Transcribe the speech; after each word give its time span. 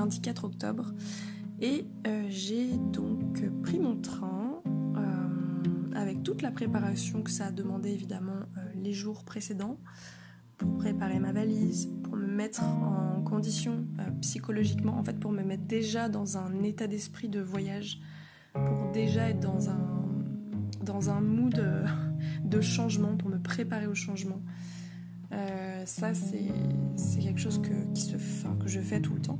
lundi 0.00 0.20
4 0.20 0.44
octobre. 0.44 0.94
Et 1.60 1.86
j'ai 2.28 2.68
donc 2.92 3.42
pris 3.62 3.78
mon 3.78 3.96
train 3.96 4.62
avec 5.94 6.22
toute 6.22 6.40
la 6.40 6.50
préparation 6.50 7.22
que 7.22 7.30
ça 7.30 7.46
a 7.46 7.50
demandé 7.50 7.90
évidemment 7.90 8.40
les 8.74 8.94
jours 8.94 9.24
précédents 9.24 9.78
pour 10.56 10.78
préparer 10.78 11.18
ma 11.18 11.32
valise, 11.32 11.90
pour 12.02 12.16
me 12.16 12.26
mettre 12.26 12.62
en 12.62 13.22
condition 13.22 13.84
psychologiquement, 14.22 14.98
en 14.98 15.04
fait 15.04 15.20
pour 15.20 15.32
me 15.32 15.42
mettre 15.42 15.64
déjà 15.64 16.08
dans 16.08 16.38
un 16.38 16.62
état 16.62 16.86
d'esprit 16.86 17.28
de 17.28 17.40
voyage, 17.40 18.00
pour 18.54 18.90
déjà 18.92 19.28
être 19.28 19.40
dans 19.40 19.68
un, 19.68 20.08
dans 20.82 21.10
un 21.10 21.20
mood 21.20 21.62
de 22.42 22.60
changement, 22.62 23.16
pour 23.18 23.28
me 23.28 23.38
préparer 23.38 23.86
au 23.86 23.94
changement. 23.94 24.40
Euh, 25.32 25.82
ça, 25.86 26.12
c'est 26.14 27.20
quelque 27.20 27.40
chose 27.40 27.60
que, 27.62 28.62
que 28.62 28.68
je 28.68 28.80
fais 28.80 29.00
tout 29.00 29.14
le 29.14 29.20
temps. 29.20 29.38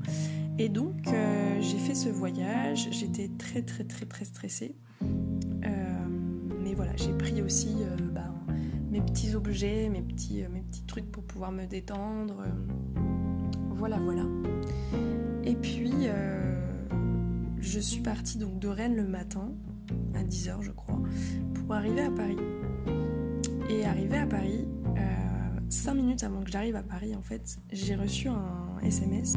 Et 0.60 0.69
donc, 0.69 1.09
euh, 1.09 1.59
j'ai 1.62 1.78
fait 1.78 1.95
ce 1.95 2.10
voyage. 2.10 2.88
J'étais 2.91 3.30
très, 3.38 3.62
très, 3.62 3.82
très, 3.82 4.05
très 4.05 4.27
stressée. 4.27 4.77
Euh, 5.02 5.66
mais 6.62 6.74
voilà, 6.74 6.95
j'ai 6.96 7.14
pris 7.14 7.41
aussi 7.41 7.77
bah, 8.12 8.34
mes 8.91 9.00
petits 9.00 9.34
objets, 9.34 9.88
mes 9.88 10.02
petits, 10.02 10.45
mes 10.52 10.60
petits 10.60 10.84
trucs 10.84 11.10
pour 11.10 11.24
pouvoir 11.24 11.50
me 11.50 11.64
détendre. 11.64 12.45
voilà, 13.70 13.96
voilà. 14.00 14.24
Et 15.45 15.55
puis, 15.55 16.09
je 17.58 17.80
suis 17.80 18.02
partie 18.02 18.36
donc 18.36 18.58
de 18.58 18.69
Rennes 18.69 18.97
le 18.97 19.06
matin, 19.06 19.55
à 20.14 20.22
10h, 20.22 20.61
je 20.61 20.72
crois, 20.72 21.00
pour 21.55 21.72
arriver 21.72 22.02
à 22.02 22.11
Paris. 22.11 22.36
Et 23.70 23.86
arrivé 23.86 24.19
à 24.19 24.27
Paris, 24.27 24.69
cinq 25.70 25.95
minutes 25.95 26.22
avant 26.22 26.42
que 26.42 26.50
j'arrive 26.50 26.77
à 26.77 26.83
Paris, 26.83 27.16
en 27.16 27.22
fait, 27.22 27.56
j'ai 27.72 27.97
reçu 27.97 28.28
un 28.28 28.78
SMS. 28.83 29.36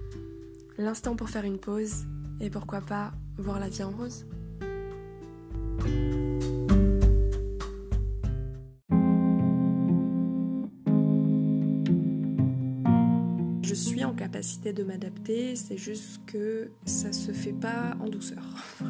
L'instant 0.81 1.15
pour 1.15 1.29
faire 1.29 1.45
une 1.45 1.59
pause 1.59 2.05
et 2.39 2.49
pourquoi 2.49 2.81
pas 2.81 3.13
voir 3.37 3.59
la 3.59 3.69
vie 3.69 3.83
en 3.83 3.91
rose. 3.91 4.25
capacité 14.31 14.71
de 14.71 14.83
m'adapter, 14.83 15.55
c'est 15.55 15.77
juste 15.77 16.21
que 16.25 16.71
ça 16.85 17.11
se 17.11 17.31
fait 17.31 17.53
pas 17.53 17.95
en 17.99 18.09
douceur. 18.09 18.43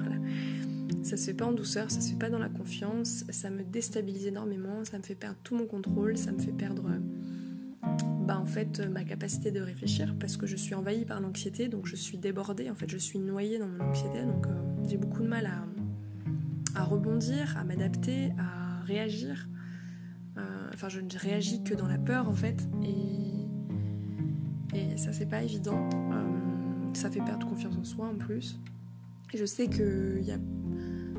Ça 1.03 1.17
se 1.17 1.25
fait 1.25 1.33
pas 1.33 1.45
en 1.45 1.51
douceur, 1.51 1.89
ça 1.89 1.99
se 1.99 2.11
fait 2.11 2.19
pas 2.19 2.29
dans 2.29 2.37
la 2.37 2.47
confiance, 2.47 3.25
ça 3.31 3.49
me 3.49 3.63
déstabilise 3.63 4.27
énormément, 4.27 4.85
ça 4.85 4.97
me 4.97 5.03
fait 5.03 5.15
perdre 5.15 5.37
tout 5.43 5.55
mon 5.55 5.65
contrôle, 5.65 6.15
ça 6.15 6.31
me 6.31 6.37
fait 6.37 6.51
perdre 6.51 6.83
en 6.85 6.99
fait 8.51 8.79
ma 8.89 9.03
capacité 9.03 9.51
de 9.51 9.61
réfléchir 9.61 10.15
parce 10.19 10.37
que 10.37 10.45
je 10.45 10.55
suis 10.55 10.75
envahie 10.75 11.05
par 11.05 11.21
l'anxiété, 11.21 11.69
donc 11.69 11.87
je 11.87 11.95
suis 11.95 12.17
débordée, 12.17 12.69
en 12.69 12.75
fait 12.75 12.89
je 12.89 12.97
suis 12.97 13.17
noyée 13.17 13.57
dans 13.57 13.67
mon 13.67 13.83
anxiété, 13.83 14.23
donc 14.23 14.45
euh, 14.45 14.49
j'ai 14.87 14.97
beaucoup 14.97 15.23
de 15.23 15.27
mal 15.27 15.49
à, 16.75 16.83
rebondir, 16.83 17.57
à 17.57 17.63
m'adapter, 17.63 18.31
à 18.37 18.83
réagir. 18.83 19.47
Euh, 20.37 20.69
enfin 20.73 20.89
je 20.89 20.99
ne 20.99 21.09
réagis 21.17 21.63
que 21.63 21.73
dans 21.73 21.87
la 21.87 21.97
peur 21.97 22.27
en 22.27 22.33
fait 22.33 22.67
et 24.73 24.97
ça, 24.97 25.11
c'est 25.11 25.25
pas 25.25 25.43
évident. 25.43 25.89
Euh, 25.93 26.93
ça 26.93 27.09
fait 27.09 27.21
perdre 27.21 27.47
confiance 27.47 27.75
en 27.77 27.83
soi 27.83 28.07
en 28.07 28.15
plus. 28.15 28.59
Et 29.33 29.37
je 29.37 29.45
sais 29.45 29.67
que 29.67 30.21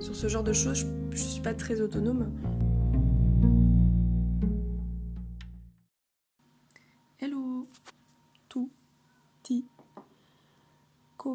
sur 0.00 0.14
ce 0.16 0.28
genre 0.28 0.44
de 0.44 0.52
choses, 0.52 0.86
je 1.10 1.16
suis 1.16 1.42
pas 1.42 1.54
très 1.54 1.80
autonome. 1.80 2.32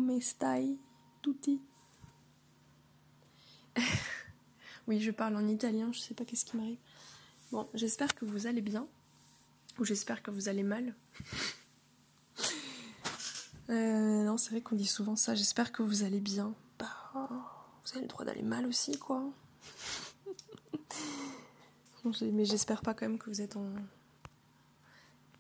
Come 0.07 0.21
stai 0.21 0.79
tutti? 1.21 1.59
oui, 4.87 5.01
je 5.01 5.11
parle 5.11 5.35
en 5.35 5.45
italien, 5.45 5.91
je 5.91 5.99
sais 5.99 6.13
pas 6.13 6.23
qu'est-ce 6.23 6.45
qui 6.45 6.55
m'arrive. 6.55 6.77
Bon, 7.51 7.67
j'espère 7.73 8.15
que 8.15 8.23
vous 8.23 8.47
allez 8.47 8.61
bien. 8.61 8.87
Ou 9.77 9.83
j'espère 9.83 10.23
que 10.23 10.31
vous 10.31 10.47
allez 10.47 10.63
mal. 10.63 10.95
Euh, 13.69 14.23
non, 14.23 14.37
c'est 14.37 14.51
vrai 14.51 14.61
qu'on 14.61 14.77
dit 14.77 14.85
souvent 14.85 15.17
ça. 15.17 15.35
J'espère 15.35 15.73
que 15.73 15.83
vous 15.83 16.03
allez 16.03 16.21
bien. 16.21 16.55
Bah, 16.79 16.87
vous 17.13 17.91
avez 17.91 17.99
le 17.99 18.07
droit 18.07 18.23
d'aller 18.23 18.41
mal 18.41 18.65
aussi, 18.65 18.97
quoi. 18.97 19.29
Mais 22.21 22.45
j'espère 22.45 22.79
pas 22.79 22.93
quand 22.93 23.09
même 23.09 23.17
que 23.17 23.29
vous 23.29 23.41
êtes 23.41 23.57
en. 23.57 23.69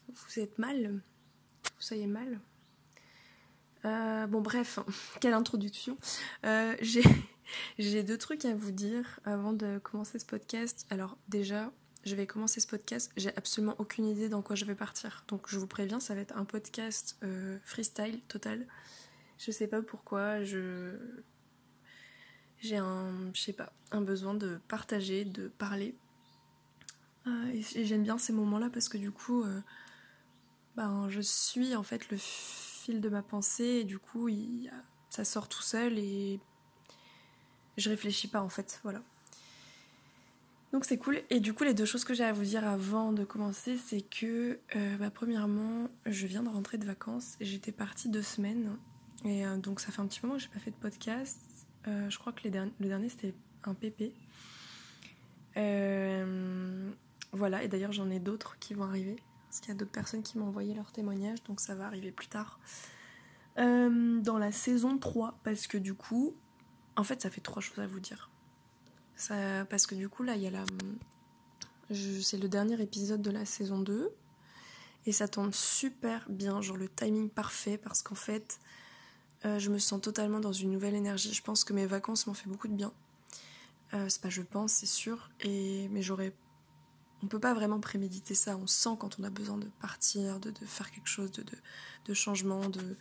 Vous 0.09 0.39
êtes 0.39 0.57
mal. 0.57 1.01
Vous 1.63 1.81
soyez 1.81 2.05
mal. 2.05 2.41
Euh, 3.87 4.27
bon, 4.27 4.41
bref, 4.41 4.79
quelle 5.21 5.33
introduction. 5.33 5.97
Euh, 6.45 6.75
J'ai 7.79 8.03
deux 8.03 8.17
trucs 8.17 8.43
à 8.43 8.53
vous 8.53 8.71
dire 8.71 9.19
avant 9.23 9.53
de 9.53 9.79
commencer 9.79 10.19
ce 10.19 10.25
podcast. 10.25 10.85
Alors, 10.89 11.17
déjà, 11.29 11.71
je 12.03 12.15
vais 12.15 12.27
commencer 12.27 12.59
ce 12.59 12.67
podcast. 12.67 13.11
J'ai 13.15 13.35
absolument 13.37 13.75
aucune 13.77 14.05
idée 14.05 14.27
dans 14.27 14.41
quoi 14.41 14.55
je 14.55 14.65
vais 14.65 14.75
partir. 14.75 15.23
Donc 15.29 15.47
je 15.47 15.57
vous 15.57 15.67
préviens, 15.67 16.01
ça 16.01 16.13
va 16.13 16.21
être 16.21 16.35
un 16.35 16.43
podcast 16.43 17.17
euh, 17.23 17.57
freestyle 17.63 18.19
total. 18.27 18.67
Je 19.37 19.51
sais 19.51 19.67
pas 19.67 19.81
pourquoi, 19.81 20.43
je 20.43 20.97
j'ai 22.59 22.77
un 22.77 23.31
je 23.33 23.41
sais 23.41 23.53
pas, 23.53 23.71
un 23.91 24.01
besoin 24.01 24.33
de 24.33 24.59
partager, 24.67 25.23
de 25.23 25.47
parler. 25.47 25.95
Et 27.53 27.85
j'aime 27.85 28.03
bien 28.03 28.17
ces 28.17 28.31
moments-là 28.31 28.69
parce 28.71 28.87
que 28.87 28.97
du 28.97 29.11
coup 29.11 29.43
ben 30.77 31.09
je 31.09 31.19
suis 31.19 31.75
en 31.75 31.83
fait 31.83 32.09
le 32.09 32.17
de 32.93 33.09
ma 33.09 33.21
pensée 33.21 33.63
et 33.63 33.83
du 33.83 33.99
coup 33.99 34.29
ça 35.09 35.25
sort 35.25 35.47
tout 35.47 35.61
seul 35.61 35.97
et 35.97 36.39
je 37.77 37.89
réfléchis 37.89 38.27
pas 38.27 38.41
en 38.41 38.49
fait, 38.49 38.79
voilà. 38.83 39.01
Donc 40.73 40.85
c'est 40.85 40.97
cool. 40.97 41.21
Et 41.29 41.39
du 41.39 41.53
coup, 41.53 41.63
les 41.63 41.73
deux 41.73 41.85
choses 41.85 42.03
que 42.03 42.13
j'ai 42.13 42.25
à 42.25 42.33
vous 42.33 42.43
dire 42.43 42.67
avant 42.67 43.13
de 43.13 43.23
commencer, 43.23 43.77
c'est 43.77 44.01
que, 44.01 44.59
euh, 44.75 44.97
bah, 44.97 45.09
premièrement, 45.09 45.89
je 46.05 46.27
viens 46.27 46.43
de 46.43 46.49
rentrer 46.49 46.77
de 46.77 46.85
vacances. 46.85 47.37
J'étais 47.39 47.71
partie 47.71 48.09
deux 48.09 48.21
semaines. 48.21 48.77
Et 49.25 49.45
euh, 49.45 49.57
donc 49.57 49.79
ça 49.79 49.91
fait 49.91 50.01
un 50.01 50.07
petit 50.07 50.19
moment 50.23 50.35
que 50.35 50.43
j'ai 50.43 50.49
pas 50.49 50.59
fait 50.59 50.71
de 50.71 50.75
podcast. 50.75 51.39
Euh, 51.87 52.09
je 52.09 52.19
crois 52.19 52.33
que 52.33 52.41
le 52.43 52.87
dernier 52.87 53.09
c'était 53.09 53.33
un 53.63 53.73
PP. 53.73 54.11
voilà, 57.31 57.63
et 57.63 57.67
d'ailleurs 57.67 57.91
j'en 57.91 58.09
ai 58.09 58.19
d'autres 58.19 58.57
qui 58.59 58.73
vont 58.73 58.83
arriver. 58.83 59.15
Parce 59.57 59.65
qu'il 59.65 59.73
y 59.73 59.77
a 59.77 59.79
d'autres 59.79 59.91
personnes 59.91 60.21
qui 60.21 60.37
m'ont 60.37 60.47
envoyé 60.47 60.75
leur 60.75 60.91
témoignage, 60.91 61.43
donc 61.43 61.59
ça 61.59 61.73
va 61.73 61.87
arriver 61.87 62.11
plus 62.11 62.27
tard. 62.27 62.59
dans 63.57 64.37
la 64.37 64.51
saison 64.51 64.99
3, 64.99 65.39
parce 65.43 65.65
que 65.65 65.79
du 65.79 65.95
coup, 65.95 66.35
en 66.95 67.03
fait 67.03 67.23
ça 67.23 67.31
fait 67.31 67.41
trois 67.41 67.61
choses 67.61 67.79
à 67.79 67.87
vous 67.87 67.99
dire 67.99 68.29
parce 69.69 69.87
que 69.87 69.95
du 69.95 70.09
coup, 70.09 70.23
là, 70.23 70.35
il 70.35 70.41
y 70.41 70.47
a 70.47 70.51
la. 70.51 70.63
C'est 71.89 72.37
le 72.37 72.49
dernier 72.49 72.81
épisode 72.81 73.21
de 73.21 73.31
la 73.31 73.45
saison 73.45 73.79
2. 73.79 74.11
Et 75.05 75.13
ça 75.13 75.27
tombe 75.27 75.53
super 75.53 76.25
bien, 76.27 76.61
genre 76.61 76.75
le 76.75 76.89
timing 76.89 77.29
parfait, 77.29 77.77
parce 77.77 78.01
qu'en 78.01 78.15
fait, 78.15 78.59
euh, 79.45 79.57
je 79.57 79.69
me 79.69 79.79
sens 79.79 80.01
totalement 80.01 80.41
dans 80.41 80.51
une 80.51 80.69
nouvelle 80.69 80.95
énergie. 80.95 81.33
Je 81.33 81.41
pense 81.41 81.63
que 81.63 81.71
mes 81.71 81.85
vacances 81.85 82.27
m'ont 82.27 82.33
fait 82.33 82.49
beaucoup 82.49 82.67
de 82.67 82.73
bien. 82.73 82.91
Euh, 83.93 84.09
c'est 84.09 84.21
pas 84.21 84.29
je 84.29 84.41
pense, 84.41 84.73
c'est 84.73 84.85
sûr. 84.85 85.29
Et, 85.41 85.87
mais 85.91 86.01
j'aurais. 86.01 86.33
On 87.23 87.27
peut 87.27 87.39
pas 87.39 87.53
vraiment 87.53 87.79
préméditer 87.79 88.35
ça. 88.35 88.57
On 88.57 88.67
sent 88.67 88.91
quand 88.99 89.19
on 89.19 89.23
a 89.23 89.29
besoin 89.29 89.57
de 89.57 89.67
partir, 89.81 90.39
de, 90.39 90.53
faire 90.65 90.91
quelque 90.91 91.07
chose, 91.07 91.31
de, 91.31 92.13
changement, 92.13 92.69
de, 92.69 92.95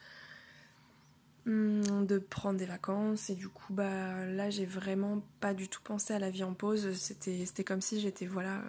Hmm, 1.47 2.07
de 2.07 2.19
prendre 2.19 2.59
des 2.59 2.67
vacances 2.67 3.31
et 3.31 3.37
du 3.37 3.49
coup 3.49 3.73
bah 3.73 4.27
là 4.27 4.51
j'ai 4.51 4.67
vraiment 4.67 5.23
pas 5.39 5.55
du 5.55 5.69
tout 5.69 5.81
pensé 5.81 6.13
à 6.13 6.19
la 6.19 6.29
vie 6.29 6.43
en 6.43 6.55
pause 6.55 6.93
c'était 6.95 7.63
comme 7.63 7.81
si 7.81 8.01
j'étais 8.01 8.27
voilà 8.27 8.65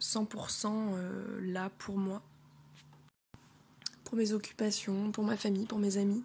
100% 0.00 0.66
euh, 0.66 1.40
là 1.52 1.70
pour 1.78 1.96
moi 1.96 2.22
pour 4.02 4.16
mes 4.16 4.32
occupations 4.32 5.12
pour 5.12 5.22
ma 5.22 5.36
famille 5.36 5.66
pour 5.66 5.78
mes 5.78 5.96
amis 5.96 6.24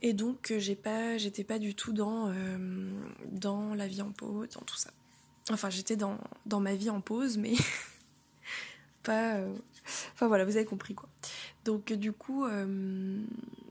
Et 0.00 0.14
donc 0.14 0.54
j'ai 0.56 0.74
pas, 0.76 1.18
j'étais 1.18 1.44
pas 1.44 1.58
du 1.58 1.74
tout 1.74 1.92
dans, 1.92 2.32
dans 3.30 3.74
la 3.74 3.86
vie 3.86 4.00
en 4.00 4.12
pause, 4.12 4.48
dans 4.54 4.62
tout 4.62 4.76
ça. 4.76 4.90
Enfin 5.50 5.70
j'étais 5.70 5.96
dans, 5.96 6.18
ma 6.60 6.74
vie 6.74 6.90
en 6.90 7.00
pause, 7.00 7.38
mais 7.38 7.54
pas... 9.02 9.40
Enfin 10.14 10.28
voilà, 10.28 10.44
vous 10.44 10.56
avez 10.56 10.66
compris 10.66 10.94
quoi. 10.94 11.08
Donc 11.64 11.92
du 11.92 12.12
coup, 12.12 12.46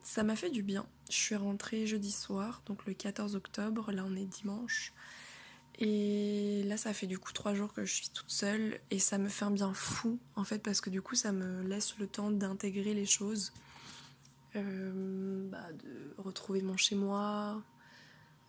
ça 0.03 0.23
m'a 0.23 0.35
fait 0.35 0.49
du 0.49 0.63
bien. 0.63 0.85
Je 1.09 1.15
suis 1.15 1.35
rentrée 1.35 1.87
jeudi 1.87 2.11
soir, 2.11 2.61
donc 2.65 2.85
le 2.85 2.93
14 2.93 3.35
octobre, 3.35 3.91
là 3.91 4.03
on 4.05 4.15
est 4.15 4.25
dimanche. 4.25 4.93
Et 5.81 6.63
là, 6.65 6.75
ça 6.75 6.93
fait 6.93 7.07
du 7.07 7.17
coup 7.17 7.31
trois 7.31 7.53
jours 7.53 7.73
que 7.73 7.85
je 7.85 7.93
suis 7.93 8.09
toute 8.09 8.29
seule 8.29 8.79
et 8.91 8.99
ça 8.99 9.17
me 9.17 9.29
fait 9.29 9.45
un 9.45 9.51
bien 9.51 9.73
fou 9.73 10.19
en 10.35 10.43
fait 10.43 10.59
parce 10.59 10.81
que 10.81 10.89
du 10.89 11.01
coup, 11.01 11.15
ça 11.15 11.31
me 11.31 11.63
laisse 11.63 11.97
le 11.99 12.05
temps 12.05 12.31
d'intégrer 12.31 12.93
les 12.93 13.05
choses, 13.05 13.53
euh, 14.57 15.49
bah, 15.49 15.71
de 15.71 16.13
retrouver 16.17 16.61
mon 16.61 16.75
chez 16.75 16.95
moi 16.95 17.63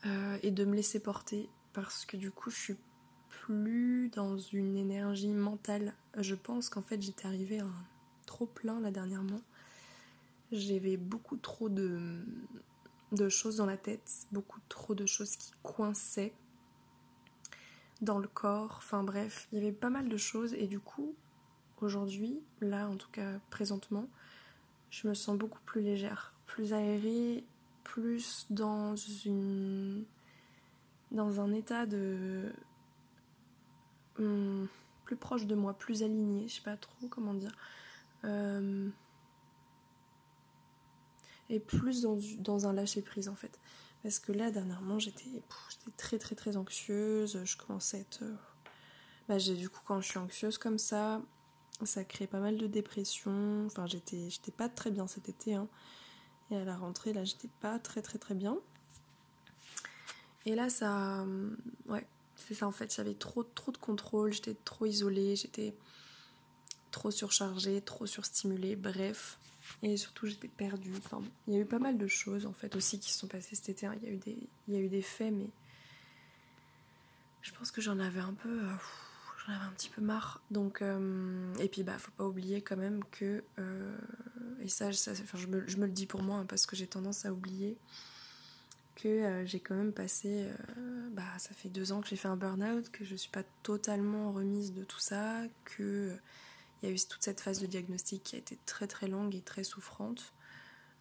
euh, 0.06 0.38
et 0.42 0.50
de 0.50 0.64
me 0.64 0.74
laisser 0.74 0.98
porter 0.98 1.48
parce 1.72 2.04
que 2.04 2.16
du 2.16 2.32
coup, 2.32 2.50
je 2.50 2.58
suis 2.58 2.76
plus 3.46 4.08
dans 4.10 4.38
une 4.38 4.76
énergie 4.76 5.32
mentale. 5.32 5.94
Je 6.18 6.34
pense 6.34 6.68
qu'en 6.68 6.82
fait, 6.82 7.00
j'étais 7.00 7.26
arrivée 7.26 7.60
trop 8.26 8.46
plein 8.46 8.80
là 8.80 8.90
dernièrement. 8.90 9.40
J'avais 10.52 10.96
beaucoup 10.96 11.36
trop 11.36 11.68
de, 11.68 12.24
de 13.12 13.28
choses 13.28 13.56
dans 13.56 13.66
la 13.66 13.76
tête, 13.76 14.26
beaucoup 14.32 14.60
trop 14.68 14.94
de 14.94 15.06
choses 15.06 15.36
qui 15.36 15.52
coinçaient 15.62 16.32
dans 18.00 18.18
le 18.18 18.28
corps, 18.28 18.76
enfin 18.78 19.02
bref, 19.02 19.46
il 19.52 19.58
y 19.58 19.62
avait 19.62 19.72
pas 19.72 19.90
mal 19.90 20.08
de 20.08 20.16
choses 20.16 20.54
et 20.54 20.66
du 20.66 20.80
coup, 20.80 21.14
aujourd'hui, 21.82 22.40
là 22.60 22.88
en 22.88 22.96
tout 22.96 23.10
cas 23.12 23.38
présentement, 23.50 24.08
je 24.90 25.06
me 25.06 25.14
sens 25.14 25.36
beaucoup 25.36 25.60
plus 25.66 25.82
légère, 25.82 26.32
plus 26.46 26.72
aérée, 26.72 27.44
plus 27.84 28.46
dans 28.50 28.96
une 28.96 30.04
dans 31.10 31.40
un 31.40 31.52
état 31.52 31.86
de 31.86 32.52
hmm, 34.22 34.66
plus 35.04 35.16
proche 35.16 35.46
de 35.46 35.54
moi, 35.54 35.74
plus 35.74 36.02
aligné, 36.02 36.48
je 36.48 36.54
sais 36.54 36.62
pas 36.62 36.76
trop 36.76 37.08
comment 37.08 37.34
dire. 37.34 37.52
Euh, 38.24 38.88
et 41.48 41.58
plus 41.58 42.06
dans, 42.38 42.66
un 42.66 42.72
lâcher 42.72 43.02
prise 43.02 43.28
en 43.28 43.34
fait. 43.34 43.58
Parce 44.02 44.18
que 44.18 44.32
là, 44.32 44.50
dernièrement, 44.50 44.98
j'étais 44.98 45.42
très 45.96 46.18
très 46.18 46.34
très 46.34 46.56
anxieuse. 46.56 47.42
Je 47.44 47.56
commençais 47.56 47.98
à 47.98 48.00
être. 48.00 48.22
Euh, 48.22 48.34
bah, 49.28 49.38
du 49.38 49.68
coup, 49.68 49.80
quand 49.84 50.00
je 50.00 50.08
suis 50.08 50.18
anxieuse 50.18 50.58
comme 50.58 50.78
ça, 50.78 51.20
ça 51.84 52.04
crée 52.04 52.26
pas 52.26 52.40
mal 52.40 52.56
de 52.56 52.66
dépression. 52.66 53.66
Enfin, 53.66 53.86
j'étais, 53.86 54.28
pas 54.56 54.68
très 54.68 54.90
bien 54.90 55.06
cet 55.06 55.28
été. 55.28 55.54
Hein. 55.54 55.68
Et 56.50 56.56
à 56.56 56.64
la 56.64 56.76
rentrée, 56.76 57.12
là, 57.12 57.24
j'étais 57.24 57.50
pas 57.60 57.78
très 57.78 58.00
très 58.00 58.18
très 58.18 58.34
bien. 58.34 58.56
Et 60.46 60.54
là, 60.54 60.70
ça. 60.70 61.22
Euh, 61.22 61.50
ouais, 61.88 62.06
c'est 62.46 62.54
ça 62.54 62.66
en 62.66 62.72
fait. 62.72 62.94
J'avais 62.94 63.14
trop 63.14 63.42
trop 63.42 63.72
de 63.72 63.78
contrôle. 63.78 64.32
J'étais 64.32 64.56
trop 64.64 64.86
isolée. 64.86 65.36
J'étais 65.36 65.74
trop 66.90 67.10
surchargée, 67.10 67.80
trop 67.80 68.06
surstimulée. 68.06 68.76
Bref. 68.76 69.38
Et 69.82 69.96
surtout, 69.96 70.26
j'étais 70.26 70.48
perdue. 70.48 70.94
Enfin, 70.98 71.22
il 71.46 71.54
y 71.54 71.56
a 71.56 71.60
eu 71.60 71.64
pas 71.66 71.78
mal 71.78 71.98
de 71.98 72.06
choses 72.06 72.46
en 72.46 72.52
fait 72.52 72.74
aussi 72.76 72.98
qui 72.98 73.12
se 73.12 73.18
sont 73.18 73.28
passées 73.28 73.54
cet 73.54 73.68
été. 73.68 73.86
Hein. 73.86 73.94
Il 74.02 74.08
y 74.08 74.10
a 74.10 74.14
eu 74.14 74.18
des, 74.18 74.38
il 74.68 74.74
y 74.74 74.76
a 74.76 74.80
eu 74.80 74.88
des 74.88 75.02
faits, 75.02 75.32
mais 75.32 75.50
je 77.42 77.52
pense 77.52 77.70
que 77.70 77.80
j'en 77.80 77.98
avais 77.98 78.20
un 78.20 78.34
peu, 78.34 78.48
euh, 78.48 78.72
j'en 79.46 79.54
avais 79.54 79.64
un 79.64 79.72
petit 79.72 79.88
peu 79.88 80.02
marre. 80.02 80.40
Donc, 80.50 80.82
euh, 80.82 81.54
et 81.58 81.68
puis 81.68 81.82
bah, 81.82 81.98
faut 81.98 82.10
pas 82.12 82.24
oublier 82.24 82.62
quand 82.62 82.76
même 82.76 83.02
que, 83.10 83.42
euh, 83.58 83.96
et 84.60 84.68
ça, 84.68 84.90
je, 84.90 85.46
me, 85.46 85.66
je, 85.66 85.76
me, 85.76 85.86
le 85.86 85.92
dis 85.92 86.06
pour 86.06 86.22
moi 86.22 86.38
hein, 86.38 86.46
parce 86.46 86.66
que 86.66 86.76
j'ai 86.76 86.86
tendance 86.86 87.24
à 87.24 87.32
oublier 87.32 87.76
que 89.02 89.44
j'ai 89.46 89.60
quand 89.60 89.74
même 89.74 89.92
passé, 89.92 90.46
bah, 91.12 91.22
ça 91.38 91.54
fait 91.54 91.68
deux 91.68 91.92
ans 91.92 92.00
que 92.00 92.08
j'ai 92.08 92.16
fait 92.16 92.28
un 92.28 92.36
burn-out, 92.36 92.90
que 92.90 93.04
je 93.04 93.14
suis 93.14 93.30
pas 93.30 93.44
totalement 93.62 94.32
remise 94.32 94.72
de 94.72 94.84
tout 94.84 94.98
ça, 94.98 95.42
que 95.64 96.16
il 96.82 96.88
y 96.88 96.92
a 96.92 96.94
eu 96.94 96.98
toute 96.98 97.22
cette 97.22 97.40
phase 97.40 97.60
de 97.60 97.66
diagnostic 97.66 98.22
qui 98.22 98.36
a 98.36 98.38
été 98.38 98.58
très 98.64 98.86
très 98.86 99.06
longue 99.06 99.34
et 99.34 99.42
très 99.42 99.64
souffrante, 99.64 100.32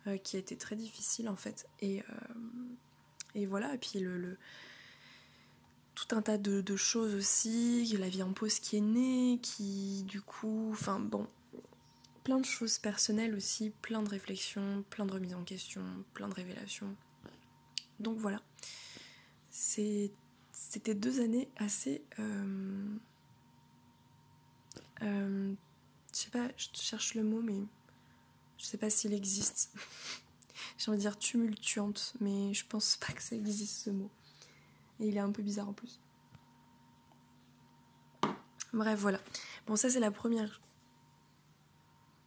euh, 0.08 0.18
qui 0.18 0.36
a 0.36 0.40
été 0.40 0.58
très 0.58 0.76
difficile 0.76 1.30
en 1.30 1.36
fait. 1.36 1.68
Et, 1.80 2.02
euh, 2.02 2.04
et 3.36 3.46
voilà, 3.46 3.74
et 3.74 3.78
puis 3.78 4.00
le, 4.00 4.38
tout 5.96 6.16
un 6.16 6.22
tas 6.22 6.38
de, 6.38 6.76
choses 6.76 7.16
aussi, 7.16 7.86
la 7.98 8.10
vie 8.10 8.24
en 8.24 8.34
pause 8.34 8.60
qui 8.60 8.78
est 8.78 8.82
née, 8.82 9.40
qui 9.42 10.04
du 10.04 10.22
coup, 10.22 10.70
enfin 10.72 11.00
bon, 11.00 11.28
plein 12.24 12.40
de 12.40 12.46
choses 12.46 12.78
personnelles 12.78 13.36
aussi, 13.36 13.72
plein 13.82 14.02
de 14.02 14.10
réflexions, 14.10 14.84
plein 14.90 15.06
de 15.06 15.14
remises 15.14 15.36
en 15.36 15.44
question, 15.44 15.82
plein 16.14 16.28
de 16.28 16.34
révélations. 16.34 16.94
Donc 18.00 18.18
voilà, 18.18 18.42
c'était 19.50 20.96
deux 20.96 21.20
années 21.22 21.50
assez 21.58 22.04
euh, 25.02 25.54
je 26.14 26.18
sais 26.18 26.30
pas, 26.30 26.50
je 26.58 26.68
cherche 26.74 27.14
le 27.16 27.24
mot, 27.24 27.42
mais 27.42 27.62
je 28.58 28.66
sais 28.66 28.78
pas 28.78 28.90
s'il 28.90 29.14
existe. 29.14 29.74
J'ai 30.78 30.90
envie 30.90 30.98
de 30.98 31.02
dire 31.02 31.18
tumultuante, 31.18 32.14
mais 32.20 32.54
je 32.54 32.66
pense 32.66 32.98
pas 32.98 33.14
que 33.14 33.22
ça 33.22 33.36
existe 33.36 33.84
ce 33.86 33.90
mot. 33.90 34.10
Et 35.00 35.08
il 35.08 35.18
est 35.18 35.22
un 35.22 35.32
peu 35.32 35.42
bizarre 35.42 35.70
en 35.70 35.74
plus. 35.74 36.00
Bref, 38.74 39.00
voilà. 39.00 39.20
Bon, 39.66 39.76
ça 39.76 39.90
c'est 39.90 40.00
la 40.00 40.12
première 40.12 40.62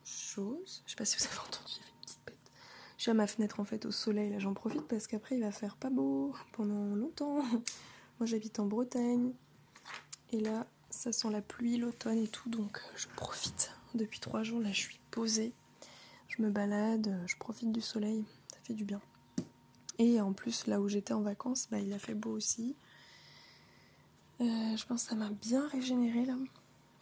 chose. 0.05 0.83
Je 0.87 0.91
sais 0.91 0.97
pas 0.97 1.05
si 1.05 1.17
vous 1.19 1.25
avez 1.25 1.39
entendu, 1.47 1.73
il 1.73 1.79
y 1.79 1.81
avait 1.81 1.91
une 1.91 2.01
petite 2.01 2.21
bête. 2.27 2.53
Je 2.92 2.92
à 3.11 3.15
ma 3.15 3.27
fenêtre 3.27 3.61
en 3.61 3.65
fait 3.65 3.85
au 3.85 3.91
soleil, 3.91 4.31
là 4.31 4.39
j'en 4.39 4.55
profite 4.55 4.87
parce 4.87 5.07
qu'après 5.07 5.37
il 5.37 5.41
va 5.43 5.53
faire 5.53 5.77
pas 5.77 5.91
beau 5.91 6.35
pendant 6.53 6.95
longtemps. 6.95 7.43
Moi 8.21 8.27
j'habite 8.27 8.59
en 8.61 8.67
Bretagne. 8.67 9.33
Et 10.33 10.41
là, 10.41 10.67
ça 10.89 11.13
sent 11.13 11.31
la 11.31 11.43
pluie, 11.43 11.77
l'automne 11.77 12.19
et 12.19 12.29
tout, 12.29 12.49
donc 12.49 12.81
je 12.97 13.07
profite. 13.17 13.73
Depuis 13.95 14.21
trois 14.21 14.43
jours, 14.43 14.61
là, 14.61 14.73
je 14.73 14.81
suis 14.81 15.01
posée. 15.11 15.53
Je 16.29 16.41
me 16.41 16.51
balade, 16.51 17.21
je 17.27 17.37
profite 17.37 17.71
du 17.73 17.83
soleil. 17.83 18.25
Ça 18.51 18.59
fait 18.63 18.73
du 18.73 18.85
bien. 18.85 19.01
Et 19.99 20.21
en 20.21 20.33
plus, 20.33 20.67
là 20.67 20.81
où 20.81 20.89
j'étais 20.89 21.13
en 21.13 21.21
vacances, 21.21 21.69
bah, 21.71 21.79
il 21.79 21.93
a 21.93 21.99
fait 21.99 22.15
beau 22.15 22.31
aussi. 22.31 22.75
Euh, 24.41 24.77
je 24.77 24.87
pense 24.87 25.05
que 25.05 25.11
ça 25.11 25.15
m'a 25.15 25.29
bien 25.29 25.69
régénéré 25.69 26.25
là. 26.25 26.35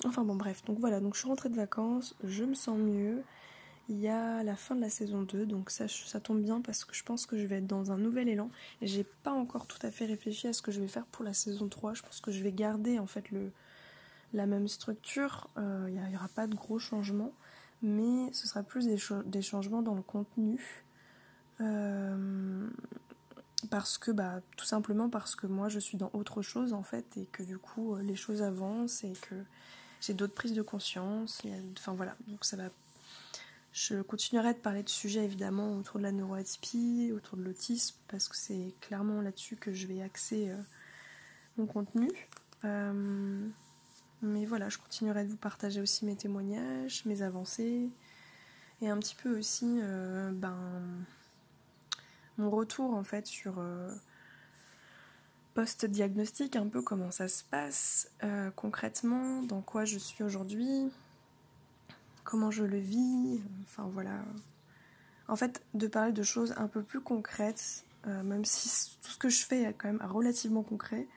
Enfin 0.04 0.24
bon, 0.24 0.34
bref. 0.34 0.64
Donc 0.64 0.80
voilà, 0.80 1.00
donc 1.00 1.14
je 1.14 1.20
suis 1.20 1.28
rentrée 1.28 1.48
de 1.48 1.56
vacances, 1.56 2.16
je 2.24 2.44
me 2.44 2.54
sens 2.54 2.78
mieux. 2.78 3.22
Il 3.90 3.98
y 3.98 4.08
a 4.08 4.42
la 4.44 4.56
fin 4.56 4.76
de 4.76 4.80
la 4.80 4.88
saison 4.88 5.22
2, 5.22 5.46
donc 5.46 5.68
ça, 5.70 5.86
ça 5.88 6.20
tombe 6.20 6.40
bien 6.40 6.60
parce 6.60 6.84
que 6.84 6.94
je 6.94 7.02
pense 7.02 7.26
que 7.26 7.36
je 7.36 7.44
vais 7.44 7.56
être 7.56 7.66
dans 7.66 7.90
un 7.90 7.98
nouvel 7.98 8.28
élan. 8.28 8.48
J'ai 8.80 9.04
pas 9.04 9.32
encore 9.32 9.66
tout 9.66 9.84
à 9.84 9.90
fait 9.90 10.06
réfléchi 10.06 10.46
à 10.46 10.52
ce 10.52 10.62
que 10.62 10.70
je 10.70 10.80
vais 10.80 10.86
faire 10.86 11.06
pour 11.06 11.24
la 11.24 11.34
saison 11.34 11.68
3. 11.68 11.94
Je 11.94 12.02
pense 12.02 12.20
que 12.20 12.30
je 12.30 12.42
vais 12.42 12.52
garder 12.52 13.00
en 13.00 13.06
fait 13.06 13.30
le, 13.32 13.50
la 14.32 14.46
même 14.46 14.68
structure, 14.68 15.48
il 15.56 15.62
euh, 15.62 15.88
n'y 15.90 16.16
aura 16.16 16.28
pas 16.28 16.46
de 16.46 16.54
gros 16.54 16.78
changements, 16.78 17.32
mais 17.82 18.32
ce 18.32 18.46
sera 18.46 18.62
plus 18.62 18.86
des, 18.86 19.42
changements 19.42 19.82
dans 19.82 19.94
le 19.94 20.02
contenu. 20.02 20.84
Euh, 21.60 22.68
parce 23.70 23.98
que, 23.98 24.10
bah, 24.10 24.40
tout 24.56 24.64
simplement 24.64 25.10
parce 25.10 25.34
que 25.34 25.46
moi 25.46 25.68
je 25.68 25.78
suis 25.78 25.98
dans 25.98 26.10
autre 26.14 26.42
chose 26.42 26.72
en 26.72 26.82
fait, 26.82 27.16
et 27.16 27.26
que 27.26 27.42
du 27.42 27.58
coup 27.58 27.94
euh, 27.94 28.02
les 28.02 28.16
choses 28.16 28.40
avancent 28.40 29.04
et 29.04 29.12
que 29.12 29.34
j'ai 30.00 30.14
d'autres 30.14 30.34
prises 30.34 30.54
de 30.54 30.62
conscience. 30.62 31.42
enfin 31.78 31.92
voilà, 31.92 32.16
donc 32.28 32.44
ça 32.44 32.56
va. 32.56 32.70
Je 33.72 34.02
continuerai 34.02 34.54
de 34.54 34.58
parler 34.58 34.82
de 34.82 34.88
sujets 34.88 35.24
évidemment 35.24 35.76
autour 35.76 35.98
de 35.98 36.04
la 36.04 36.12
neuroatypie, 36.12 37.12
autour 37.14 37.38
de 37.38 37.44
l'autisme, 37.44 37.96
parce 38.08 38.28
que 38.28 38.36
c'est 38.36 38.74
clairement 38.80 39.20
là-dessus 39.20 39.56
que 39.56 39.72
je 39.72 39.86
vais 39.86 40.02
axer 40.02 40.50
mon 41.56 41.66
contenu. 41.66 42.10
Mais 44.22 44.44
voilà, 44.44 44.68
je 44.68 44.78
continuerai 44.78 45.24
de 45.24 45.30
vous 45.30 45.36
partager 45.36 45.80
aussi 45.80 46.04
mes 46.04 46.16
témoignages, 46.16 47.04
mes 47.06 47.22
avancées, 47.22 47.88
et 48.82 48.90
un 48.90 48.98
petit 48.98 49.14
peu 49.14 49.38
aussi 49.38 49.78
euh, 49.82 50.30
ben, 50.32 50.56
mon 52.36 52.50
retour 52.50 52.94
en 52.94 53.04
fait 53.04 53.26
sur 53.26 53.58
euh, 53.58 53.90
post-diagnostic, 55.54 56.56
un 56.56 56.68
peu 56.68 56.82
comment 56.82 57.10
ça 57.10 57.28
se 57.28 57.44
passe 57.44 58.10
euh, 58.22 58.50
concrètement, 58.50 59.42
dans 59.42 59.62
quoi 59.62 59.86
je 59.86 59.98
suis 59.98 60.22
aujourd'hui, 60.22 60.90
comment 62.30 62.52
je 62.52 62.62
le 62.62 62.78
vis, 62.78 63.40
enfin 63.64 63.90
voilà. 63.92 64.22
En 65.26 65.34
fait, 65.34 65.62
de 65.74 65.88
parler 65.88 66.12
de 66.12 66.22
choses 66.22 66.54
un 66.56 66.68
peu 66.68 66.82
plus 66.82 67.00
concrètes, 67.00 67.84
même 68.06 68.44
si 68.44 68.96
tout 69.02 69.10
ce 69.10 69.18
que 69.18 69.28
je 69.28 69.44
fais 69.44 69.62
est 69.62 69.74
quand 69.74 69.88
même 69.88 70.02
relativement 70.02 70.62
concret, 70.62 71.08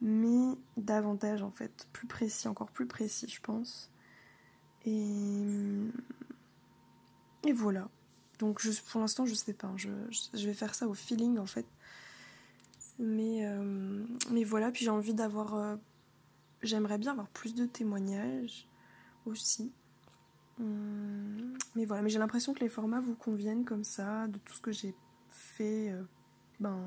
mais 0.00 0.56
davantage 0.78 1.42
en 1.42 1.50
fait, 1.50 1.86
plus 1.92 2.06
précis, 2.06 2.48
encore 2.48 2.70
plus 2.70 2.86
précis 2.86 3.28
je 3.28 3.40
pense. 3.40 3.90
Et, 4.86 5.02
voilà. 7.52 7.88
Donc 8.38 8.62
pour 8.90 9.00
l'instant 9.00 9.26
je 9.26 9.34
sais 9.34 9.52
pas, 9.52 9.70
je, 9.76 9.90
je, 10.32 10.46
vais 10.46 10.54
faire 10.54 10.74
ça 10.74 10.88
au 10.88 10.94
feeling 10.94 11.38
en 11.38 11.46
fait. 11.46 11.66
Mais, 12.98 13.44
euh, 13.46 14.04
voilà, 14.46 14.70
puis 14.70 14.84
j'ai 14.84 14.90
envie 14.90 15.14
d'avoir... 15.14 15.54
Euh, 15.56 15.76
j'aimerais 16.62 16.96
bien 16.96 17.12
avoir 17.12 17.28
plus 17.28 17.54
de 17.54 17.66
témoignages 17.66 18.66
aussi. 19.26 19.72
Hum, 20.60 21.56
mais 21.74 21.84
voilà, 21.84 22.02
mais 22.02 22.10
j'ai 22.10 22.18
l'impression 22.18 22.54
que 22.54 22.60
les 22.60 22.68
formats 22.68 23.00
vous 23.00 23.14
conviennent 23.14 23.64
comme 23.64 23.84
ça, 23.84 24.26
de 24.28 24.38
tout 24.38 24.54
ce 24.54 24.60
que 24.60 24.72
j'ai 24.72 24.94
fait 25.30 25.92
ben, 26.60 26.78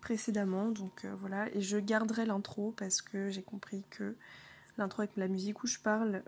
précédemment. 0.00 0.70
Donc 0.70 1.06
voilà, 1.18 1.54
et 1.54 1.60
je 1.60 1.78
garderai 1.78 2.26
l'intro 2.26 2.74
parce 2.76 3.00
que 3.00 3.30
j'ai 3.30 3.42
compris 3.42 3.84
que 3.90 4.14
l'intro 4.76 5.02
avec 5.02 5.16
la 5.16 5.28
musique 5.28 5.62
où 5.62 5.66
je 5.66 5.78
parle, 5.78 6.22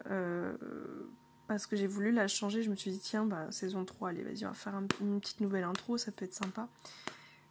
parce 1.49 1.66
que 1.66 1.76
j'ai 1.76 1.87
voulu 1.87 2.11
la 2.12 2.28
changer, 2.28 2.62
je 2.62 2.70
me 2.70 2.76
suis 2.76 2.90
dit 2.90 2.99
tiens, 2.99 3.26
bah, 3.26 3.46
saison 3.50 3.85
3, 3.85 4.11
allez 4.11 4.23
vas-y, 4.23 4.46
on 4.46 4.49
va 4.49 4.54
faire 4.54 4.80
une 5.00 5.20
petite 5.20 5.40
nouvelle 5.40 5.64
intro, 5.64 5.99
ça 5.99 6.12
peut 6.12 6.25
être 6.25 6.35
sympa. 6.35 6.68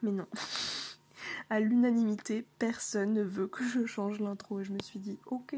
Mais 0.01 0.11
non. 0.11 0.25
à 1.49 1.59
l'unanimité, 1.59 2.45
personne 2.59 3.13
ne 3.13 3.23
veut 3.23 3.47
que 3.47 3.63
je 3.63 3.85
change 3.85 4.19
l'intro. 4.19 4.59
Et 4.59 4.63
je 4.63 4.73
me 4.73 4.79
suis 4.79 4.99
dit, 4.99 5.17
ok. 5.25 5.55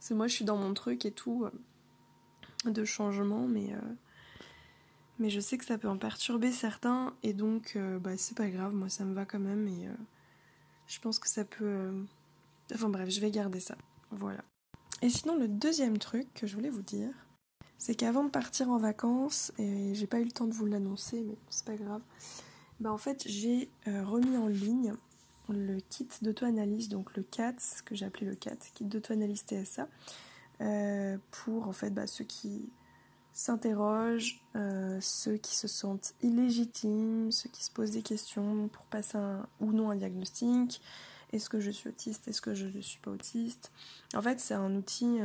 C'est 0.00 0.14
moi, 0.14 0.26
je 0.26 0.34
suis 0.34 0.44
dans 0.44 0.56
mon 0.56 0.74
truc 0.74 1.04
et 1.06 1.12
tout 1.12 1.44
euh, 1.44 1.50
de 2.70 2.84
changement, 2.84 3.46
mais, 3.46 3.72
euh, 3.72 3.94
mais 5.18 5.30
je 5.30 5.40
sais 5.40 5.58
que 5.58 5.64
ça 5.64 5.78
peut 5.78 5.88
en 5.88 5.98
perturber 5.98 6.52
certains. 6.52 7.14
Et 7.22 7.32
donc, 7.32 7.72
euh, 7.76 7.98
bah, 7.98 8.16
c'est 8.16 8.36
pas 8.36 8.48
grave, 8.48 8.74
moi 8.74 8.88
ça 8.88 9.04
me 9.04 9.14
va 9.14 9.24
quand 9.24 9.40
même. 9.40 9.66
Et 9.68 9.88
je 10.86 11.00
pense 11.00 11.18
que 11.18 11.28
ça 11.28 11.44
peut. 11.44 11.92
Enfin 12.74 12.88
bref, 12.88 13.08
je 13.10 13.20
vais 13.20 13.30
garder 13.30 13.60
ça. 13.60 13.76
Voilà. 14.10 14.42
Et 15.02 15.10
sinon, 15.10 15.36
le 15.36 15.48
deuxième 15.48 15.98
truc 15.98 16.32
que 16.34 16.46
je 16.46 16.54
voulais 16.54 16.70
vous 16.70 16.82
dire, 16.82 17.12
c'est 17.76 17.96
qu'avant 17.96 18.22
de 18.22 18.30
partir 18.30 18.70
en 18.70 18.78
vacances, 18.78 19.52
et 19.58 19.92
j'ai 19.94 20.06
pas 20.06 20.20
eu 20.20 20.24
le 20.24 20.30
temps 20.30 20.46
de 20.46 20.54
vous 20.54 20.66
l'annoncer, 20.66 21.20
mais 21.26 21.36
c'est 21.50 21.64
pas 21.64 21.74
grave, 21.74 22.00
bah, 22.78 22.92
en 22.92 22.98
fait, 22.98 23.24
j'ai 23.26 23.68
euh, 23.88 24.04
remis 24.04 24.36
en 24.36 24.46
ligne 24.46 24.94
le 25.48 25.80
kit 25.90 26.08
d'auto-analyse, 26.22 26.88
donc 26.88 27.16
le 27.16 27.24
CAT, 27.24 27.54
ce 27.58 27.82
que 27.82 27.96
j'ai 27.96 28.06
appelé 28.06 28.26
le 28.26 28.36
CAT, 28.36 28.56
kit 28.74 28.84
d'auto-analyse 28.84 29.42
TSA, 29.42 29.88
euh, 30.62 31.18
pour 31.30 31.68
en 31.68 31.72
fait 31.72 31.90
bah, 31.90 32.06
ceux 32.06 32.24
qui 32.24 32.70
s'interrogent, 33.32 34.40
euh, 34.56 34.98
ceux 35.00 35.36
qui 35.36 35.54
se 35.56 35.68
sentent 35.68 36.14
illégitimes, 36.22 37.30
ceux 37.32 37.48
qui 37.50 37.64
se 37.64 37.70
posent 37.70 37.92
des 37.92 38.02
questions 38.02 38.68
pour 38.68 38.84
passer 38.84 39.18
ou 39.60 39.72
non 39.72 39.90
un 39.90 39.96
diagnostic. 39.96 40.80
Est-ce 41.32 41.48
que 41.48 41.60
je 41.60 41.70
suis 41.70 41.88
autiste? 41.88 42.28
Est-ce 42.28 42.42
que 42.42 42.54
je 42.54 42.66
ne 42.66 42.80
suis 42.82 43.00
pas 43.00 43.10
autiste? 43.10 43.72
En 44.14 44.20
fait, 44.20 44.38
c'est 44.38 44.52
un 44.52 44.74
outil 44.74 45.18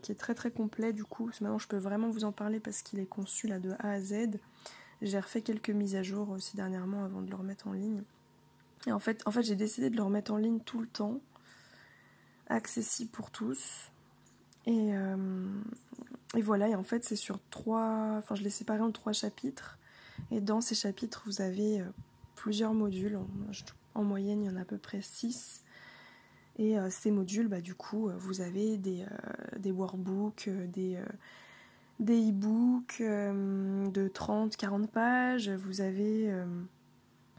qui 0.00 0.10
est 0.10 0.14
très 0.14 0.34
très 0.34 0.50
complet 0.50 0.94
du 0.94 1.04
coup. 1.04 1.30
Maintenant, 1.42 1.58
je 1.58 1.68
peux 1.68 1.76
vraiment 1.76 2.08
vous 2.08 2.24
en 2.24 2.32
parler 2.32 2.60
parce 2.60 2.80
qu'il 2.80 2.98
est 2.98 3.04
conçu 3.06 3.46
là 3.46 3.58
de 3.58 3.72
A 3.78 3.90
à 3.90 4.00
Z. 4.00 4.38
J'ai 5.02 5.18
refait 5.18 5.42
quelques 5.42 5.70
mises 5.70 5.96
à 5.96 6.02
jour 6.02 6.30
aussi 6.30 6.56
dernièrement 6.56 7.04
avant 7.04 7.20
de 7.22 7.30
le 7.30 7.36
remettre 7.36 7.68
en 7.68 7.72
ligne. 7.72 8.02
Et 8.86 8.92
en 8.92 8.98
fait, 8.98 9.22
en 9.26 9.30
fait 9.30 9.42
j'ai 9.42 9.56
décidé 9.56 9.90
de 9.90 9.96
le 9.96 10.02
remettre 10.02 10.32
en 10.32 10.36
ligne 10.36 10.60
tout 10.60 10.80
le 10.80 10.86
temps, 10.86 11.20
accessible 12.48 13.10
pour 13.10 13.30
tous. 13.30 13.90
Et, 14.66 14.94
euh, 14.94 15.16
et 16.36 16.42
voilà, 16.42 16.68
et 16.68 16.74
en 16.74 16.82
fait 16.82 17.04
c'est 17.04 17.16
sur 17.16 17.38
trois, 17.50 18.16
enfin 18.18 18.34
je 18.34 18.42
l'ai 18.42 18.50
séparé 18.50 18.80
en 18.80 18.90
trois 18.90 19.12
chapitres. 19.12 19.78
Et 20.30 20.40
dans 20.40 20.60
ces 20.60 20.74
chapitres, 20.74 21.22
vous 21.26 21.40
avez 21.40 21.80
euh, 21.80 21.84
plusieurs 22.36 22.74
modules. 22.74 23.18
En, 23.94 24.04
moyenne, 24.04 24.42
il 24.42 24.46
y 24.46 24.50
en 24.50 24.56
a 24.56 24.60
à 24.60 24.64
peu 24.64 24.78
près 24.78 25.00
six. 25.02 25.62
Et 26.58 26.78
euh, 26.78 26.88
ces 26.90 27.10
modules, 27.10 27.48
bah, 27.48 27.60
du 27.60 27.74
coup, 27.74 28.10
vous 28.18 28.40
avez 28.40 28.76
des, 28.76 29.04
des 29.58 29.72
workbooks, 29.72 30.48
des, 30.48 30.98
des 31.98 32.30
e-books 32.30 33.00
de 33.00 34.08
30-40 34.08 34.86
pages, 34.86 35.48
vous 35.48 35.80
avez 35.80 36.32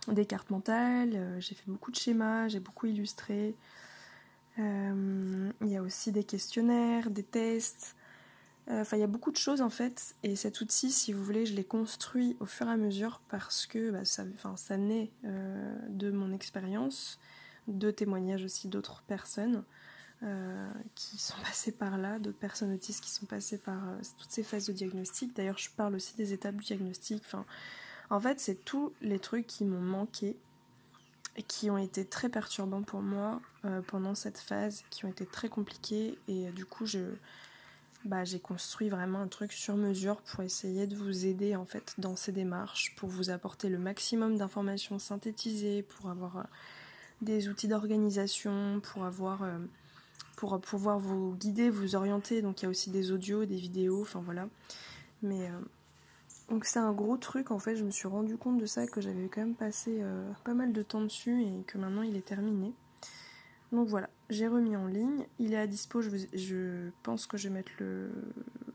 des 0.07 0.25
cartes 0.25 0.49
mentales, 0.49 1.37
j'ai 1.39 1.55
fait 1.55 1.69
beaucoup 1.69 1.91
de 1.91 1.95
schémas, 1.95 2.47
j'ai 2.47 2.59
beaucoup 2.59 2.87
illustré. 2.87 3.55
Il 5.61 5.67
y 5.67 5.77
a 5.77 5.81
aussi 5.81 6.11
des 6.11 6.23
questionnaires, 6.23 7.09
des 7.09 7.23
tests. 7.23 7.95
Enfin, 8.69 8.95
il 8.95 8.99
y 8.99 9.03
a 9.03 9.07
beaucoup 9.07 9.31
de 9.31 9.37
choses 9.37 9.61
en 9.61 9.69
fait. 9.69 10.15
Et 10.23 10.35
cet 10.35 10.61
outil, 10.61 10.91
si 10.91 11.13
vous 11.13 11.23
voulez, 11.23 11.45
je 11.45 11.53
l'ai 11.53 11.63
construit 11.63 12.37
au 12.39 12.45
fur 12.45 12.67
et 12.67 12.71
à 12.71 12.77
mesure 12.77 13.21
parce 13.29 13.65
que 13.65 13.91
bah, 13.91 14.05
ça, 14.05 14.77
naît 14.77 15.11
de 15.23 16.11
mon 16.11 16.33
expérience, 16.33 17.19
de 17.67 17.91
témoignages 17.91 18.43
aussi 18.43 18.67
d'autres 18.67 19.03
personnes. 19.03 19.63
Euh, 20.23 20.69
qui 20.93 21.17
sont 21.17 21.33
passées 21.43 21.71
par 21.71 21.97
là, 21.97 22.19
d'autres 22.19 22.37
personnes 22.37 22.71
autistes 22.71 23.03
qui 23.03 23.09
sont 23.09 23.25
passées 23.25 23.57
par 23.57 23.89
euh, 23.89 23.97
toutes 24.19 24.29
ces 24.29 24.43
phases 24.43 24.67
de 24.67 24.73
diagnostic. 24.73 25.35
D'ailleurs, 25.35 25.57
je 25.57 25.71
parle 25.71 25.95
aussi 25.95 26.15
des 26.15 26.31
étapes 26.31 26.57
du 26.57 26.65
diagnostic. 26.65 27.23
Enfin, 27.25 27.43
en 28.11 28.19
fait, 28.19 28.39
c'est 28.39 28.63
tous 28.63 28.93
les 29.01 29.17
trucs 29.17 29.47
qui 29.47 29.65
m'ont 29.65 29.81
manqué 29.81 30.35
qui 31.47 31.69
ont 31.69 31.77
été 31.77 32.05
très 32.05 32.29
perturbants 32.29 32.83
pour 32.83 33.01
moi 33.01 33.41
euh, 33.65 33.81
pendant 33.81 34.15
cette 34.15 34.37
phase, 34.37 34.83
qui 34.89 35.05
ont 35.05 35.09
été 35.09 35.25
très 35.25 35.49
compliqués. 35.49 36.17
Et 36.27 36.51
du 36.51 36.65
coup, 36.65 36.85
bah, 38.05 38.23
j'ai 38.23 38.39
construit 38.39 38.89
vraiment 38.89 39.19
un 39.19 39.27
truc 39.27 39.53
sur 39.53 39.75
mesure 39.75 40.21
pour 40.21 40.43
essayer 40.43 40.87
de 40.87 40.95
vous 40.95 41.25
aider 41.25 41.55
en 41.55 41.65
fait 41.65 41.93
dans 41.97 42.15
ces 42.15 42.31
démarches, 42.31 42.95
pour 42.95 43.09
vous 43.09 43.29
apporter 43.29 43.69
le 43.69 43.77
maximum 43.77 44.37
d'informations 44.37 44.99
synthétisées, 44.99 45.83
pour 45.83 46.09
avoir 46.09 46.47
des 47.21 47.47
outils 47.47 47.67
d'organisation, 47.67 48.81
pour 48.81 49.05
avoir 49.05 49.45
pour 50.41 50.59
pouvoir 50.59 50.97
vous 50.97 51.35
guider, 51.35 51.69
vous 51.69 51.95
orienter. 51.95 52.41
Donc 52.41 52.61
il 52.61 52.63
y 52.63 52.65
a 52.65 52.69
aussi 52.69 52.89
des 52.89 53.11
audios, 53.11 53.45
des 53.45 53.57
vidéos, 53.57 54.01
enfin 54.01 54.21
voilà. 54.21 54.47
Mais 55.21 55.47
euh, 55.47 55.59
donc 56.51 56.65
c'est 56.65 56.79
un 56.79 56.91
gros 56.91 57.15
truc 57.15 57.49
en 57.49 57.59
fait. 57.59 57.77
Je 57.77 57.83
me 57.85 57.91
suis 57.91 58.09
rendu 58.09 58.37
compte 58.37 58.57
de 58.57 58.65
ça 58.65 58.85
que 58.85 58.99
j'avais 58.99 59.29
quand 59.29 59.39
même 59.39 59.55
passé 59.55 59.99
euh, 60.01 60.29
pas 60.43 60.53
mal 60.53 60.73
de 60.73 60.81
temps 60.81 60.99
dessus 60.99 61.41
et 61.41 61.63
que 61.65 61.77
maintenant 61.77 62.01
il 62.01 62.17
est 62.17 62.25
terminé. 62.25 62.73
Donc 63.71 63.87
voilà, 63.87 64.09
j'ai 64.29 64.49
remis 64.49 64.75
en 64.75 64.85
ligne. 64.85 65.25
Il 65.39 65.53
est 65.53 65.57
à 65.57 65.65
dispo. 65.65 66.01
Je, 66.01 66.89
pense 67.03 67.25
que 67.25 67.37
je 67.37 67.47
vais 67.47 67.53
mettre 67.53 67.71
le, 67.79 68.11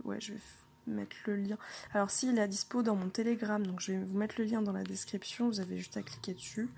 ouais, 0.05 0.19
je 0.21 0.33
vais 0.33 0.41
mettre 0.87 1.17
le 1.27 1.37
lien. 1.37 1.59
Alors 1.93 2.11
s'il 2.11 2.39
est 2.39 2.41
à 2.41 2.49
dispo 2.49 2.83
dans 2.83 2.97
mon 2.97 3.11
Telegram, 3.11 3.65
donc 3.65 3.81
je 3.81 3.93
vais 3.93 3.99
vous 3.99 4.17
mettre 4.17 4.37
le 4.39 4.47
lien 4.47 4.63
dans 4.63 4.73
la 4.73 4.83
description. 4.83 5.49
Vous 5.49 5.61
avez 5.61 5.77
juste 5.77 5.99
à 5.99 6.03
cliquer 6.03 6.33
dessus. 6.33 6.71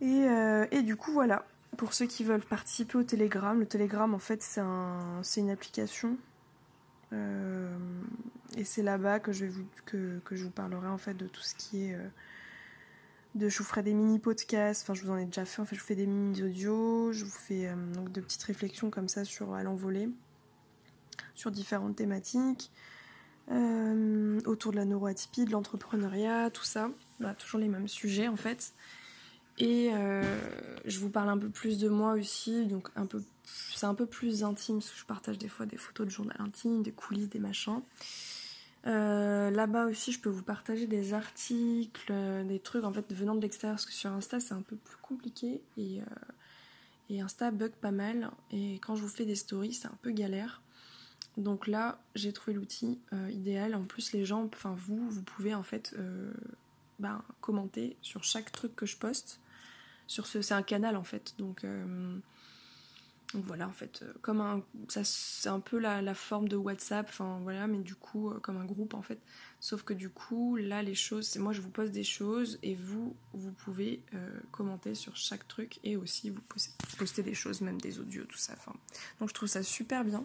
Et, 0.00 0.24
euh, 0.24 0.66
du 0.82 0.96
coup 0.96 1.12
voilà, 1.12 1.46
pour 1.76 1.92
ceux 1.92 2.06
qui 2.06 2.24
veulent 2.24 2.44
participer 2.44 2.98
au 2.98 3.04
Telegram, 3.04 3.56
le 3.56 3.66
Telegram 3.66 4.12
en 4.12 4.18
fait 4.18 4.42
c'est 4.42 4.60
un, 4.60 5.22
une 5.36 5.50
application 5.50 6.16
euh, 7.12 7.76
et 8.56 8.64
c'est 8.64 8.82
là-bas 8.82 9.20
que 9.20 9.32
je 9.32 9.46
vous 9.46 9.64
que, 9.86 10.20
je 10.30 10.44
vous 10.44 10.50
parlerai 10.50 10.88
en 10.88 10.98
fait 10.98 11.14
de 11.14 11.26
tout 11.26 11.40
ce 11.40 11.54
qui 11.54 11.86
est 11.86 11.94
euh, 11.94 12.08
de 13.34 13.48
je 13.48 13.58
vous 13.58 13.64
ferai 13.64 13.82
des 13.82 13.94
mini 13.94 14.18
podcasts, 14.18 14.82
enfin 14.82 14.94
je 14.94 15.04
vous 15.04 15.10
en 15.10 15.16
ai 15.16 15.24
déjà 15.24 15.44
fait, 15.44 15.62
en 15.62 15.64
fait 15.64 15.76
je 15.76 15.80
vous 15.80 15.86
fais 15.86 15.94
des 15.94 16.06
mini 16.06 16.42
audios, 16.42 17.12
je 17.12 17.24
vous 17.24 17.30
fais 17.30 17.68
euh, 17.68 17.74
donc 17.94 18.12
de 18.12 18.20
petites 18.20 18.42
réflexions 18.42 18.90
comme 18.90 19.08
ça 19.08 19.24
sur 19.24 19.54
à 19.54 19.62
l'envolée 19.62 20.08
sur 21.34 21.50
différentes 21.50 21.96
thématiques 21.96 22.72
autour 24.44 24.72
de 24.72 24.76
la 24.76 24.84
neuroatypie, 24.84 25.46
de 25.46 25.52
l'entrepreneuriat, 25.52 26.50
tout 26.50 26.64
ça, 26.64 26.90
bah, 27.18 27.34
toujours 27.34 27.58
les 27.58 27.68
mêmes 27.68 27.88
sujets 27.88 28.28
en 28.28 28.36
fait. 28.36 28.74
Et 29.56 29.90
je 30.84 30.98
vous 30.98 31.08
parle 31.08 31.30
un 31.30 31.38
peu 31.38 31.48
plus 31.48 31.78
de 31.78 31.88
moi 31.88 32.12
aussi, 32.12 32.66
donc 32.66 32.88
un 32.94 33.06
peu, 33.06 33.22
c'est 33.78 33.86
un 33.86 33.94
peu 33.94 34.06
plus 34.06 34.42
intime 34.42 34.78
parce 34.78 34.90
que 34.90 34.98
je 34.98 35.04
partage 35.04 35.38
des 35.38 35.48
fois 35.48 35.64
des 35.64 35.76
photos 35.76 36.06
de 36.06 36.10
journal 36.10 36.36
intime, 36.40 36.82
des 36.82 36.90
coulisses, 36.92 37.28
des 37.28 37.38
machins. 37.38 37.80
Euh, 38.86 39.50
là-bas 39.50 39.86
aussi, 39.86 40.12
je 40.12 40.20
peux 40.20 40.28
vous 40.28 40.42
partager 40.42 40.86
des 40.86 41.14
articles, 41.14 42.12
des 42.46 42.58
trucs 42.58 42.84
en 42.84 42.92
fait 42.92 43.12
venant 43.12 43.34
de 43.34 43.40
l'extérieur 43.40 43.76
parce 43.76 43.86
que 43.86 43.92
sur 43.92 44.10
Insta 44.10 44.40
c'est 44.40 44.54
un 44.54 44.62
peu 44.62 44.76
plus 44.76 44.96
compliqué 44.96 45.62
et, 45.76 46.00
euh, 46.00 46.04
et 47.10 47.20
Insta 47.20 47.50
bug 47.50 47.72
pas 47.72 47.90
mal. 47.90 48.30
Et 48.50 48.74
quand 48.76 48.96
je 48.96 49.02
vous 49.02 49.08
fais 49.08 49.24
des 49.24 49.36
stories, 49.36 49.74
c'est 49.74 49.88
un 49.88 49.98
peu 50.02 50.10
galère. 50.10 50.62
Donc 51.36 51.68
là, 51.68 52.00
j'ai 52.16 52.32
trouvé 52.32 52.54
l'outil 52.54 52.98
idéal. 53.30 53.76
En 53.76 53.84
plus, 53.84 54.12
les 54.12 54.24
gens, 54.24 54.44
enfin 54.52 54.74
vous, 54.76 55.08
vous 55.08 55.22
pouvez 55.22 55.54
en 55.54 55.62
fait 55.62 55.94
ben, 56.98 57.22
commenter 57.40 57.96
sur 58.02 58.24
chaque 58.24 58.50
truc 58.50 58.74
que 58.74 58.86
je 58.86 58.96
poste 58.96 59.40
sur 60.08 60.26
ce. 60.26 60.42
C'est 60.42 60.54
un 60.54 60.64
canal 60.64 60.96
en 60.96 61.04
fait. 61.04 61.34
Donc, 61.38 61.64
euh, 63.34 63.40
voilà, 63.46 63.68
en 63.68 63.72
fait, 63.72 64.02
euh, 64.02 64.12
comme 64.22 64.40
un. 64.40 64.62
Ça, 64.88 65.02
c'est 65.04 65.48
un 65.48 65.60
peu 65.60 65.78
la, 65.78 66.14
forme 66.14 66.48
de 66.48 66.56
WhatsApp, 66.56 67.06
enfin 67.08 67.38
voilà, 67.42 67.66
mais 67.66 67.78
du 67.78 67.94
coup, 67.94 68.30
euh, 68.30 68.38
comme 68.40 68.56
un 68.56 68.64
groupe 68.64 68.94
en 68.94 69.02
fait. 69.02 69.18
Sauf 69.60 69.82
que 69.82 69.92
du 69.92 70.08
coup, 70.08 70.56
là, 70.56 70.82
les 70.82 70.94
choses, 70.94 71.26
c'est 71.26 71.38
moi 71.38 71.52
je 71.52 71.60
vous 71.60 71.70
pose 71.70 71.90
des 71.90 72.04
choses 72.04 72.58
et 72.62 72.74
vous, 72.74 73.16
vous 73.32 73.52
pouvez 73.52 74.02
commenter 74.52 74.94
sur 74.94 75.16
chaque 75.16 75.48
truc 75.48 75.80
et 75.82 75.96
aussi 75.96 76.30
vous 76.30 76.42
poster 76.96 77.22
des 77.22 77.34
choses, 77.34 77.60
même 77.60 77.80
des 77.80 77.98
audios, 77.98 78.24
tout 78.24 78.38
ça. 78.38 78.54
Donc 79.18 79.28
je 79.28 79.34
trouve 79.34 79.48
ça 79.48 79.62
super 79.62 80.04
bien. 80.04 80.24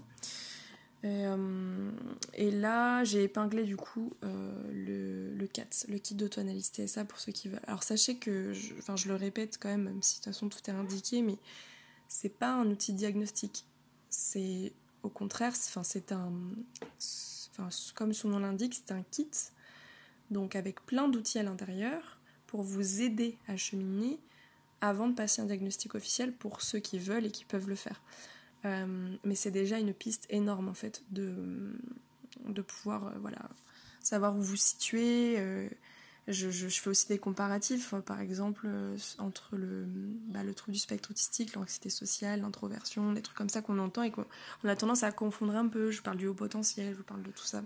Euh, 1.06 1.92
et 2.34 2.50
là, 2.50 3.04
j'ai 3.04 3.24
épinglé 3.24 3.64
du 3.64 3.76
coup 3.76 4.14
euh, 4.24 4.72
le, 4.72 5.34
le 5.34 5.50
le 5.88 5.98
kit 5.98 6.16
d'auto-analyse 6.16 6.72
TSA 6.72 7.04
pour 7.06 7.20
ceux 7.20 7.32
qui 7.34 7.50
veulent. 7.50 7.60
Alors 7.68 7.84
sachez 7.84 8.18
que, 8.18 8.54
enfin 8.80 8.96
je 8.96 9.10
le 9.10 9.16
répète 9.16 9.58
quand 9.60 9.70
même, 9.70 9.84
même 9.84 10.02
si 10.02 10.20
de 10.20 10.24
toute 10.24 10.34
façon 10.34 10.48
tout 10.48 10.60
est 10.68 10.74
indiqué, 10.74 11.22
mais 11.22 11.38
c'est 12.14 12.30
pas 12.30 12.54
un 12.54 12.70
outil 12.70 12.94
diagnostique. 12.94 13.66
C'est 14.10 14.72
au 15.02 15.10
contraire, 15.10 15.56
c'est 15.56 16.12
un, 16.12 16.32
enfin, 17.52 17.70
comme 17.96 18.14
son 18.14 18.30
nom 18.30 18.40
l'indique, 18.40 18.76
c'est 18.76 18.94
un 18.94 19.02
kit, 19.02 19.32
donc 20.30 20.56
avec 20.56 20.86
plein 20.86 21.08
d'outils 21.08 21.40
à 21.40 21.44
l'intérieur 21.44 22.20
pour 22.46 22.62
vous 22.62 23.02
aider 23.02 23.36
à 23.48 23.58
cheminer 23.58 24.20
avant 24.80 25.08
de 25.08 25.16
passer 25.16 25.42
un 25.42 25.46
diagnostic 25.46 25.96
officiel 25.96 26.34
pour 26.34 26.62
ceux 26.62 26.80
qui 26.80 27.00
veulent 27.00 27.26
et 27.26 27.32
qui 27.32 27.46
peuvent 27.46 27.68
le 27.68 27.76
faire. 27.76 28.02
Euh, 28.66 29.16
mais 29.24 29.36
c'est 29.36 29.52
déjà 29.52 29.80
une 29.80 29.94
piste 29.94 30.28
énorme 30.30 30.70
en 30.70 30.74
fait 30.76 31.04
de, 31.10 31.76
de 32.46 32.62
pouvoir 32.62 33.08
euh, 33.08 33.12
voilà, 33.22 33.50
savoir 34.02 34.38
où 34.38 34.42
vous 34.42 34.56
situez, 34.56 35.40
euh, 35.40 35.68
je, 36.28 36.50
fais 36.70 36.90
aussi 36.90 37.08
des 37.08 37.18
comparatifs, 37.18 37.94
par 38.06 38.22
exemple, 38.22 38.68
entre 39.20 39.56
le, 39.56 39.86
bah, 40.28 40.44
le 40.44 40.54
trouble 40.54 40.74
du 40.74 40.80
spectre 40.80 41.12
autistique, 41.12 41.54
l'anxiété 41.56 41.90
sociale, 41.90 42.42
l'introversion, 42.42 43.12
des 43.14 43.22
trucs 43.22 43.38
comme 43.38 43.50
ça 43.50 43.62
qu'on 43.62 43.80
entend 43.80 44.04
et 44.04 44.12
qu'on 44.12 44.26
a 44.64 44.76
tendance 44.76 45.04
à 45.04 45.12
confondre 45.12 45.56
un 45.56 45.68
peu. 45.68 45.92
Je 45.92 46.02
parle 46.02 46.18
du 46.18 46.28
haut 46.28 46.34
potentiel, 46.34 46.96
je 46.98 47.02
parle 47.02 47.24
de 47.24 47.32
tout 47.32 47.44
ça. 47.44 47.62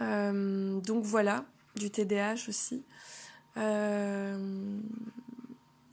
donc 0.00 1.04
voilà, 1.04 1.44
du 1.76 1.90
TDAH 1.90 2.48
aussi. 2.48 2.82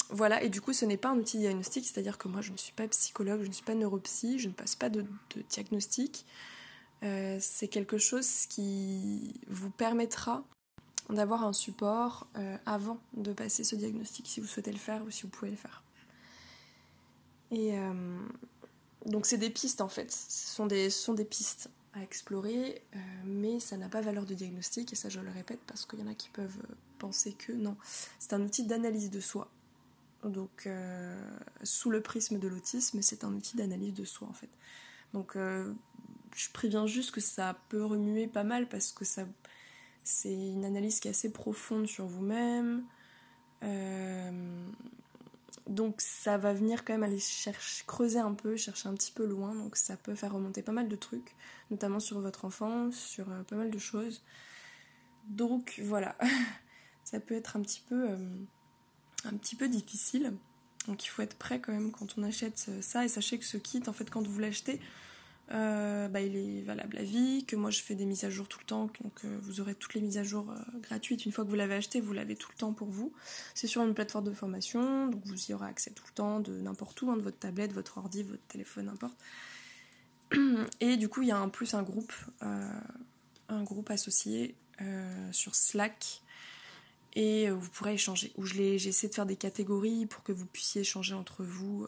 Voilà, 0.10 0.44
et 0.44 0.50
du 0.50 0.62
coup, 0.62 0.72
ce 0.72 0.86
n'est 0.86 0.98
pas 0.98 1.10
un 1.10 1.18
outil 1.18 1.40
diagnostique, 1.40 1.86
c'est-à-dire 1.86 2.18
que 2.18 2.28
moi, 2.28 2.42
je 2.42 2.52
ne 2.52 2.58
suis 2.58 2.74
pas 2.74 2.88
psychologue, 2.88 3.42
je 3.42 3.48
ne 3.48 3.54
suis 3.54 3.66
pas 3.66 3.74
neuropsy, 3.74 4.38
je 4.38 4.48
ne 4.48 4.54
passe 4.54 4.76
pas 4.76 4.90
de, 4.90 5.06
diagnostic. 5.50 6.26
Euh, 7.04 7.38
c'est 7.42 7.68
quelque 7.68 7.98
chose 7.98 8.46
qui 8.48 9.34
vous 9.48 9.72
permettra 9.72 10.44
d'avoir 11.10 11.44
un 11.44 11.54
support 11.54 12.28
euh, 12.38 12.58
avant 12.66 13.00
de 13.14 13.34
passer 13.34 13.64
ce 13.64 13.76
diagnostic, 13.76 14.28
si 14.28 14.40
vous 14.40 14.48
souhaitez 14.48 14.72
le 14.72 14.78
faire 14.78 15.04
ou 15.06 15.12
si 15.12 15.24
vous 15.24 15.30
pouvez 15.30 15.52
le 15.52 15.58
faire. 15.58 15.84
Et 17.52 17.78
euh, 17.78 18.20
donc, 19.06 19.26
c'est 19.26 19.38
des 19.38 19.50
pistes 19.50 19.82
en 19.82 19.90
fait, 19.90 20.12
ce 20.12 20.56
sont 20.90 21.14
des, 21.14 21.26
pistes 21.26 21.70
à 21.94 22.02
explorer, 22.02 22.82
mais 23.24 23.60
ça 23.60 23.78
n'a 23.78 23.88
pas 23.88 24.02
valeur 24.02 24.26
de 24.26 24.34
diagnostic, 24.34 24.92
et 24.92 24.96
ça, 24.96 25.10
je 25.10 25.20
le 25.20 25.30
répète, 25.30 25.60
parce 25.68 25.86
qu'il 25.86 26.00
y 26.00 26.04
en 26.04 26.08
a 26.08 26.16
qui 26.16 26.30
peuvent 26.30 26.58
penser 26.98 27.34
que 27.34 27.54
non. 27.54 27.78
C'est 28.20 28.34
un 28.34 28.42
outil 28.42 28.64
d'analyse 28.64 29.12
de 29.12 29.20
soi 29.20 29.50
donc, 30.26 30.66
euh, 30.66 31.16
sous 31.64 31.92
le 31.92 32.02
prisme 32.02 32.40
de 32.40 32.48
l'autisme, 32.48 33.02
c'est 33.02 33.24
un 33.24 33.34
outil 33.34 33.56
d'analyse 33.56 33.94
de 33.94 34.06
soi 34.06 34.28
en 34.28 34.34
fait. 34.34 34.50
Donc, 35.14 35.36
euh, 35.36 35.72
je 36.36 36.50
préviens 36.52 36.88
juste 36.88 37.12
que 37.12 37.22
ça 37.22 37.58
peut 37.70 37.86
remuer 37.86 38.28
pas 38.28 38.44
mal 38.44 38.68
parce 38.68 38.92
que 38.92 39.06
ça, 39.06 39.26
c'est 40.06 40.34
une 40.34 40.64
analyse 40.64 41.02
qui 41.02 41.10
est 41.10 41.12
assez 41.12 41.32
profonde 41.32 41.88
sur 41.88 42.06
vous-même. 42.06 42.86
Euh, 43.64 44.68
donc, 45.68 46.00
ça 46.00 46.38
va 46.38 46.54
venir 46.54 46.86
quand 46.86 46.94
même 46.94 47.04
aller 47.04 47.20
creuser 47.86 48.20
un 48.20 48.34
peu, 48.34 48.56
chercher 48.56 48.88
un 48.88 48.94
petit 48.94 49.12
peu 49.12 49.26
loin. 49.26 49.54
Donc, 49.54 49.76
ça 49.76 49.98
peut 49.98 50.16
faire 50.16 50.34
remonter 50.34 50.62
pas 50.62 50.72
mal 50.72 50.88
de 50.88 50.96
trucs, 50.96 51.36
notamment 51.72 52.00
sur 52.00 52.22
votre 52.22 52.46
enfance, 52.46 52.96
sur 52.96 53.26
pas 53.26 53.56
mal 53.56 53.72
de 53.72 53.80
choses. 53.80 54.24
Donc, 55.28 55.82
voilà. 55.84 56.16
ça 57.04 57.20
peut 57.20 57.36
être 57.36 57.58
un 57.58 57.62
petit 57.62 57.82
peu 57.90 58.16
un 59.26 59.38
petit 59.38 59.56
peu 59.56 59.68
difficile. 59.68 60.34
Donc 60.88 61.04
il 61.06 61.08
faut 61.08 61.22
être 61.22 61.36
prêt 61.36 61.60
quand 61.60 61.72
même 61.72 61.92
quand 61.92 62.18
on 62.18 62.24
achète 62.24 62.70
ça. 62.82 63.06
Et 63.06 63.08
sachez 63.08 63.38
que 63.40 63.46
ce 63.46 63.58
kit, 63.58 63.82
en 63.88 63.94
fait, 63.94 64.10
quand 64.10 64.26
vous 64.26 64.40
l'achetez, 64.40 64.80
euh, 65.52 66.08
bah, 66.08 66.22
il 66.22 66.36
est 66.36 66.62
valable 66.62 66.98
à 66.98 67.04
vie, 67.04 67.46
que 67.46 67.56
moi 67.56 67.70
je 67.70 67.82
fais 67.82 67.94
des 67.94 68.06
mises 68.06 68.24
à 68.24 68.32
jour 68.32 68.48
tout 68.48 68.58
le 68.60 68.66
temps, 68.66 68.90
donc 69.04 69.24
euh, 69.24 69.38
vous 69.44 69.62
aurez 69.62 69.76
toutes 69.76 69.94
les 69.94 70.02
mises 70.02 70.18
à 70.18 70.24
jour 70.24 70.50
euh, 70.50 70.80
gratuites. 70.80 71.26
Une 71.26 71.32
fois 71.32 71.44
que 71.46 71.50
vous 71.50 71.56
l'avez 71.56 71.76
acheté, 71.76 72.02
vous 72.02 72.14
l'avez 72.14 72.36
tout 72.36 72.50
le 72.52 72.58
temps 72.58 72.74
pour 72.74 72.90
vous. 72.90 73.14
C'est 73.54 73.68
sur 73.68 73.84
une 73.84 73.94
plateforme 73.94 74.26
de 74.26 74.34
formation, 74.34 75.08
donc 75.08 75.22
vous 75.26 75.46
y 75.46 75.54
aurez 75.54 75.68
accès 75.68 75.92
tout 75.92 76.04
le 76.08 76.14
temps, 76.14 76.40
de 76.40 76.60
n'importe 76.60 77.00
où, 77.04 77.12
hein, 77.12 77.18
de 77.18 77.22
votre 77.22 77.38
tablette, 77.38 77.74
votre 77.74 78.00
ordi, 78.00 78.24
votre 78.24 78.46
téléphone, 78.48 78.86
n'importe. 78.86 79.18
Et 80.80 80.98
du 80.98 81.10
coup, 81.10 81.22
il 81.22 81.28
y 81.28 81.32
a 81.32 81.40
en 81.40 81.50
plus 81.50 81.76
un 81.76 81.84
groupe, 81.84 82.14
un 82.42 83.64
groupe 83.64 83.92
associé 83.92 84.56
sur 85.32 85.54
Slack 85.54 86.24
et 87.14 87.50
vous 87.50 87.70
pourrez 87.70 87.94
échanger. 87.94 88.34
Où 88.36 88.46
j'ai 88.46 88.76
essayé 88.76 89.08
de 89.08 89.14
faire 89.14 89.28
des 89.28 89.36
catégories 89.36 90.08
pour 90.08 90.24
que 90.24 90.32
vous 90.32 90.48
puissiez 90.48 90.82
échanger 90.82 91.14
entre 91.14 91.44
vous. 91.44 91.88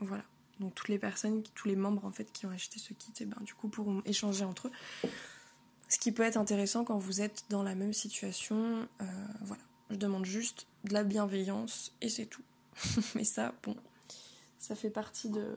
Voilà. 0.00 0.24
Donc 0.60 0.74
toutes 0.74 0.88
les 0.88 0.98
personnes, 0.98 1.42
tous 1.54 1.68
les 1.68 1.76
membres 1.76 2.04
en 2.04 2.12
fait 2.12 2.32
qui 2.32 2.46
ont 2.46 2.50
acheté 2.50 2.78
ce 2.78 2.94
kit, 2.94 3.12
et 3.20 3.22
eh 3.22 3.26
ben, 3.26 3.36
du 3.42 3.54
coup 3.54 3.68
pourront 3.68 4.02
échanger 4.04 4.44
entre 4.44 4.68
eux. 4.68 4.72
Ce 5.88 5.98
qui 5.98 6.12
peut 6.12 6.22
être 6.22 6.36
intéressant 6.36 6.84
quand 6.84 6.98
vous 6.98 7.20
êtes 7.20 7.44
dans 7.48 7.62
la 7.62 7.74
même 7.74 7.92
situation. 7.92 8.88
Euh, 9.00 9.04
voilà. 9.42 9.62
Je 9.90 9.96
demande 9.96 10.24
juste 10.24 10.66
de 10.84 10.94
la 10.94 11.04
bienveillance 11.04 11.92
et 12.00 12.08
c'est 12.08 12.26
tout. 12.26 12.42
Mais 13.14 13.24
ça, 13.24 13.54
bon, 13.62 13.76
ça 14.58 14.74
fait 14.74 14.90
partie 14.90 15.30
de. 15.30 15.54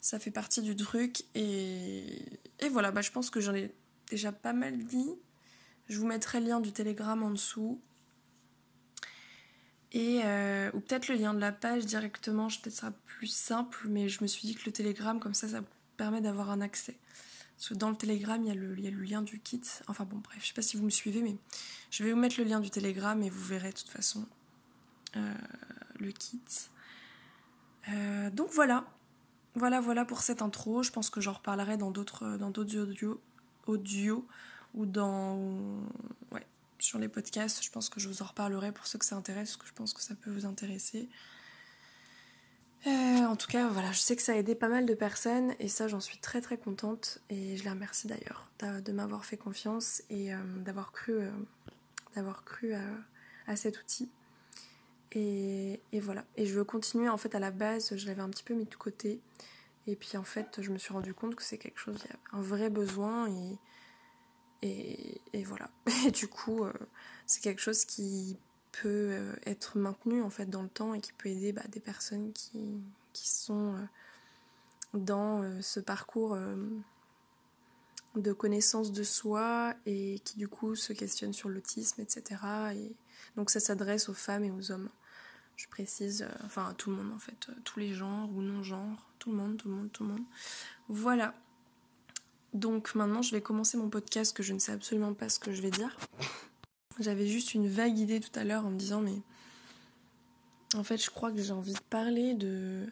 Ça 0.00 0.18
fait 0.18 0.30
partie 0.30 0.62
du 0.62 0.74
truc. 0.74 1.24
Et, 1.34 2.24
et 2.58 2.68
voilà, 2.70 2.90
bah, 2.90 3.02
je 3.02 3.10
pense 3.12 3.30
que 3.30 3.40
j'en 3.40 3.54
ai 3.54 3.72
déjà 4.08 4.32
pas 4.32 4.52
mal 4.52 4.84
dit. 4.84 5.10
Je 5.88 5.98
vous 5.98 6.06
mettrai 6.06 6.40
le 6.40 6.46
lien 6.46 6.60
du 6.60 6.72
Telegram 6.72 7.22
en 7.22 7.30
dessous. 7.30 7.80
Et, 9.92 10.20
euh, 10.24 10.70
ou 10.72 10.80
peut-être 10.80 11.08
le 11.08 11.16
lien 11.16 11.34
de 11.34 11.40
la 11.40 11.52
page 11.52 11.84
directement, 11.84 12.46
peut-être 12.46 12.74
sera 12.74 12.92
plus 13.06 13.26
simple, 13.26 13.86
mais 13.88 14.08
je 14.08 14.22
me 14.22 14.28
suis 14.28 14.46
dit 14.46 14.54
que 14.54 14.62
le 14.66 14.72
Telegram, 14.72 15.18
comme 15.18 15.34
ça, 15.34 15.48
ça 15.48 15.62
permet 15.96 16.20
d'avoir 16.20 16.50
un 16.50 16.60
accès. 16.60 16.96
Parce 17.56 17.68
que 17.70 17.74
dans 17.74 17.90
le 17.90 17.96
Telegram, 17.96 18.40
il 18.42 18.48
y, 18.48 18.50
a 18.50 18.54
le, 18.54 19.02
lien 19.02 19.20
du 19.20 19.38
kit. 19.38 19.60
Enfin 19.86 20.04
bon, 20.04 20.16
bref, 20.16 20.38
je 20.40 20.46
sais 20.46 20.54
pas 20.54 20.62
si 20.62 20.78
vous 20.78 20.84
me 20.84 20.90
suivez, 20.90 21.20
mais 21.20 21.36
je 21.90 22.02
vais 22.02 22.12
vous 22.12 22.18
mettre 22.18 22.36
le 22.38 22.44
lien 22.44 22.60
du 22.60 22.70
Telegram 22.70 23.22
et 23.22 23.28
vous 23.28 23.42
verrez 23.42 23.70
de 23.70 23.76
toute 23.76 23.90
façon 23.90 24.26
euh, 25.16 25.34
le 25.98 26.10
kit. 26.10 26.40
Euh, 27.90 28.30
donc 28.30 28.48
voilà, 28.50 28.86
voilà, 29.56 29.80
voilà 29.80 30.06
pour 30.06 30.22
cette 30.22 30.40
intro. 30.40 30.82
Je 30.82 30.90
pense 30.90 31.10
que 31.10 31.20
j'en 31.20 31.34
reparlerai 31.34 31.76
dans 31.76 31.90
d'autres, 31.90 32.38
dans 32.38 32.48
d'autres 32.48 32.78
audios, 32.78 33.20
audio 33.66 34.26
ou 34.72 34.86
dans 34.86 35.36
ouais, 36.32 36.46
sur 36.82 36.98
les 36.98 37.08
podcasts. 37.08 37.62
Je 37.62 37.70
pense 37.70 37.88
que 37.88 38.00
je 38.00 38.08
vous 38.08 38.22
en 38.22 38.26
reparlerai 38.26 38.72
pour 38.72 38.86
ceux 38.86 38.98
que 38.98 39.04
ça 39.04 39.16
intéresse, 39.16 39.50
parce 39.50 39.62
que 39.62 39.68
je 39.68 39.74
pense 39.74 39.92
que 39.92 40.02
ça 40.02 40.14
peut 40.14 40.30
vous 40.30 40.46
intéresser. 40.46 41.08
Euh, 42.86 42.90
en 43.26 43.36
tout 43.36 43.46
cas, 43.46 43.68
voilà, 43.68 43.92
je 43.92 43.98
sais 43.98 44.16
que 44.16 44.22
ça 44.22 44.32
a 44.32 44.36
aidé 44.36 44.54
pas 44.54 44.68
mal 44.68 44.86
de 44.86 44.94
personnes 44.94 45.54
et 45.58 45.68
ça, 45.68 45.86
j'en 45.86 46.00
suis 46.00 46.18
très 46.18 46.40
très 46.40 46.56
contente 46.56 47.20
et 47.28 47.56
je 47.58 47.64
les 47.64 47.70
remercie 47.70 48.06
d'ailleurs 48.06 48.50
de 48.60 48.92
m'avoir 48.92 49.24
fait 49.24 49.36
confiance 49.36 50.02
et 50.08 50.32
euh, 50.32 50.38
d'avoir 50.64 50.92
cru, 50.92 51.12
euh, 51.12 51.30
d'avoir 52.14 52.44
cru 52.44 52.72
à, 52.74 53.56
cet 53.56 53.80
outil. 53.80 54.08
Et, 55.12 55.80
et, 55.92 56.00
voilà. 56.00 56.24
Et 56.36 56.46
je 56.46 56.54
veux 56.54 56.64
continuer. 56.64 57.08
En 57.08 57.16
fait, 57.16 57.34
à 57.34 57.40
la 57.40 57.50
base, 57.50 57.96
je 57.96 58.06
l'avais 58.06 58.22
un 58.22 58.30
petit 58.30 58.44
peu 58.44 58.54
mis 58.54 58.64
de 58.64 58.74
côté. 58.76 59.20
Et 59.86 59.96
puis 59.96 60.16
en 60.16 60.24
fait, 60.24 60.60
je 60.62 60.70
me 60.70 60.78
suis 60.78 60.92
rendu 60.92 61.14
compte 61.14 61.34
que 61.34 61.42
c'est 61.42 61.58
quelque 61.58 61.78
chose, 61.80 61.98
il 62.04 62.10
y 62.10 62.12
a 62.12 62.38
un 62.38 62.42
vrai 62.42 62.70
besoin 62.70 63.28
et, 63.28 63.58
et, 64.62 65.44
voilà. 65.44 65.70
Et 66.06 66.10
du 66.10 66.28
coup, 66.28 66.64
euh, 66.64 66.72
c'est 67.26 67.40
quelque 67.42 67.60
chose 67.60 67.84
qui 67.84 68.36
peut 68.72 68.88
euh, 68.88 69.34
être 69.46 69.78
maintenu 69.78 70.22
en 70.22 70.30
fait 70.30 70.46
dans 70.46 70.62
le 70.62 70.68
temps 70.68 70.94
et 70.94 71.00
qui 71.00 71.12
peut 71.12 71.28
aider 71.28 71.52
bah, 71.52 71.62
des 71.68 71.80
personnes 71.80 72.32
qui, 72.32 72.80
qui 73.12 73.28
sont 73.28 73.74
euh, 73.74 74.98
dans 74.98 75.62
ce 75.62 75.80
parcours 75.80 76.36
de 78.16 78.32
connaissance 78.32 78.90
de 78.90 79.04
soi 79.04 79.74
et 79.86 80.18
qui 80.24 80.36
du 80.36 80.48
coup 80.48 80.74
se 80.74 80.92
questionnent 80.92 81.32
sur 81.32 81.48
l'autisme, 81.48 82.00
etc. 82.00 82.42
Et 82.74 82.92
donc 83.36 83.50
ça 83.50 83.60
s'adresse 83.60 84.08
aux 84.08 84.14
femmes 84.14 84.42
et 84.42 84.50
aux 84.50 84.72
hommes. 84.72 84.88
Je 85.54 85.68
précise, 85.68 86.26
enfin 86.44 86.70
à 86.70 86.74
tout 86.74 86.90
le 86.90 86.96
monde 86.96 87.12
en 87.14 87.20
fait, 87.20 87.50
tous 87.62 87.78
les 87.78 87.94
genres 87.94 88.28
ou 88.34 88.42
non-genres, 88.42 89.06
tout 89.20 89.30
le 89.30 89.36
monde, 89.36 89.56
tout 89.56 89.68
le 89.68 89.74
monde, 89.76 89.92
tout 89.92 90.02
le 90.02 90.08
monde. 90.10 90.24
Voilà. 90.88 91.34
Donc 92.52 92.94
maintenant, 92.94 93.22
je 93.22 93.32
vais 93.34 93.40
commencer 93.40 93.76
mon 93.76 93.88
podcast 93.88 94.36
que 94.36 94.42
je 94.42 94.52
ne 94.52 94.58
sais 94.58 94.72
absolument 94.72 95.14
pas 95.14 95.28
ce 95.28 95.38
que 95.38 95.52
je 95.52 95.62
vais 95.62 95.70
dire. 95.70 95.96
J'avais 96.98 97.26
juste 97.26 97.54
une 97.54 97.68
vague 97.68 97.98
idée 97.98 98.20
tout 98.20 98.36
à 98.38 98.44
l'heure 98.44 98.66
en 98.66 98.70
me 98.70 98.78
disant, 98.78 99.00
mais 99.00 99.22
en 100.74 100.84
fait, 100.84 101.02
je 101.02 101.10
crois 101.10 101.30
que 101.32 101.40
j'ai 101.40 101.52
envie 101.52 101.72
de 101.72 101.80
parler 101.90 102.34
de. 102.34 102.86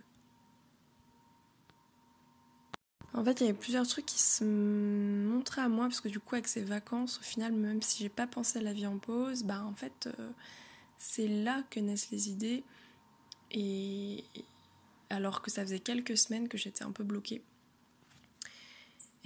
En 3.15 3.25
fait, 3.25 3.41
il 3.41 3.47
y 3.47 3.49
avait 3.49 3.59
plusieurs 3.59 3.87
trucs 3.87 4.07
qui 4.07 4.21
se 4.21 4.45
montraient 4.45 5.63
à 5.63 5.69
moi, 5.69 5.87
parce 5.87 6.01
que 6.01 6.09
du 6.09 6.21
coup, 6.21 6.37
avec 6.37 6.47
ces 6.47 6.63
vacances, 6.63 7.19
au 7.19 7.23
final, 7.23 7.53
même 7.53 7.83
si 7.83 8.03
j'ai 8.03 8.09
pas 8.09 8.27
pensé 8.27 8.61
à 8.61 8.63
la 8.63 8.73
vie 8.73 8.87
en 8.87 8.99
pause, 8.99 9.43
bah 9.43 9.65
en 9.65 9.75
fait, 9.75 10.09
euh, 10.19 10.31
c'est 10.99 11.27
là 11.27 11.65
que 11.71 11.81
naissent 11.81 12.11
les 12.11 12.31
idées. 12.31 12.65
Et 13.51 14.25
alors 15.11 15.43
que 15.43 15.51
ça 15.51 15.63
faisait 15.63 15.81
quelques 15.81 16.17
semaines 16.17 16.49
que 16.49 16.59
j'étais 16.59 16.85
un 16.85 16.93
peu 16.93 17.03
bloquée. 17.03 17.43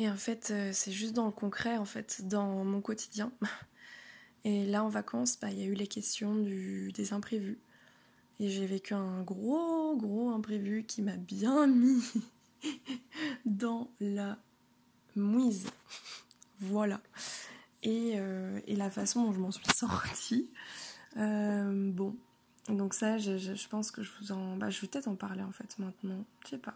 Et 0.03 0.11
en 0.11 0.17
fait, 0.17 0.51
euh, 0.51 0.71
c'est 0.73 0.91
juste 0.91 1.13
dans 1.13 1.27
le 1.27 1.31
concret, 1.31 1.77
en 1.77 1.85
fait, 1.85 2.27
dans 2.27 2.65
mon 2.65 2.81
quotidien. 2.81 3.31
Et 4.45 4.67
là, 4.67 4.83
en 4.83 4.89
vacances, 4.89 5.39
bah, 5.39 5.49
il 5.53 5.61
y 5.61 5.63
a 5.63 5.67
eu 5.67 5.75
les 5.75 5.87
questions 5.87 6.35
du, 6.35 6.91
des 6.91 7.13
imprévus. 7.13 7.61
Et 8.41 8.49
j'ai 8.49 8.67
vécu 8.67 8.95
un 8.95 9.23
gros, 9.23 9.97
gros 9.97 10.31
imprévu 10.31 10.83
qui 10.83 11.03
m'a 11.03 11.17
bien 11.17 11.67
mis 11.69 12.03
dans 13.45 13.93
la 14.01 14.39
mouise. 15.15 15.69
voilà. 16.59 17.01
Et, 17.85 18.15
euh, 18.17 18.59
et, 18.67 18.75
la 18.75 18.91
façon 18.91 19.23
dont 19.23 19.33
je 19.33 19.39
m'en 19.39 19.53
suis 19.53 19.65
sortie. 19.73 20.51
Euh, 21.17 21.93
bon. 21.93 22.17
Donc 22.69 22.95
ça, 22.95 23.19
je, 23.19 23.39
je, 23.39 23.69
pense 23.69 23.93
que 23.93 24.03
je 24.03 24.11
vous 24.19 24.33
en... 24.33 24.57
Bah, 24.57 24.69
je 24.69 24.81
vais 24.81 24.89
peut-être 24.89 25.07
en 25.07 25.15
parler, 25.15 25.45
en 25.45 25.53
fait, 25.53 25.79
maintenant. 25.79 26.25
Je 26.45 26.49
sais 26.49 26.59
pas. 26.59 26.75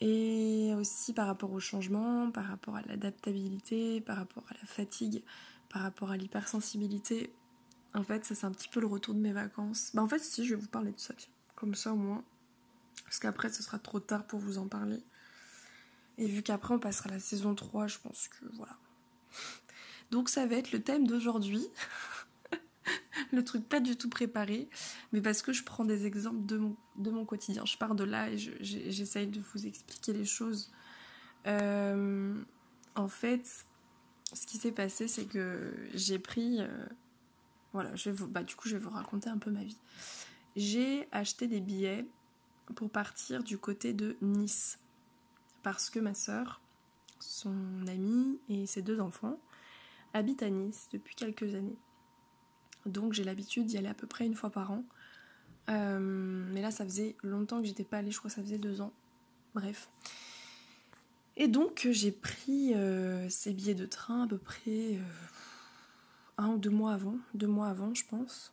Et 0.00 0.72
aussi 0.76 1.12
par 1.12 1.26
rapport 1.26 1.52
au 1.52 1.60
changement, 1.60 2.30
par 2.30 2.46
rapport 2.46 2.76
à 2.76 2.82
l'adaptabilité, 2.82 4.00
par 4.00 4.16
rapport 4.16 4.44
à 4.48 4.54
la 4.54 4.66
fatigue, 4.66 5.24
par 5.68 5.82
rapport 5.82 6.10
à 6.10 6.16
l'hypersensibilité. 6.16 7.32
En 7.94 8.04
fait, 8.04 8.24
ça 8.24 8.34
c'est 8.34 8.46
un 8.46 8.52
petit 8.52 8.68
peu 8.68 8.80
le 8.80 8.86
retour 8.86 9.14
de 9.14 9.20
mes 9.20 9.32
vacances. 9.32 9.90
Bah 9.94 10.02
en 10.02 10.08
fait, 10.08 10.20
si, 10.20 10.44
je 10.44 10.54
vais 10.54 10.60
vous 10.60 10.68
parler 10.68 10.92
de 10.92 11.00
ça, 11.00 11.14
comme 11.56 11.74
ça 11.74 11.92
au 11.92 11.96
moins. 11.96 12.24
Parce 13.04 13.18
qu'après, 13.18 13.50
ce 13.50 13.62
sera 13.62 13.78
trop 13.78 14.00
tard 14.00 14.26
pour 14.26 14.38
vous 14.38 14.58
en 14.58 14.68
parler. 14.68 15.02
Et 16.18 16.26
vu 16.26 16.42
qu'après, 16.42 16.74
on 16.74 16.78
passera 16.78 17.10
à 17.10 17.12
la 17.14 17.20
saison 17.20 17.54
3, 17.54 17.86
je 17.86 17.98
pense 17.98 18.28
que 18.28 18.44
voilà. 18.54 18.76
Donc 20.10 20.28
ça 20.28 20.46
va 20.46 20.56
être 20.56 20.72
le 20.72 20.82
thème 20.82 21.06
d'aujourd'hui. 21.06 21.66
le 23.32 23.44
truc 23.44 23.68
pas 23.68 23.80
du 23.80 23.96
tout 23.96 24.08
préparé, 24.08 24.68
mais 25.12 25.20
parce 25.20 25.42
que 25.42 25.52
je 25.52 25.64
prends 25.64 25.84
des 25.84 26.06
exemples 26.06 26.44
de 26.46 26.58
mon, 27.10 27.24
quotidien. 27.24 27.64
Je 27.64 27.76
pars 27.76 27.94
de 27.94 28.04
là 28.04 28.30
et 28.30 28.38
j'essaye 28.38 29.26
de 29.26 29.40
vous 29.52 29.66
expliquer 29.66 30.12
les 30.12 30.24
choses. 30.24 30.72
Euh, 31.46 32.34
en 32.94 33.08
fait, 33.08 33.66
ce 34.32 34.46
qui 34.46 34.58
s'est 34.58 34.72
passé, 34.72 35.08
c'est 35.08 35.26
que 35.26 35.74
j'ai 35.94 36.18
pris... 36.18 36.60
Euh, 36.60 36.86
voilà, 37.72 37.94
je 37.94 38.10
vais 38.10 38.26
bah, 38.26 38.42
du 38.42 38.56
coup, 38.56 38.68
je 38.68 38.76
vais 38.76 38.82
vous 38.82 38.90
raconter 38.90 39.28
un 39.28 39.38
peu 39.38 39.50
ma 39.50 39.62
vie. 39.62 39.78
J'ai 40.56 41.06
acheté 41.12 41.46
des 41.46 41.60
billets 41.60 42.06
pour 42.74 42.90
partir 42.90 43.42
du 43.42 43.58
côté 43.58 43.92
de 43.92 44.16
Nice. 44.22 44.78
Parce 45.62 45.90
que 45.90 45.98
ma 45.98 46.14
soeur, 46.14 46.60
son 47.20 47.86
amie 47.86 48.38
et 48.48 48.66
ses 48.66 48.82
deux 48.82 49.00
enfants 49.00 49.38
habitent 50.14 50.42
à 50.42 50.50
Nice 50.50 50.88
depuis 50.92 51.14
quelques 51.14 51.54
années. 51.54 51.76
Donc 52.88 53.12
j'ai 53.12 53.24
l'habitude 53.24 53.66
d'y 53.66 53.78
aller 53.78 53.88
à 53.88 53.94
peu 53.94 54.06
près 54.06 54.26
une 54.26 54.34
fois 54.34 54.50
par 54.50 54.70
an. 54.70 54.84
Euh, 55.68 55.98
mais 56.52 56.62
là, 56.62 56.70
ça 56.70 56.84
faisait 56.84 57.16
longtemps 57.22 57.60
que 57.60 57.66
j'étais 57.66 57.84
pas 57.84 57.98
allée, 57.98 58.10
je 58.10 58.18
crois 58.18 58.30
que 58.30 58.34
ça 58.36 58.42
faisait 58.42 58.58
deux 58.58 58.80
ans. 58.80 58.92
Bref. 59.54 59.90
Et 61.36 61.48
donc 61.48 61.86
j'ai 61.90 62.10
pris 62.10 62.74
euh, 62.74 63.28
ces 63.28 63.52
billets 63.52 63.74
de 63.74 63.86
train 63.86 64.24
à 64.24 64.26
peu 64.26 64.38
près 64.38 64.96
euh, 64.96 65.02
un 66.36 66.48
ou 66.48 66.58
deux 66.58 66.70
mois 66.70 66.92
avant, 66.92 67.16
deux 67.34 67.46
mois 67.46 67.68
avant, 67.68 67.94
je 67.94 68.04
pense. 68.06 68.52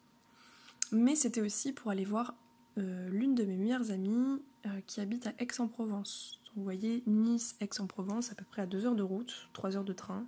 Mais 0.91 1.15
c'était 1.15 1.41
aussi 1.41 1.73
pour 1.73 1.91
aller 1.91 2.05
voir 2.05 2.35
l'une 2.77 3.35
de 3.35 3.45
mes 3.45 3.55
meilleures 3.55 3.89
amies 3.89 4.41
qui 4.85 4.99
habite 4.99 5.27
à 5.27 5.33
Aix-en-Provence. 5.39 6.41
Vous 6.55 6.63
voyez, 6.63 7.03
Nice, 7.07 7.55
Aix-en-Provence, 7.61 8.31
à 8.31 8.35
peu 8.35 8.43
près 8.43 8.61
à 8.61 8.65
deux 8.65 8.85
heures 8.85 8.95
de 8.95 9.01
route, 9.01 9.49
trois 9.53 9.77
heures 9.77 9.85
de 9.85 9.93
train. 9.93 10.27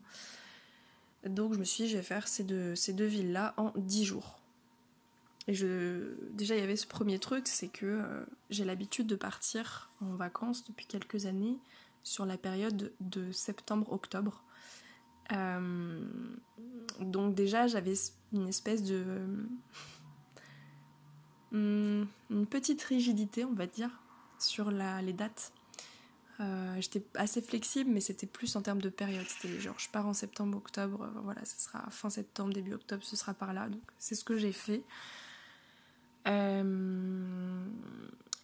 Donc 1.26 1.54
je 1.54 1.60
me 1.60 1.64
suis 1.64 1.86
dit, 1.86 1.90
je 1.90 1.98
vais 1.98 2.04
faire 2.04 2.28
ces 2.28 2.44
deux, 2.44 2.74
villes-là 3.06 3.54
en 3.58 3.72
10 3.76 4.06
jours. 4.06 4.40
Et 5.48 5.54
je, 5.54 6.14
déjà, 6.34 6.56
il 6.56 6.60
y 6.60 6.64
avait 6.64 6.76
ce 6.76 6.88
premier 6.88 7.20
truc, 7.20 7.48
c'est 7.48 7.70
que 7.70 7.86
euh, 7.86 8.26
j'ai 8.50 8.66
l'habitude 8.66 9.08
de 9.08 9.16
partir 9.16 9.90
en 10.02 10.16
vacances 10.16 10.66
depuis 10.66 10.86
quelques 10.86 11.26
années 11.26 11.58
sur 12.04 12.26
la 12.26 12.38
période 12.38 12.92
de 13.00 13.32
septembre-octobre. 13.32 14.44
Euh, 15.32 16.02
donc 17.00 17.34
déjà, 17.36 17.68
j'avais 17.68 17.96
une 18.34 18.48
espèce 18.48 18.84
de... 18.84 19.26
Hmm, 21.54 22.04
une 22.30 22.46
petite 22.46 22.84
rigidité, 22.84 23.46
on 23.46 23.54
va 23.54 23.68
dire, 23.68 23.90
sur 24.38 24.70
les 24.70 25.14
dates. 25.14 25.54
Euh, 26.40 26.76
j'étais 26.80 27.04
assez 27.16 27.42
flexible, 27.42 27.90
mais 27.92 28.00
c'était 28.00 28.28
plus 28.28 28.56
en 28.56 28.62
termes 28.62 28.82
de 28.82 28.90
période. 28.90 29.26
C'était 29.28 29.60
genre, 29.60 29.78
je 29.80 29.90
pars 29.90 30.06
en 30.06 30.14
septembre, 30.14 30.58
octobre, 30.58 31.04
euh, 31.04 31.20
voilà, 31.24 31.44
ce 31.46 31.60
sera 31.60 31.90
fin 31.90 32.10
septembre, 32.10 32.54
début 32.54 32.74
octobre, 32.74 33.04
ce 33.04 33.16
sera 33.16 33.34
par 33.34 33.54
là. 33.54 33.68
C'est 33.98 34.16
ce 34.16 34.24
que 34.24 34.38
j'ai 34.38 34.52
fait. 34.52 34.84
Euh, 36.28 37.66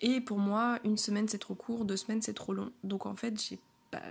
et 0.01 0.21
pour 0.21 0.39
moi, 0.39 0.79
une 0.83 0.97
semaine 0.97 1.27
c'est 1.27 1.37
trop 1.37 1.55
court, 1.55 1.85
deux 1.85 1.97
semaines 1.97 2.21
c'est 2.21 2.33
trop 2.33 2.53
long. 2.53 2.71
Donc 2.83 3.05
en 3.05 3.15
fait, 3.15 3.39
j'ai 3.39 3.59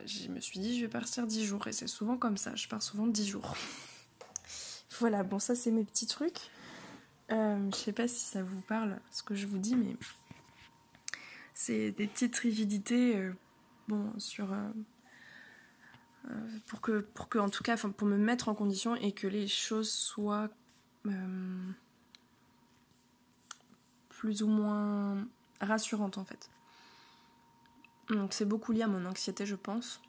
je 0.06 0.28
me 0.28 0.38
suis 0.38 0.60
dit, 0.60 0.78
je 0.78 0.84
vais 0.84 0.90
partir 0.90 1.26
dix 1.26 1.44
jours. 1.44 1.66
Et 1.66 1.72
c'est 1.72 1.88
souvent 1.88 2.16
comme 2.16 2.36
ça, 2.36 2.54
je 2.54 2.68
pars 2.68 2.80
souvent 2.80 3.08
dix 3.08 3.26
jours. 3.26 3.56
voilà, 5.00 5.24
bon, 5.24 5.40
ça 5.40 5.56
c'est 5.56 5.72
mes 5.72 5.82
petits 5.82 6.06
trucs. 6.06 6.38
je 7.30 7.70
sais 7.74 7.92
pas 7.92 8.06
si 8.06 8.20
ça 8.20 8.44
vous 8.44 8.60
parle, 8.60 9.00
ce 9.10 9.24
que 9.24 9.34
je 9.34 9.48
vous 9.48 9.58
dis, 9.58 9.74
mais 9.74 9.96
c'est 11.52 11.90
des 11.90 12.06
petites 12.06 12.36
rigidités 12.36 13.32
bon, 13.88 14.12
sur. 14.18 14.52
Euh, 14.52 14.70
euh, 16.30 16.58
pour 16.68 16.80
que, 16.80 17.00
pour 17.00 17.28
que, 17.28 17.38
en 17.38 17.48
tout 17.48 17.62
cas, 17.64 17.76
pour 17.76 18.06
me 18.06 18.16
mettre 18.16 18.48
en 18.48 18.54
condition 18.54 18.94
et 18.96 19.12
que 19.12 19.26
les 19.26 19.48
choses 19.48 19.90
soient 19.90 20.48
euh, 21.06 21.70
plus 24.08 24.42
ou 24.42 24.48
moins 24.48 25.26
rassurantes 25.60 26.18
en 26.18 26.24
fait. 26.24 26.48
Donc 28.08 28.32
c'est 28.32 28.44
beaucoup 28.44 28.72
lié 28.72 28.82
à 28.82 28.86
mon 28.86 29.04
anxiété, 29.04 29.46
je 29.46 29.56
pense. 29.56 30.00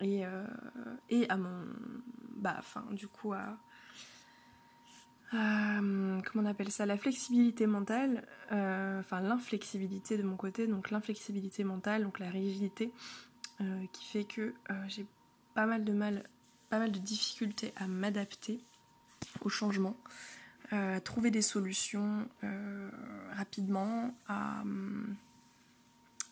Et, 0.00 0.22
et 1.08 1.28
à 1.28 1.36
mon. 1.36 1.64
Bah, 2.36 2.56
enfin, 2.58 2.84
du 2.92 3.08
coup, 3.08 3.32
à 3.32 3.58
euh, 5.34 6.20
comment 6.24 6.44
on 6.44 6.46
appelle 6.46 6.70
ça, 6.70 6.86
la 6.86 6.96
flexibilité 6.96 7.66
mentale, 7.66 8.26
euh, 8.52 9.00
enfin 9.00 9.20
l'inflexibilité 9.20 10.16
de 10.16 10.22
mon 10.22 10.36
côté, 10.36 10.66
donc 10.66 10.90
l'inflexibilité 10.90 11.64
mentale, 11.64 12.04
donc 12.04 12.18
la 12.18 12.30
rigidité, 12.30 12.92
euh, 13.60 13.84
qui 13.92 14.06
fait 14.06 14.24
que 14.24 14.54
j'ai 14.86 15.06
pas 15.54 15.66
mal 15.66 15.84
de 15.84 15.92
mal, 15.92 16.24
pas 16.70 16.78
mal 16.78 16.92
de 16.92 16.98
difficultés 16.98 17.72
à 17.76 17.86
m'adapter 17.86 18.60
au 19.42 19.48
changement, 19.48 19.96
à 20.70 21.00
trouver 21.00 21.30
des 21.30 21.42
solutions 21.42 22.28
rapidement, 23.32 24.14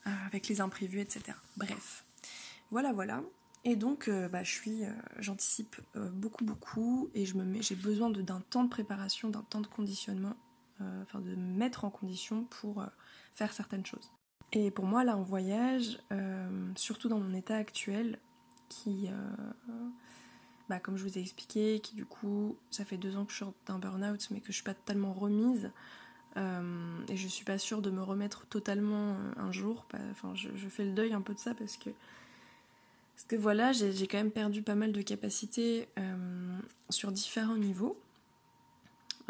avec 0.05 0.49
les 0.49 0.61
imprévus, 0.61 1.01
etc. 1.01 1.37
Bref, 1.57 2.05
voilà, 2.71 2.93
voilà. 2.93 3.23
Et 3.65 3.75
donc, 3.75 4.07
euh, 4.07 4.29
bah, 4.29 4.45
je 4.45 4.53
suis, 4.53 4.85
euh, 4.85 4.93
j'anticipe 5.19 5.77
euh, 5.97 6.09
beaucoup, 6.11 6.45
beaucoup, 6.45 7.11
et 7.15 7.27
je 7.27 7.37
me 7.37 7.45
mets, 7.45 7.63
j'ai 7.63 7.75
besoin 7.75 8.11
d'un 8.11 8.41
temps 8.41 8.63
de 8.63 8.69
préparation, 8.69 9.29
d'un 9.29 9.43
temps 9.43 9.61
de 9.61 9.67
conditionnement, 9.67 10.37
enfin 11.03 11.21
de 11.21 11.35
me 11.35 11.57
mettre 11.57 11.85
en 11.85 11.91
condition 11.91 12.45
pour 12.45 12.85
faire 13.35 13.53
certaines 13.53 13.85
choses. 13.85 14.13
Et 14.53 14.71
pour 14.71 14.85
moi, 14.85 15.05
là, 15.05 15.17
en 15.17 15.23
voyage, 15.23 15.99
surtout 16.77 17.09
dans 17.09 17.19
mon 17.19 17.33
état 17.33 17.57
actuel, 17.57 18.19
qui, 18.69 19.09
bah, 20.69 20.79
comme 20.79 20.99
je 20.99 21.05
vous 21.05 21.17
ai 21.17 21.23
expliqué, 21.23 21.81
qui 21.81 21.95
du 21.95 22.05
coup, 22.05 22.57
ça 22.71 22.85
fait 22.85 22.99
deux 22.99 23.17
ans 23.17 23.25
que 23.25 23.33
je 23.33 23.37
suis 23.37 23.47
d'un 23.67 23.79
burn-out, 23.79 24.29
mais 24.31 24.41
que 24.41 24.49
je 24.49 24.53
suis 24.53 24.65
pas 24.65 24.75
totalement 24.75 25.15
remise. 25.15 25.71
et 26.37 27.17
je 27.17 27.27
suis 27.27 27.47
pas 27.47 27.57
sûre 27.57 27.81
de 27.81 27.91
me 27.91 28.03
remettre 28.03 28.47
totalement 28.47 29.17
un 29.39 29.53
jour. 29.53 29.87
Enfin, 30.11 30.35
je, 30.35 30.51
je, 30.55 30.69
fais 30.69 30.85
le 30.85 30.93
deuil 30.93 31.15
un 31.15 31.23
peu 31.23 31.33
de 31.33 31.39
ça 31.39 31.55
parce 31.55 31.79
que 31.79 31.89
parce 33.17 33.25
que 33.29 33.37
voilà, 33.37 33.73
j'ai 33.73 34.07
quand 34.07 34.19
même 34.19 34.31
perdu 34.31 34.61
pas 34.61 34.75
mal 34.75 34.93
de 34.93 35.01
capacités 35.01 35.89
euh, 35.99 36.59
sur 36.91 37.11
différents 37.11 37.57
niveaux. 37.57 37.99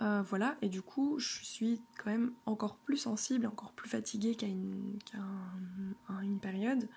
Euh, 0.03 0.23
voilà, 0.29 0.57
et 0.61 0.69
du 0.69 0.83
coup, 0.83 1.21
je 1.21 1.45
suis 1.45 1.81
quand 1.97 2.11
même 2.11 2.33
encore 2.47 2.79
plus 2.79 2.97
sensible, 2.97 3.47
encore 3.47 3.71
plus 3.71 3.89
fatiguée 3.89 4.35
qu'à 4.35 4.49
une, 4.49 4.99
une, 6.21 6.41
période. 6.41 6.89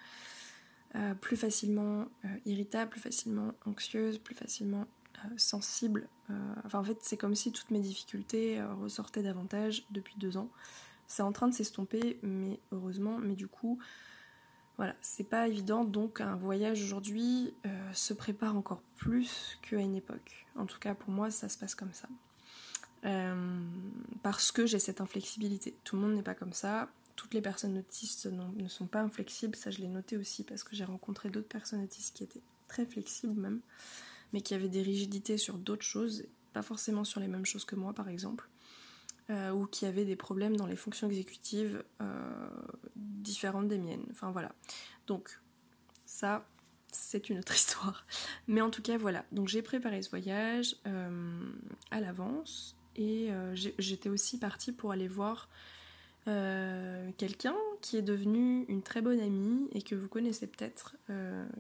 Euh, 0.95 1.13
plus 1.13 1.38
facilement 1.38 2.08
irritable, 2.47 2.89
plus 2.89 3.02
facilement 3.02 3.54
anxieuse, 3.67 4.17
plus 4.17 4.34
facilement 4.34 4.88
sensible. 5.38 6.10
enfin, 6.65 6.80
en 6.80 6.84
fait, 6.84 6.97
c'est 7.04 7.17
comme 7.17 7.36
si 7.36 7.52
toutes 7.52 7.69
mes 7.69 7.82
difficultés 7.82 8.63
ressortaient 8.82 9.21
davantage 9.21 9.86
depuis 9.91 10.15
deux 10.17 10.38
ans. 10.38 10.49
C'est 11.06 11.21
en 11.21 11.32
train 11.32 11.47
de 11.49 11.54
s'estomper, 11.54 12.19
mais 12.23 12.60
heureusement, 12.71 13.19
mais 13.19 13.36
du 13.36 13.47
coup, 13.47 13.78
voilà, 14.80 14.96
c'est 15.02 15.26
pas 15.26 15.46
évident, 15.46 15.84
donc 15.84 16.22
un 16.22 16.38
voyage 16.38 16.82
aujourd'hui 16.82 17.54
euh, 17.65 17.94
se 17.94 18.13
prépare 18.13 18.56
encore 18.56 18.82
plus 18.96 19.60
qu'à 19.62 19.76
une 19.76 19.94
époque. 19.94 20.46
En 20.56 20.65
tout 20.65 20.80
cas, 20.80 20.96
pour 20.96 21.10
moi, 21.10 21.32
ça 21.32 21.50
se 21.50 21.58
passe 21.58 21.76
comme 21.76 21.92
ça. 21.92 22.08
Euh, 23.04 23.60
parce 24.24 24.54
que 24.54 24.65
j'ai 24.65 24.80
cette 24.80 25.02
inflexibilité. 25.02 25.76
Tout 25.84 25.98
le 25.98 26.04
monde 26.04 26.13
n'est 26.13 26.24
pas 26.24 26.34
comme 26.34 26.54
ça. 26.54 26.89
Toutes 27.18 27.34
les 27.34 27.42
personnes 27.42 27.78
autistes 27.78 28.28
ne 28.28 28.70
sont 28.70 28.88
pas 28.88 29.02
inflexibles, 29.02 29.58
ça 29.58 29.70
je 29.70 29.80
l'ai 29.80 29.89
noté 29.89 30.15
aussi 30.15 30.46
parce 30.46 30.63
que 30.63 30.78
j'ai 30.78 30.86
rencontré 30.86 31.30
d'autres 31.30 31.50
personnes 31.50 31.84
autistes 31.84 32.15
qui 32.15 32.24
étaient 32.24 32.42
très 32.70 32.86
flexibles 32.86 33.38
même, 33.38 33.60
mais 34.32 34.39
qui 34.39 34.54
avaient 34.54 34.70
des 34.70 34.82
rigidités 34.82 35.38
sur 35.38 35.58
d'autres 35.58 35.84
choses, 35.84 36.24
pas 36.54 36.62
forcément 36.62 37.04
sur 37.04 37.20
les 37.20 37.28
mêmes 37.28 37.46
choses 37.46 37.65
que 37.65 37.76
moi 37.76 37.92
par 37.92 38.08
exemple. 38.08 38.48
Euh, 39.30 39.52
ou 39.52 39.68
qui 39.68 39.86
avaient 39.86 40.06
des 40.06 40.15
problèmes 40.15 40.58
dans 40.58 40.65
les 40.65 40.76
fonctions 40.76 41.08
exécutives 41.08 41.84
euh, 42.02 42.50
différentes 42.96 43.68
des 43.68 43.78
miennes. 43.78 44.04
Enfin 44.10 44.32
voilà. 44.32 44.52
Donc 45.06 45.39
ça, 46.04 46.48
c'est 46.92 47.30
une 47.30 47.38
autre 47.38 47.54
histoire. 47.56 48.08
Mais 48.48 48.62
en 48.62 48.72
tout 48.72 48.82
cas, 48.82 48.98
voilà. 48.98 49.24
Donc 49.32 49.48
j'ai 49.48 49.62
préparé 49.62 50.02
ce 50.02 50.10
voyage 50.10 50.78
euh, 50.88 51.48
à 51.92 52.00
l'avance 52.00 52.76
et 52.96 53.30
j'étais 53.78 54.10
aussi 54.10 54.39
partie 54.39 54.74
pour 54.74 54.92
aller 54.92 55.08
voir 55.08 55.48
quelqu'un 56.26 57.56
qui 57.82 57.98
est 57.98 58.02
devenu 58.02 58.65
une 58.68 58.82
très 58.84 59.02
bonne 59.02 59.20
amie 59.22 59.68
et 59.72 59.82
que 59.82 59.96
vous 59.96 60.08
connaissez 60.10 60.48
peut-être, 60.48 60.98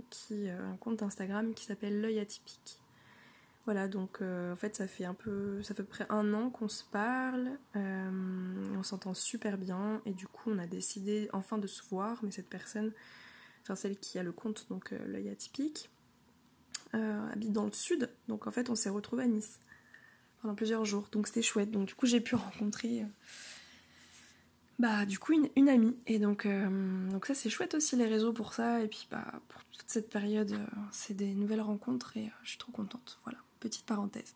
qui 0.09 0.49
a 0.49 0.61
un 0.61 0.75
compte 0.75 1.01
Instagram 1.01 1.53
qui 1.53 1.63
s'appelle 1.63 2.01
L'œil 2.01 2.19
atypique. 2.19 2.79
Voilà, 3.69 3.87
donc 3.87 4.23
euh, 4.23 4.51
en 4.51 4.55
fait 4.55 4.75
ça 4.75 4.87
fait 4.87 5.05
un 5.05 5.13
peu, 5.13 5.61
ça 5.61 5.75
fait 5.75 5.81
à 5.81 5.83
peu 5.83 5.89
près 5.91 6.07
un 6.09 6.33
an 6.33 6.49
qu'on 6.49 6.67
se 6.67 6.83
parle, 6.83 7.51
euh, 7.75 8.73
on 8.75 8.81
s'entend 8.81 9.13
super 9.13 9.59
bien 9.59 10.01
et 10.07 10.11
du 10.11 10.25
coup 10.25 10.49
on 10.49 10.57
a 10.57 10.65
décidé 10.65 11.29
enfin 11.33 11.59
de 11.59 11.67
se 11.67 11.83
voir, 11.87 12.17
mais 12.23 12.31
cette 12.31 12.49
personne, 12.49 12.91
enfin 13.61 13.75
celle 13.75 13.99
qui 13.99 14.17
a 14.17 14.23
le 14.23 14.31
compte, 14.31 14.65
donc 14.69 14.91
euh, 14.91 14.97
l'œil 15.05 15.29
atypique, 15.29 15.91
habite 16.93 17.51
dans 17.51 17.65
le 17.65 17.71
sud, 17.71 18.09
donc 18.27 18.47
en 18.47 18.51
fait 18.51 18.71
on 18.71 18.75
s'est 18.75 18.89
retrouvé 18.89 19.25
à 19.25 19.27
Nice 19.27 19.59
pendant 20.41 20.55
plusieurs 20.55 20.83
jours, 20.83 21.07
donc 21.11 21.27
c'était 21.27 21.43
chouette, 21.43 21.69
donc 21.69 21.85
du 21.85 21.93
coup 21.93 22.07
j'ai 22.07 22.21
pu 22.21 22.33
rencontrer 22.33 23.05
bah 24.79 25.05
du 25.05 25.19
coup 25.19 25.33
une, 25.55 25.69
amie 25.69 25.95
et 26.07 26.17
donc 26.17 26.47
donc 27.11 27.27
ça 27.27 27.35
c'est 27.35 27.51
chouette 27.51 27.75
aussi 27.75 27.95
les 27.97 28.07
réseaux 28.07 28.33
pour 28.33 28.53
ça 28.53 28.81
et 28.81 28.87
puis 28.87 29.07
bah 29.11 29.27
pour 29.47 29.63
toute 29.65 29.91
cette 29.91 30.09
période 30.09 30.57
c'est 30.91 31.13
des 31.13 31.35
nouvelles 31.35 31.61
rencontres 31.61 32.17
et 32.17 32.31
je 32.41 32.49
suis 32.49 32.57
trop 32.57 32.71
contente 32.71 33.19
voilà 33.25 33.37
petite 33.59 33.85
parenthèse 33.85 34.35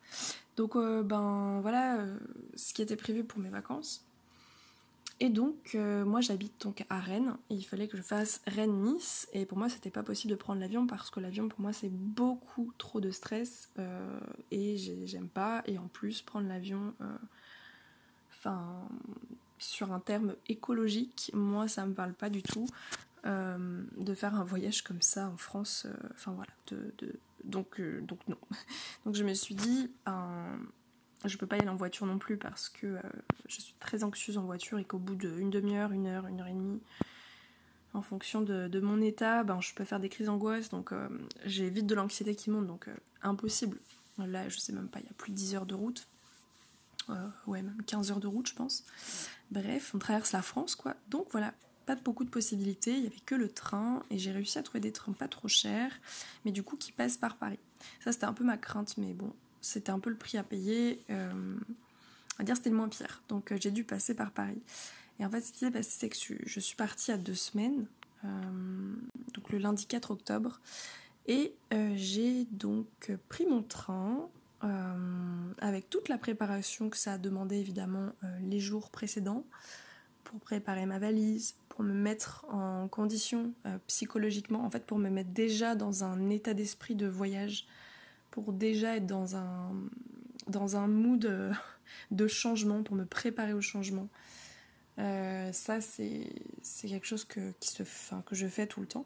donc 0.55 0.75
ben 0.75 1.59
voilà 1.61 2.05
ce 2.55 2.73
qui 2.73 2.81
était 2.81 2.95
prévu 2.95 3.23
pour 3.23 3.39
mes 3.39 3.49
vacances 3.49 4.05
et 5.19 5.29
donc, 5.29 5.71
euh, 5.75 6.03
moi 6.03 6.21
j'habite 6.21 6.61
donc 6.61 6.85
à 6.89 6.99
Rennes 6.99 7.37
et 7.49 7.55
il 7.55 7.63
fallait 7.63 7.87
que 7.87 7.95
je 7.95 8.01
fasse 8.01 8.41
Rennes-Nice. 8.47 9.29
Et 9.31 9.45
pour 9.45 9.57
moi, 9.57 9.69
c'était 9.69 9.89
pas 9.89 10.03
possible 10.03 10.31
de 10.31 10.35
prendre 10.35 10.59
l'avion 10.59 10.87
parce 10.87 11.09
que 11.09 11.19
l'avion 11.19 11.47
pour 11.47 11.61
moi 11.61 11.71
c'est 11.71 11.91
beaucoup 11.91 12.73
trop 12.77 12.99
de 12.99 13.09
stress 13.11 13.69
euh, 13.79 14.19
et 14.51 14.75
j'aime 15.05 15.29
pas. 15.29 15.63
Et 15.65 15.77
en 15.77 15.87
plus, 15.87 16.21
prendre 16.21 16.47
l'avion, 16.47 16.93
euh, 16.99 17.05
enfin, 18.31 18.81
sur 19.59 19.93
un 19.93 19.99
terme 19.99 20.35
écologique, 20.49 21.31
moi 21.33 21.67
ça 21.67 21.85
me 21.85 21.93
parle 21.93 22.13
pas 22.13 22.29
du 22.29 22.43
tout. 22.43 22.67
de 23.25 24.13
faire 24.15 24.35
un 24.35 24.43
voyage 24.43 24.81
comme 24.81 25.01
ça 25.01 25.29
en 25.29 25.37
France, 25.37 25.87
enfin 26.11 26.33
voilà, 26.33 26.51
donc, 27.43 27.81
donc 28.01 28.19
non. 28.27 28.37
Donc 29.05 29.15
je 29.15 29.23
me 29.23 29.33
suis 29.33 29.55
dit, 29.55 29.89
je 31.29 31.37
peux 31.37 31.47
pas 31.47 31.57
y 31.57 31.59
aller 31.59 31.69
en 31.69 31.75
voiture 31.75 32.05
non 32.05 32.17
plus 32.17 32.37
parce 32.37 32.69
que 32.69 32.87
euh, 32.87 33.01
je 33.47 33.61
suis 33.61 33.75
très 33.79 34.03
anxieuse 34.03 34.37
en 34.37 34.43
voiture 34.43 34.79
et 34.79 34.85
qu'au 34.85 34.99
bout 34.99 35.15
d'une 35.15 35.49
demi-heure, 35.49 35.91
une 35.91 36.07
heure, 36.07 36.27
une 36.27 36.41
heure 36.41 36.47
et 36.47 36.53
demie, 36.53 36.81
en 37.93 38.01
fonction 38.01 38.41
de, 38.41 38.79
mon 38.79 39.01
état, 39.01 39.43
ben, 39.43 39.61
je 39.61 39.73
peux 39.73 39.85
faire 39.85 39.99
des 39.99 40.09
crises 40.09 40.27
d'angoisse. 40.27 40.69
Donc 40.69 40.91
euh, 40.91 41.07
j'ai 41.45 41.69
vite 41.69 41.87
de 41.87 41.95
l'anxiété 41.95 42.35
qui 42.35 42.49
monte, 42.49 42.67
donc 42.67 42.87
euh, 42.87 42.95
impossible. 43.21 43.77
Là, 44.17 44.47
je 44.49 44.59
sais 44.59 44.73
même 44.73 44.89
pas, 44.89 44.99
il 44.99 45.05
y 45.05 45.09
a 45.09 45.13
plus 45.13 45.31
de 45.31 45.37
10 45.37 45.55
heures 45.55 45.65
de 45.65 45.75
route. 45.75 46.07
ouais, 47.47 47.61
même 47.61 47.81
15 47.87 48.11
heures 48.11 48.19
de 48.19 48.27
route, 48.27 48.47
je 48.47 48.53
pense. 48.53 48.83
Bref, 49.49 49.93
on 49.95 49.99
traverse 49.99 50.31
la 50.33 50.41
France, 50.41 50.75
quoi. 50.75 50.95
Donc 51.09 51.27
voilà, 51.31 51.53
pas 51.85 51.95
beaucoup 51.95 52.23
de 52.23 52.29
possibilités. 52.29 52.91
Il 52.91 53.03
y 53.03 53.07
avait 53.07 53.15
que 53.25 53.35
le 53.35 53.49
train 53.49 54.03
et 54.09 54.17
j'ai 54.17 54.31
réussi 54.31 54.57
à 54.57 54.63
trouver 54.63 54.79
des 54.79 54.91
trains 54.91 55.13
pas 55.13 55.27
trop 55.27 55.47
chers, 55.47 55.91
mais 56.45 56.51
du 56.51 56.63
coup 56.63 56.77
qui 56.77 56.91
passent 56.91 57.17
par 57.17 57.37
Paris. 57.37 57.59
Ça, 58.03 58.11
c'était 58.11 58.25
un 58.25 58.33
peu 58.33 58.43
ma 58.43 58.57
crainte, 58.57 58.97
mais 58.97 59.13
bon, 59.13 59.33
c'était 59.61 59.91
un 59.91 59.99
peu 59.99 60.09
le 60.09 60.15
prix 60.15 60.37
à 60.37 60.43
payer. 60.43 61.03
Euh, 61.09 61.55
va 62.37 62.45
dire 62.45 62.55
c'était 62.55 62.69
le 62.69 62.75
moins 62.75 62.89
pire. 62.89 63.21
Donc 63.29 63.51
euh, 63.51 63.57
j'ai 63.59 63.71
dû 63.71 63.83
passer 63.83 64.13
par 64.13 64.31
Paris. 64.31 64.61
Et 65.19 65.25
en 65.25 65.29
fait, 65.29 65.41
ce 65.41 65.51
qui 65.51 65.59
s'est 65.59 65.71
passé, 65.71 65.89
c'est 65.91 66.09
que 66.09 66.43
je 66.45 66.59
suis 66.59 66.75
partie 66.75 67.11
à 67.11 67.17
deux 67.17 67.35
semaines, 67.35 67.85
euh, 68.25 68.29
donc 69.33 69.49
le 69.51 69.59
lundi 69.59 69.85
4 69.85 70.11
octobre, 70.11 70.59
et 71.27 71.53
j'ai 71.95 72.45
donc 72.51 72.87
pris 73.29 73.45
mon 73.45 73.63
train 73.63 74.27
avec 75.59 75.89
toute 75.89 76.09
la 76.09 76.17
préparation 76.17 76.89
que 76.89 76.97
ça 76.97 77.13
a 77.13 77.17
demandé 77.17 77.55
évidemment 77.55 78.11
les 78.41 78.59
jours 78.59 78.89
précédents 78.89 79.45
pour 80.25 80.41
préparer 80.41 80.85
ma 80.85 80.99
valise, 80.99 81.55
pour 81.73 81.83
me 81.83 81.93
mettre 81.93 82.45
en 82.49 82.87
condition 82.87 83.51
psychologiquement, 83.87 84.63
en 84.63 84.69
fait 84.69 84.85
pour 84.85 84.99
me 84.99 85.09
mettre 85.09 85.31
déjà 85.31 85.73
dans 85.73 86.03
un 86.03 86.29
état 86.29 86.53
d'esprit 86.53 86.93
de 86.93 87.07
voyage 87.07 87.65
pour 88.33 88.51
déjà 88.51 88.95
être 88.95 89.05
dans 89.05 89.35
un, 89.35 89.71
dans 90.47 90.75
un 90.75 90.87
mood 90.87 91.23
euh, 91.25 91.53
de 92.11 92.27
changement, 92.27 92.81
pour 92.81 92.95
me 92.95 93.05
préparer 93.05 93.53
au 93.53 93.61
changement. 93.61 94.09
Euh, 94.97 95.51
ça, 95.51 95.81
c'est 95.81 96.27
quelque 96.81 97.05
chose 97.05 97.25
que, 97.25 97.51
qui 97.59 97.69
se, 97.69 97.83
que 98.25 98.35
je 98.35 98.47
fais 98.47 98.65
tout 98.65 98.81
le 98.81 98.87
temps. 98.87 99.05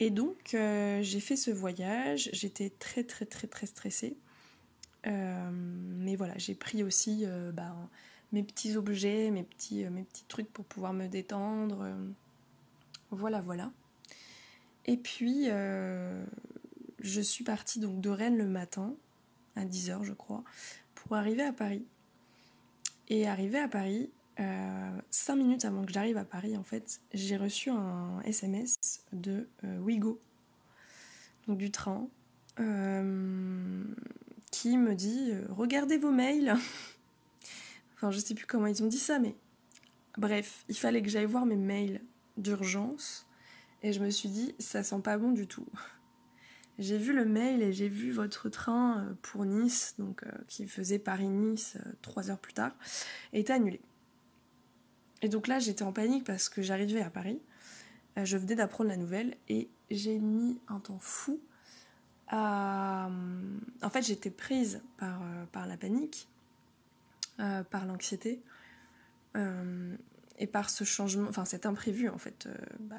Et 0.00 0.10
donc, 0.10 0.52
euh, 0.52 1.00
j'ai 1.02 1.20
fait 1.20 1.36
ce 1.36 1.50
voyage. 1.50 2.28
J'étais 2.34 2.68
très, 2.68 3.04
très, 3.04 3.24
très, 3.24 3.46
très 3.46 3.66
stressée. 3.66 4.18
mais 5.06 6.16
voilà, 6.16 6.36
j'ai 6.36 6.54
pris 6.54 6.82
aussi 6.82 7.24
bah, 7.54 7.74
mes 8.32 8.42
petits 8.42 8.76
objets, 8.76 9.30
mes 9.30 9.42
petits, 9.42 9.84
mes 9.86 10.02
petits 10.02 10.24
trucs 10.28 10.52
pour 10.52 10.64
pouvoir 10.64 10.92
me 10.92 11.06
détendre. 11.06 11.86
voilà, 13.10 13.40
voilà. 13.40 13.72
Et 14.86 14.96
puis, 14.96 15.46
je 15.48 17.20
suis 17.20 17.44
partie 17.44 17.80
donc 17.80 18.00
de 18.00 18.10
Rennes 18.10 18.36
le 18.36 18.46
matin, 18.46 18.94
à 19.56 19.64
10h 19.64 20.04
je 20.04 20.12
crois, 20.12 20.44
pour 20.94 21.16
arriver 21.16 21.42
à 21.42 21.52
Paris. 21.52 21.84
Et 23.08 23.26
arrivé 23.26 23.58
à 23.58 23.68
Paris, 23.68 24.10
euh, 24.40 25.00
5 25.10 25.36
minutes 25.36 25.64
avant 25.64 25.84
que 25.84 25.92
j'arrive 25.92 26.16
à 26.16 26.24
Paris, 26.24 26.56
en 26.56 26.62
fait, 26.62 27.00
j'ai 27.12 27.36
reçu 27.36 27.70
un 27.70 28.20
SMS 28.24 28.76
de 29.12 29.48
euh, 29.64 29.78
Wigo, 29.78 30.20
donc 31.46 31.58
du 31.58 31.70
train, 31.70 32.06
euh, 32.60 33.84
qui 34.50 34.76
me 34.76 34.94
dit 34.94 35.30
euh, 35.32 35.46
Regardez 35.50 35.96
vos 35.96 36.12
mails. 36.12 36.54
Enfin, 37.98 38.10
je 38.10 38.18
sais 38.18 38.34
plus 38.34 38.46
comment 38.46 38.66
ils 38.66 38.82
ont 38.82 38.86
dit 38.86 38.98
ça, 38.98 39.18
mais 39.18 39.36
bref, 40.16 40.64
il 40.68 40.76
fallait 40.76 41.02
que 41.02 41.10
j'aille 41.10 41.26
voir 41.26 41.44
mes 41.44 41.56
mails 41.56 42.00
d'urgence. 42.36 43.26
Et 43.82 43.92
je 43.92 44.00
me 44.00 44.10
suis 44.10 44.28
dit 44.28 44.54
Ça 44.58 44.82
sent 44.82 45.00
pas 45.04 45.18
bon 45.18 45.30
du 45.30 45.46
tout 45.46 45.66
j'ai 46.78 46.96
vu 46.96 47.12
le 47.12 47.24
mail 47.24 47.62
et 47.62 47.72
j'ai 47.72 47.88
vu 47.88 48.12
votre 48.12 48.48
train 48.48 49.00
euh, 49.00 49.14
pour 49.22 49.44
Nice, 49.44 49.94
donc 49.98 50.22
euh, 50.22 50.30
qui 50.46 50.66
faisait 50.66 50.98
Paris-Nice 50.98 51.76
euh, 51.76 51.92
trois 52.02 52.30
heures 52.30 52.38
plus 52.38 52.52
tard, 52.52 52.72
était 53.32 53.52
annulé. 53.52 53.80
Et 55.22 55.28
donc 55.28 55.48
là, 55.48 55.58
j'étais 55.58 55.82
en 55.82 55.92
panique 55.92 56.24
parce 56.24 56.48
que 56.48 56.62
j'arrivais 56.62 57.02
à 57.02 57.10
Paris. 57.10 57.40
je 58.16 58.36
venais 58.36 58.54
d'apprendre 58.54 58.90
la 58.90 58.96
nouvelle 58.96 59.36
et 59.48 59.68
j'ai 59.90 60.20
mis 60.20 60.60
un 60.68 60.78
temps 60.78 61.00
fou. 61.00 61.40
En 62.30 63.10
fait, 63.90 64.02
j'étais 64.02 64.30
prise 64.30 64.80
par 65.50 65.66
la 65.66 65.76
panique, 65.76 66.28
par 67.70 67.86
l'anxiété 67.86 68.42
et 69.34 70.46
par 70.46 70.70
ce 70.70 70.84
changement, 70.84 71.28
enfin 71.28 71.44
cet 71.44 71.66
imprévu 71.66 72.08
en 72.08 72.18
fait. 72.18 72.48
Bah, 72.80 72.96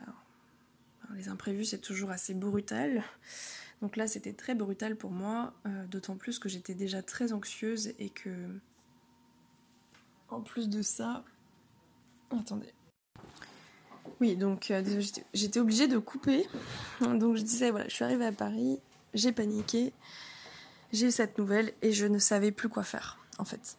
les 1.15 1.29
imprévus, 1.29 1.65
c'est 1.65 1.79
toujours 1.79 2.11
assez 2.11 2.33
brutal. 2.33 3.03
Donc 3.81 3.95
là, 3.95 4.07
c'était 4.07 4.33
très 4.33 4.55
brutal 4.55 4.95
pour 4.95 5.11
moi, 5.11 5.53
euh, 5.65 5.85
d'autant 5.87 6.15
plus 6.15 6.39
que 6.39 6.49
j'étais 6.49 6.73
déjà 6.75 7.01
très 7.01 7.33
anxieuse 7.33 7.93
et 7.99 8.09
que. 8.09 8.29
En 10.29 10.41
plus 10.41 10.69
de 10.69 10.81
ça. 10.81 11.23
Attendez. 12.29 12.71
Oui, 14.19 14.35
donc 14.35 14.69
euh, 14.69 15.01
j'étais 15.33 15.59
obligée 15.59 15.87
de 15.87 15.97
couper. 15.97 16.45
Donc 17.01 17.37
je 17.37 17.41
disais, 17.41 17.71
voilà, 17.71 17.87
je 17.87 17.93
suis 17.93 18.03
arrivée 18.03 18.25
à 18.25 18.31
Paris, 18.31 18.79
j'ai 19.13 19.31
paniqué, 19.31 19.93
j'ai 20.91 21.07
eu 21.07 21.11
cette 21.11 21.37
nouvelle 21.37 21.73
et 21.81 21.91
je 21.91 22.05
ne 22.05 22.19
savais 22.19 22.51
plus 22.51 22.69
quoi 22.69 22.83
faire, 22.83 23.17
en 23.39 23.45
fait. 23.45 23.77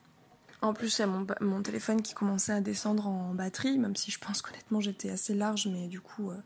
En 0.62 0.75
plus, 0.75 0.99
il 0.99 1.01
y 1.01 1.05
a 1.05 1.07
mon, 1.40 1.62
téléphone 1.62 2.03
qui 2.03 2.12
commençait 2.12 2.53
à 2.53 2.61
descendre 2.61 3.07
en 3.07 3.33
batterie, 3.35 3.79
même 3.79 3.96
si 3.96 4.11
je 4.11 4.18
pense 4.18 4.42
qu'honnêtement 4.42 4.81
j'étais 4.81 5.11
assez 5.11 5.35
large, 5.35 5.66
mais 5.68 5.87
du 5.87 6.01
coup, 6.01 6.31
euh, 6.31 6.37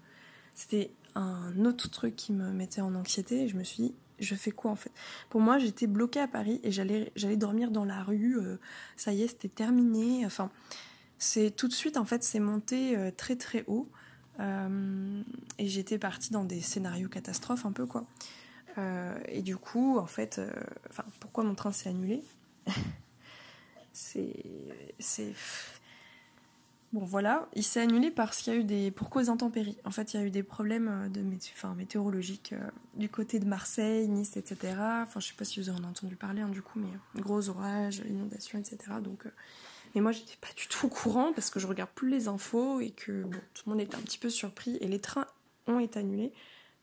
c'était 0.55 0.92
un 1.16 1.64
autre 1.64 1.90
truc 1.90 2.14
qui 2.14 2.33
me 2.33 2.50
mettait 2.53 2.81
en 2.81 2.94
anxiété 2.94 3.42
et 3.42 3.48
je 3.48 3.57
me 3.57 3.64
suis 3.64 3.83
dit 3.83 3.94
je 4.20 4.37
fais 4.37 4.53
quoi 4.53 4.70
en 4.70 4.77
fait? 4.77 4.92
Pour 5.29 5.40
moi, 5.40 5.59
j'étais 5.59 5.88
bloquée 5.88 6.20
à 6.20 6.29
Paris 6.29 6.61
et 6.62 6.70
j'allais 6.70 7.37
dormir 7.37 7.72
dans 7.72 7.85
la 7.85 8.05
rue. 8.05 8.38
Euh, 8.38 8.59
ça 8.96 9.12
y 9.12 9.22
est, 9.22 9.29
c'était 9.29 9.48
terminé. 9.48 10.24
Enfin, 10.24 10.50
c'est 11.18 11.50
tout 11.50 11.66
de 11.66 11.72
suite 11.72 11.96
en 11.96 12.05
fait, 12.05 12.22
c'est 12.22 12.38
monté 12.38 12.96
euh, 12.96 13.11
très 13.11 13.37
très 13.37 13.64
haut 13.66 13.88
et 14.40 15.68
j'étais 15.68 15.96
partie 15.96 16.33
dans 16.33 16.42
des 16.42 16.61
scénarios 16.61 17.09
catastrophes 17.09 17.66
un 17.66 17.70
peu 17.70 17.87
quoi. 17.87 18.05
et 19.29 19.42
du 19.42 19.57
coup, 19.57 19.96
en 19.96 20.07
fait, 20.07 20.40
pourquoi 21.20 21.44
mon 21.44 21.55
train 21.55 21.70
s'est 21.70 21.88
annulé? 21.88 22.20
C'est 23.94 25.35
Bon 26.94 27.04
voilà, 27.04 27.48
il 27.57 27.64
s'est 27.64 27.80
annulé 27.80 28.12
parce 28.12 28.40
qu'il 28.40 28.52
y 28.52 28.57
a 28.57 28.61
eu 28.61 28.62
des 28.62 28.92
pour 28.92 29.11
cause 29.11 29.26
d'intempéries. 29.26 29.76
En 29.85 29.90
fait, 29.90 30.14
il 30.14 30.20
y 30.20 30.22
a 30.22 30.26
eu 30.26 30.30
des 30.30 30.44
problèmes 30.44 30.87
euh, 30.88 31.09
de 31.09 31.24
enfin, 31.52 31.74
météorologiques 31.74 32.52
euh, 32.52 32.70
du 32.94 33.09
côté 33.09 33.40
de 33.40 33.46
Marseille, 33.46 34.07
Nice, 34.07 34.37
etc. 34.37 34.76
Enfin, 35.02 35.18
je 35.18 35.26
sais 35.26 35.35
pas 35.37 35.44
si 35.44 35.59
vous 35.59 35.70
en 35.70 35.76
avez 35.78 35.87
entendu 35.87 36.14
parler 36.14 36.42
hein, 36.42 36.48
du 36.48 36.62
coup, 36.62 36.78
mais 36.78 36.87
euh, 36.87 37.20
gros 37.20 37.48
orages, 37.48 38.00
inondations, 38.09 38.61
etc. 38.61 38.78
Donc, 39.02 39.24
mais 39.96 40.02
moi, 40.02 40.12
j'étais 40.12 40.37
pas 40.40 40.52
du 40.57 40.68
tout 40.68 40.87
au 40.87 40.88
courant 40.88 41.33
parce 41.33 41.50
que 41.50 41.59
je 41.59 41.66
regarde 41.66 41.90
plus 41.96 42.11
les 42.11 42.28
infos 42.28 42.78
et 42.78 42.90
que 42.90 43.24
tout 43.54 43.64
le 43.66 43.72
monde 43.72 43.80
était 43.80 43.96
un 43.96 44.02
petit 44.02 44.18
peu 44.18 44.30
surpris 44.30 44.76
et 44.80 44.87
les 44.87 45.00
trains 45.00 45.26
ont 45.66 45.80
été 45.80 45.98
annulés 45.98 46.33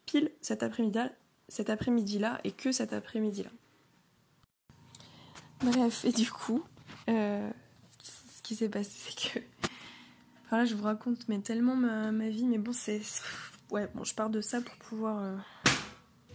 pile 0.05 0.29
cet 0.41 0.61
après-midi-là 0.61 2.41
et 2.43 2.51
que 2.51 2.73
cet 2.73 2.91
après-midi-là. 2.91 3.51
Bref, 5.61 6.03
et 6.03 6.11
du 6.11 6.29
coup, 6.29 6.65
ce 7.07 8.41
qui 8.43 8.55
s'est 8.55 8.69
passé, 8.69 8.91
c'est 8.93 9.33
que 9.33 9.39
là, 10.57 10.65
je 10.65 10.75
vous 10.75 10.83
raconte 10.83 11.27
mais 11.27 11.39
tellement 11.39 11.75
ma, 11.75 12.29
vie, 12.29 12.45
mais 12.45 12.57
bon, 12.57 12.73
c'est. 12.73 13.01
Ouais, 13.69 13.87
bon, 13.93 14.03
je 14.03 14.13
pars 14.13 14.29
de 14.29 14.41
ça 14.41 14.61
pour 14.61 14.75
pouvoir 14.75 15.23
euh, 15.23 15.35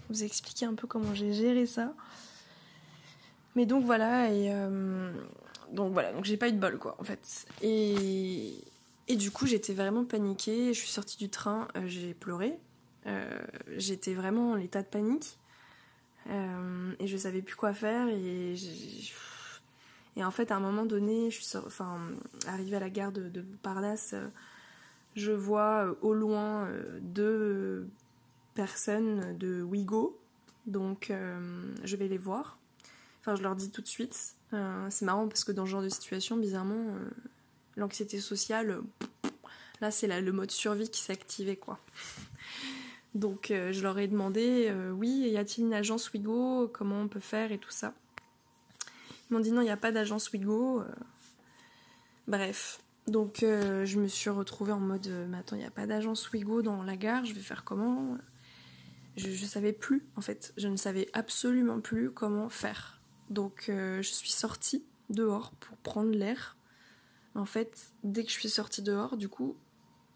vous 0.08 0.24
expliquer 0.24 0.66
un 0.66 0.74
peu 0.74 0.86
comment 0.86 1.14
j'ai 1.14 1.32
géré 1.32 1.66
ça. 1.66 1.92
Mais 3.54 3.66
donc 3.66 3.84
voilà, 3.84 4.30
et. 4.32 4.50
Euh, 4.50 5.12
donc 5.72 5.92
voilà, 5.92 6.12
donc 6.12 6.24
j'ai 6.24 6.36
pas 6.36 6.48
eu 6.48 6.52
de 6.52 6.58
bol, 6.58 6.78
quoi, 6.78 6.96
en 6.98 7.04
fait. 7.04 7.46
Et. 7.62 8.54
Et 9.08 9.14
du 9.14 9.30
coup, 9.30 9.46
j'étais 9.46 9.72
vraiment 9.72 10.04
paniquée. 10.04 10.74
Je 10.74 10.80
suis 10.80 10.88
sortie 10.88 11.16
du 11.16 11.28
train, 11.28 11.68
euh, 11.76 11.86
j'ai 11.86 12.12
pleuré. 12.12 12.58
j'étais 13.76 14.14
vraiment 14.14 14.50
en 14.50 14.54
l'état 14.56 14.82
de 14.82 14.88
panique. 14.88 15.38
et 16.28 17.06
je 17.06 17.16
savais 17.16 17.40
plus 17.40 17.54
quoi 17.54 17.72
faire. 17.72 18.08
Et 18.08 18.56
Et 20.16 20.24
en 20.24 20.30
fait, 20.30 20.50
à 20.50 20.56
un 20.56 20.60
moment 20.60 20.86
donné, 20.86 21.30
je 21.30 21.42
suis 21.42 21.58
enfin, 21.58 21.98
arrivée 22.46 22.76
à 22.76 22.80
la 22.80 22.90
gare 22.90 23.12
de, 23.12 23.28
de 23.28 23.42
Parnasse, 23.62 24.14
je 25.14 25.32
vois 25.32 25.94
au 26.02 26.14
loin 26.14 26.68
deux 27.00 27.86
personnes 28.54 29.36
de 29.38 29.62
Wigo. 29.62 30.18
Donc, 30.66 31.12
je 31.84 31.96
vais 31.96 32.08
les 32.08 32.18
voir. 32.18 32.58
Enfin, 33.20 33.34
je 33.34 33.42
leur 33.42 33.56
dis 33.56 33.70
tout 33.70 33.82
de 33.82 33.86
suite. 33.86 34.34
c'est 34.90 35.04
marrant 35.04 35.28
parce 35.28 35.44
que 35.44 35.52
dans 35.52 35.66
ce 35.66 35.70
genre 35.70 35.82
de 35.82 35.88
situation, 35.90 36.36
bizarrement, 36.36 36.94
l'anxiété 37.76 38.18
sociale, 38.20 38.80
là, 39.80 39.90
c'est 39.90 40.06
le 40.20 40.32
mode 40.32 40.50
survie 40.50 40.88
qui 40.88 41.12
activé, 41.12 41.56
quoi. 41.56 41.78
Donc 43.16 43.50
euh, 43.50 43.72
je 43.72 43.82
leur 43.82 43.98
ai 43.98 44.08
demandé, 44.08 44.66
euh, 44.68 44.90
oui, 44.90 45.08
y 45.08 45.38
a-t-il 45.38 45.64
une 45.64 45.72
agence 45.72 46.12
Wigo 46.12 46.68
Comment 46.68 47.00
on 47.00 47.08
peut 47.08 47.18
faire 47.18 47.50
et 47.50 47.56
tout 47.56 47.70
ça? 47.70 47.94
Ils 49.30 49.34
m'ont 49.34 49.40
dit 49.40 49.52
non, 49.52 49.60
il 49.60 49.64
n'y 49.64 49.70
a 49.70 49.76
pas 49.76 49.92
d'agence 49.92 50.32
Wigo. 50.32 50.80
Euh. 50.80 50.84
Bref, 52.28 52.80
donc 53.06 53.38
je 53.40 53.98
me 53.98 54.08
suis 54.08 54.30
retrouvée 54.30 54.72
en 54.72 54.80
mode, 54.80 55.08
mais 55.28 55.38
attends, 55.38 55.54
il 55.54 55.60
n'y 55.60 55.64
a 55.64 55.70
pas 55.70 55.86
d'agence 55.86 56.32
Wigo 56.32 56.60
dans 56.60 56.82
la 56.82 56.96
gare, 56.96 57.24
je 57.24 57.34
vais 57.34 57.40
faire 57.40 57.62
comment? 57.62 58.18
Je, 59.16 59.28
ne 59.28 59.34
savais 59.46 59.72
plus, 59.72 60.04
en 60.16 60.20
fait, 60.20 60.52
je 60.56 60.66
ne 60.66 60.76
savais 60.76 61.08
absolument 61.12 61.80
plus 61.80 62.10
comment 62.10 62.48
faire. 62.48 63.00
Donc 63.30 63.66
je 63.68 64.02
suis 64.02 64.32
sortie 64.32 64.84
dehors 65.08 65.52
pour 65.52 65.76
prendre 65.78 66.10
l'air. 66.10 66.56
En 67.36 67.44
fait, 67.44 67.92
dès 68.02 68.24
que 68.24 68.30
je 68.30 68.34
suis 68.34 68.48
sortie 68.48 68.82
dehors, 68.82 69.16
du 69.16 69.28
coup, 69.28 69.56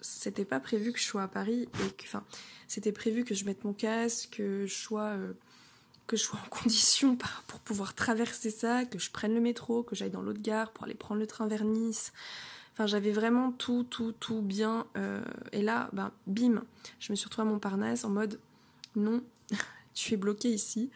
c'était 0.00 0.44
pas 0.44 0.60
prévu 0.60 0.92
que 0.92 0.98
je 0.98 1.04
sois 1.04 1.22
à 1.22 1.28
Paris 1.28 1.68
et 1.84 1.90
que, 1.92 2.04
enfin, 2.04 2.24
c'était 2.66 2.92
prévu 2.92 3.24
que 3.24 3.34
je 3.34 3.44
mette 3.44 3.64
mon 3.64 3.74
casque, 3.74 4.36
que 4.38 4.66
je 4.66 4.74
sois, 4.74 5.16
euh, 5.16 5.34
que 6.10 6.16
je 6.16 6.24
sois 6.24 6.40
en 6.44 6.48
condition 6.48 7.16
pour 7.46 7.60
pouvoir 7.60 7.94
traverser 7.94 8.50
ça, 8.50 8.84
que 8.84 8.98
je 8.98 9.12
prenne 9.12 9.32
le 9.32 9.40
métro, 9.40 9.84
que 9.84 9.94
j'aille 9.94 10.10
dans 10.10 10.22
l'autre 10.22 10.42
gare 10.42 10.72
pour 10.72 10.82
aller 10.82 10.94
prendre 10.94 11.20
le 11.20 11.26
train 11.28 11.46
vers 11.46 11.64
Nice. 11.64 12.12
Enfin, 12.72 12.88
j'avais 12.88 13.12
vraiment 13.12 13.52
tout, 13.52 13.84
tout, 13.84 14.10
tout 14.10 14.42
bien. 14.42 14.88
Euh, 14.96 15.22
et 15.52 15.62
là, 15.62 15.88
ben, 15.92 16.10
bim, 16.26 16.64
je 16.98 17.12
me 17.12 17.16
suis 17.16 17.26
retrouvée 17.26 17.46
à 17.46 17.52
Montparnasse 17.52 18.02
en 18.02 18.10
mode 18.10 18.40
non, 18.96 19.22
tu 19.94 20.14
es 20.14 20.16
bloqué 20.16 20.48
ici. 20.48 20.90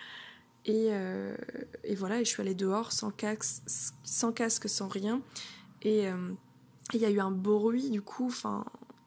Et, 0.65 0.89
euh, 0.91 1.37
et, 1.85 1.95
voilà, 1.95 2.21
et 2.21 2.25
je 2.25 2.31
suis 2.31 2.41
allée 2.41 2.57
dehors 2.57 2.91
sans 2.91 3.13
casque, 3.13 3.63
sans, 4.03 4.33
casque, 4.33 4.69
sans 4.69 4.89
rien. 4.89 5.23
Et 5.83 6.09
il 6.93 7.01
y 7.01 7.05
a 7.05 7.11
eu 7.11 7.21
un 7.21 7.31
bruit, 7.31 7.91
du 7.91 8.03
coup, 8.03 8.27
enfin, 8.27 8.65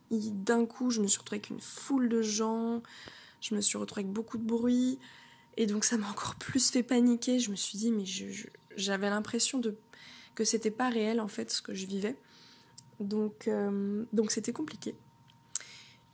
d'un 0.10 0.66
coup, 0.66 0.90
je 0.90 1.02
me 1.02 1.08
suis 1.08 1.20
retrouvée 1.20 1.40
avec 1.40 1.50
une 1.50 1.60
foule 1.60 2.08
de 2.08 2.22
gens, 2.22 2.82
je 3.42 3.56
me 3.56 3.60
suis 3.60 3.78
retrouvée 3.78 4.04
avec 4.04 4.14
beaucoup 4.14 4.38
de 4.38 4.46
bruit, 4.46 5.00
et 5.58 5.66
donc 5.66 5.84
ça 5.84 5.98
m'a 5.98 6.10
encore 6.10 6.36
plus 6.36 6.70
fait 6.72 6.84
paniquer. 6.84 7.40
Je 7.40 7.52
me 7.52 7.56
suis 7.56 7.78
dit, 7.78 7.92
mais 7.92 8.06
j'avais 8.76 9.10
l'impression 9.10 9.62
que 10.36 10.44
c'était 10.44 10.72
pas 10.72 10.90
réel 10.90 11.20
en 11.20 11.28
fait 11.28 11.52
ce 11.52 11.62
que 11.62 11.74
je 11.74 11.86
vivais. 11.86 12.16
Donc 13.00 13.48
euh, 13.48 14.06
donc 14.14 14.32
c'était 14.32 14.54
compliqué. 14.54 14.96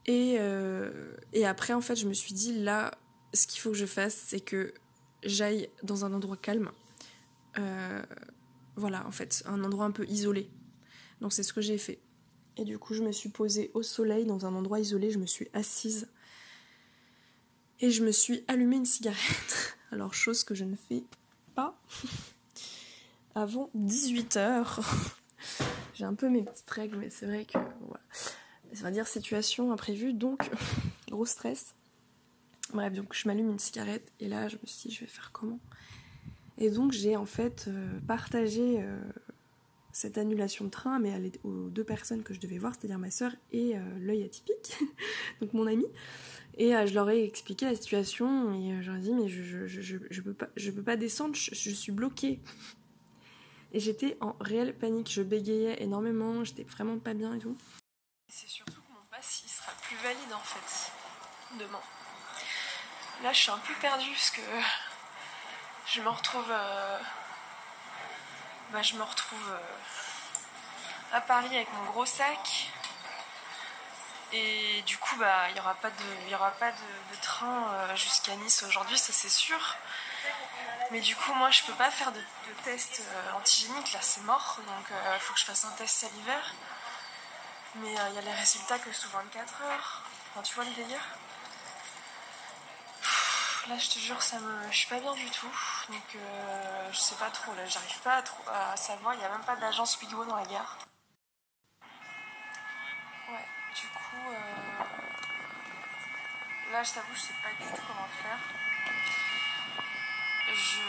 Et, 0.06 0.36
euh, 0.40 1.16
et 1.32 1.46
après 1.46 1.72
en 1.74 1.80
fait 1.80 1.96
je 1.96 2.08
me 2.08 2.14
suis 2.14 2.34
dit 2.34 2.60
là 2.60 2.92
ce 3.34 3.48
qu'il 3.48 3.62
faut 3.62 3.72
que 3.72 3.78
je 3.78 3.86
fasse 3.86 4.16
c'est 4.28 4.42
que 4.42 4.74
j'aille 5.24 5.70
dans 5.84 6.04
un 6.04 6.14
endroit 6.14 6.36
calme. 6.36 6.72
Euh, 7.58 8.04
voilà 8.76 9.06
en 9.08 9.12
fait 9.12 9.44
un 9.46 9.64
endroit 9.64 9.86
un 9.86 9.92
peu 9.92 10.06
isolé. 10.08 10.50
Donc 11.22 11.32
c'est 11.32 11.44
ce 11.44 11.54
que 11.54 11.62
j'ai 11.62 11.78
fait. 11.78 12.00
Et 12.58 12.66
du 12.66 12.78
coup, 12.78 12.94
je 12.94 13.02
me 13.02 13.12
suis 13.12 13.30
posée 13.30 13.72
au 13.74 13.82
soleil 13.82 14.26
dans 14.26 14.46
un 14.46 14.54
endroit 14.54 14.80
isolé, 14.80 15.10
je 15.10 15.18
me 15.18 15.26
suis 15.26 15.48
assise 15.54 16.08
et 17.84 17.92
je 17.92 18.02
me 18.02 18.14
suis 18.14 18.46
allumé 18.48 18.78
une 18.78 18.86
cigarette. 18.86 19.78
Alors, 19.92 20.14
chose 20.14 20.46
que 20.46 20.56
je 20.56 20.64
ne 20.64 20.78
fais 20.78 21.04
pas 21.54 21.78
avant 23.36 23.70
18h. 23.78 24.80
J'ai 25.94 26.06
un 26.06 26.14
peu 26.14 26.30
mes 26.30 26.44
petites 26.44 26.70
règles, 26.70 26.96
mais 26.96 27.10
c'est 27.10 27.26
vrai 27.26 27.44
que 27.44 27.58
voilà. 27.58 28.02
Ça 28.72 28.84
va 28.84 28.92
dire 28.92 29.06
situation 29.06 29.74
imprévue, 29.74 30.14
donc 30.14 30.50
gros 31.12 31.26
stress. 31.26 31.76
Bref, 32.74 32.94
donc 32.94 33.14
je 33.14 33.28
m'allume 33.28 33.52
une 33.52 33.60
cigarette 33.60 34.12
et 34.20 34.30
là 34.30 34.48
je 34.48 34.56
me 34.56 34.66
suis 34.66 34.90
dit 34.90 34.96
je 34.96 35.02
vais 35.02 35.08
faire 35.08 35.32
comment? 35.34 35.60
Et 36.58 36.72
donc 36.72 36.94
j'ai 36.94 37.18
en 37.18 37.26
fait 37.26 37.66
euh, 37.68 38.00
partagé 38.08 38.82
euh, 38.82 38.98
cette 39.92 40.18
annulation 40.18 40.66
de 40.66 40.70
train, 40.72 41.00
mais 41.00 41.14
aux 41.44 41.70
deux 41.70 41.84
personnes 41.84 42.24
que 42.24 42.34
je 42.34 42.40
devais 42.40 42.58
voir, 42.58 42.74
c'est-à-dire 42.74 42.98
ma 42.98 43.12
soeur 43.12 43.32
et 43.52 43.78
euh, 43.78 43.82
l'œil 44.00 44.24
atypique, 44.24 44.76
donc 45.42 45.54
mon 45.54 45.68
ami. 45.68 45.86
Et 46.58 46.76
euh, 46.76 46.86
je 46.86 46.94
leur 46.94 47.10
ai 47.10 47.24
expliqué 47.24 47.66
la 47.66 47.76
situation 47.76 48.54
et 48.54 48.74
euh, 48.74 48.82
je 48.82 48.92
leur 48.92 49.00
ai 49.00 49.02
dit 49.02 49.14
mais 49.14 49.28
je, 49.28 49.66
je, 49.66 49.82
je, 50.10 50.22
peux, 50.22 50.34
pas, 50.34 50.48
je 50.56 50.72
peux 50.72 50.84
pas 50.84 50.96
descendre, 50.96 51.36
je, 51.36 51.70
suis 51.72 51.92
bloquée. 51.92 52.40
Et 53.72 53.80
j'étais 53.80 54.18
en 54.22 54.36
réelle 54.40 54.78
panique, 54.78 55.12
je 55.12 55.24
bégayais 55.24 55.82
énormément, 55.82 56.44
j'étais 56.44 56.64
vraiment 56.64 57.00
pas 57.00 57.14
bien 57.14 57.34
et 57.34 57.40
tout. 57.40 57.58
C'est 58.28 58.48
surtout 58.48 58.82
que 58.82 58.94
mon 58.94 59.06
pass 59.10 59.44
il 59.46 59.50
sera 59.50 59.72
plus 59.82 59.98
valide 59.98 60.34
en 60.34 60.44
fait, 60.44 60.92
demain. 61.60 61.82
Là 63.24 63.34
je 63.34 63.40
suis 63.40 63.52
un 63.52 63.58
peu 63.58 63.74
perdue 63.82 64.12
parce 64.12 64.32
que 64.32 64.42
je 65.94 66.02
me 66.02 66.10
retrouve... 66.10 66.52
Bah, 68.74 68.82
je 68.82 68.96
me 68.96 69.04
retrouve 69.04 69.52
euh, 69.52 71.16
à 71.16 71.22
Paris 71.22 71.56
avec 71.56 71.72
mon 71.74 71.92
gros 71.92 72.08
sac. 72.08 72.73
Et 74.34 74.82
du 74.86 74.98
coup, 74.98 75.16
bah, 75.18 75.50
il 75.50 75.54
n'y 75.54 75.60
aura 75.60 75.76
pas 75.76 75.90
de, 75.90 76.30
y 76.30 76.36
aura 76.36 76.52
pas 76.52 76.72
de, 76.72 77.16
train 77.22 77.72
euh, 77.74 77.96
jusqu'à 77.96 78.36
Nice 78.36 78.64
aujourd'hui, 78.64 78.98
ça 78.98 79.14
c'est 79.14 79.30
sûr. 79.30 79.60
Mais 80.92 81.00
du 81.00 81.16
coup, 81.16 81.34
moi, 81.34 81.50
je 81.52 81.64
peux 81.64 81.74
pas 81.74 81.92
faire 81.92 82.12
de, 82.12 82.22
test 82.64 83.02
euh, 83.02 83.32
antigénique, 83.34 83.94
là 83.94 84.00
c'est 84.02 84.22
mort, 84.22 84.60
donc 84.68 84.86
il 85.16 85.20
faut 85.20 85.34
que 85.34 85.40
je 85.40 85.46
fasse 85.46 85.66
un 85.66 85.72
test 85.72 86.02
salivaire. 86.02 86.54
Mais 87.76 87.92
il 87.92 88.16
y 88.16 88.18
a 88.18 88.22
les 88.22 88.34
résultats 88.34 88.80
que 88.80 88.92
sous 88.92 89.10
24 89.10 89.62
heures. 89.64 90.04
Enfin, 90.32 90.42
tu 90.44 90.56
vois 90.56 90.66
le 90.66 90.72
délire? 90.72 91.02
Là, 93.70 93.78
je 93.78 93.90
te 93.90 94.00
jure, 94.00 94.22
ça 94.22 94.40
me... 94.40 94.72
je 94.72 94.78
suis 94.78 94.88
pas 94.88 95.00
bien 95.00 95.14
du 95.14 95.30
tout. 95.30 95.52
Donc, 95.88 96.16
euh, 96.16 96.90
je 96.92 97.00
sais 97.00 97.16
pas 97.16 97.30
trop. 97.30 97.54
Là, 97.56 97.66
j'arrive 97.66 98.00
pas 98.00 98.22
à, 98.52 98.76
savoir. 98.76 99.14
Il 99.14 99.20
n'y 99.20 99.26
a 99.26 99.30
même 99.30 99.46
pas 99.46 99.56
d'agence 99.56 99.98
Wigo 100.02 100.26
dans 100.26 100.36
la 100.36 100.46
gare. 100.46 100.78
Du 103.76 103.88
coup, 103.88 104.32
euh, 104.32 104.84
là, 106.72 106.84
je 106.84 106.92
t'avoue, 106.94 107.16
je 107.16 107.20
sais 107.20 107.34
pas 107.42 107.50
du 107.60 107.70
tout 107.70 107.82
comment 107.88 108.08
faire. 108.22 108.40
Je 110.54 110.82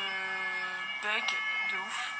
bug 1.03 1.29
de 1.73 1.79
ouf. 1.79 2.15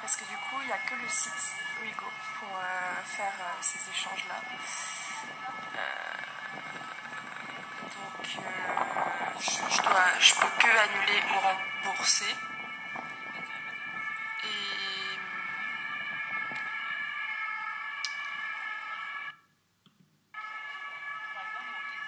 Parce 0.00 0.16
que 0.16 0.24
du 0.24 0.36
coup, 0.36 0.60
il 0.62 0.66
n'y 0.66 0.72
a 0.72 0.78
que 0.78 0.94
le 0.94 1.08
site 1.08 1.54
Wigo 1.80 2.06
pour 2.38 2.48
euh, 2.56 3.02
faire 3.04 3.32
ces 3.60 3.90
échanges-là. 3.90 4.40
Donc 7.94 8.26
euh, 8.36 8.62
je, 9.40 9.82
dois, 9.82 10.18
je 10.18 10.34
peux 10.34 10.48
que 10.58 10.66
annuler 10.66 11.22
ou 11.30 11.38
rembourser. 11.88 12.34
Et 14.44 15.18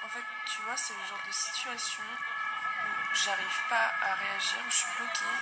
en 0.04 0.08
fait, 0.08 0.24
tu 0.46 0.62
vois, 0.62 0.76
c'est 0.76 0.94
le 0.94 1.00
genre 1.08 1.22
de 1.26 1.32
où 1.74 3.14
j'arrive 3.14 3.60
pas 3.68 3.92
à 4.02 4.14
réagir, 4.14 4.58
où 4.66 4.70
je 4.70 4.76
suis 4.76 4.96
bloquée, 4.96 5.36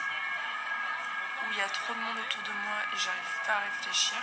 où 1.43 1.53
il 1.53 1.59
y 1.59 1.61
a 1.61 1.69
trop 1.69 1.95
de 1.95 2.01
monde 2.01 2.19
autour 2.19 2.43
de 2.43 2.53
moi 2.53 2.79
et 2.93 2.99
j'arrive 2.99 3.37
pas 3.47 3.55
à 3.55 3.61
réfléchir. 3.61 4.19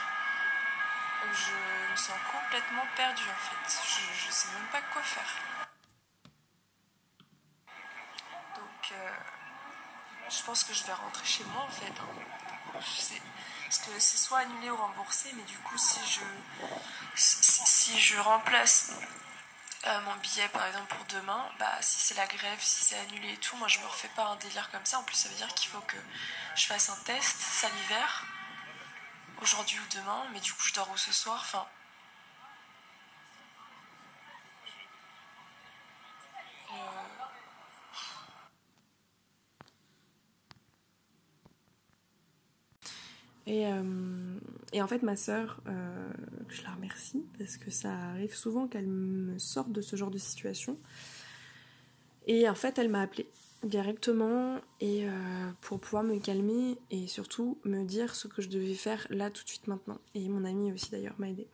Où 1.22 1.34
je 1.34 1.92
me 1.92 1.96
sens 1.98 2.18
complètement 2.32 2.86
perdue 2.96 3.30
en 3.30 3.68
fait. 3.68 3.82
Je, 3.86 4.26
je 4.28 4.32
sais 4.32 4.48
même 4.54 4.68
pas 4.72 4.82
quoi 4.94 5.02
faire. 5.02 5.36
je 10.30 10.44
pense 10.44 10.64
que 10.64 10.74
je 10.74 10.84
vais 10.86 10.94
rentrer 10.94 11.26
chez 11.26 11.44
moi 11.46 11.64
en 11.64 11.70
fait. 11.70 11.92
Hein. 12.00 12.74
Parce 12.74 13.80
que 13.80 14.00
c'est 14.00 14.18
soit 14.18 14.40
annulé 14.40 14.70
ou 14.70 14.76
remboursé, 14.76 15.30
mais 15.36 15.44
du 15.44 15.58
coup, 15.60 15.78
si 15.78 16.00
je, 16.08 16.22
si, 17.16 18.00
je 18.00 18.20
remplace 18.20 18.94
euh, 19.88 20.02
mon 20.02 20.16
billet 20.18 20.48
par 20.50 20.66
exemple 20.68 20.94
pour 20.96 21.06
demain, 21.06 21.50
bah 21.60 21.78
si 21.82 22.00
c'est 22.00 22.16
la 22.16 22.28
grève, 22.28 22.60
si 22.60 22.84
c'est 22.86 23.00
annulé 23.00 23.34
et 23.34 23.38
tout, 23.38 23.56
moi 23.58 23.68
je 23.68 23.80
me 23.80 23.86
refais 23.86 24.10
pas 24.16 24.26
un 24.26 24.36
délire 24.38 24.70
comme 24.72 24.86
ça. 24.86 25.00
En 25.00 25.04
plus, 25.04 25.16
ça 25.16 25.30
veut 25.30 25.36
dire 25.36 25.54
qu'il 25.56 25.70
faut 25.70 25.82
que 25.82 25.98
je 26.56 26.66
fasse 26.66 26.90
un 26.90 26.98
test 27.06 27.40
salivaire 27.40 28.26
aujourd'hui 29.42 29.80
ou 29.80 29.96
demain, 29.98 30.26
mais 30.34 30.40
du 30.42 30.52
coup, 30.54 30.64
je 30.64 30.74
dors 30.74 30.90
où 30.92 30.98
ce 30.98 31.14
soir. 31.14 31.40
Enfin, 31.42 31.66
Euh, 43.50 44.29
et, 44.74 44.82
en 44.82 44.88
fait, 44.88 45.02
ma 45.02 45.16
sœur, 45.16 45.62
euh, 45.68 46.12
je 46.48 46.64
la 46.64 46.72
remercie 46.72 47.26
parce 47.38 47.58
que 47.58 47.72
ça 47.72 47.92
arrive 47.92 48.36
souvent 48.36 48.68
qu'elle 48.68 48.88
me 48.88 49.38
sorte 49.40 49.72
de 49.72 49.82
ce 49.82 49.96
genre 49.96 50.12
de 50.12 50.18
situation. 50.18 50.78
Et 52.28 52.48
en 52.48 52.56
fait, 52.56 52.78
elle 52.78 52.90
m'a 52.90 53.02
appelée 53.02 53.28
directement 53.64 54.62
et 54.80 55.06
pour 55.60 55.82
pouvoir 55.82 56.04
me 56.04 56.18
calmer 56.20 56.78
et 56.92 57.08
surtout 57.08 57.58
me 57.66 57.84
dire 57.84 58.16
ce 58.16 58.30
que 58.30 58.42
je 58.42 58.48
devais 58.48 58.74
faire 58.74 59.06
là 59.10 59.30
tout 59.32 59.44
de 59.44 59.50
suite 59.50 59.68
maintenant. 59.68 60.00
Et 60.16 60.30
mon 60.30 60.46
ami 60.46 60.72
aussi 60.72 60.92
d'ailleurs 60.92 61.16
m'a 61.18 61.30
aidé. 61.30 61.48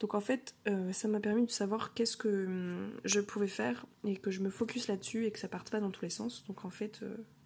Donc 0.00 0.14
en 0.14 0.20
fait, 0.20 0.54
ça 0.92 1.08
m'a 1.08 1.20
permis 1.20 1.44
de 1.44 1.50
savoir 1.50 1.92
qu'est-ce 1.92 2.16
que 2.16 2.46
hum, 2.46 2.90
je 3.04 3.20
pouvais 3.20 3.48
faire 3.48 3.84
et 4.04 4.16
que 4.16 4.30
je 4.30 4.40
me 4.40 4.48
focus 4.48 4.88
là-dessus 4.88 5.26
et 5.26 5.30
que 5.30 5.38
ça 5.38 5.48
parte 5.48 5.70
pas 5.70 5.80
dans 5.80 5.90
tous 5.90 6.02
les 6.02 6.10
sens. 6.10 6.44
Donc 6.46 6.64
en 6.64 6.70
fait, 6.70 7.02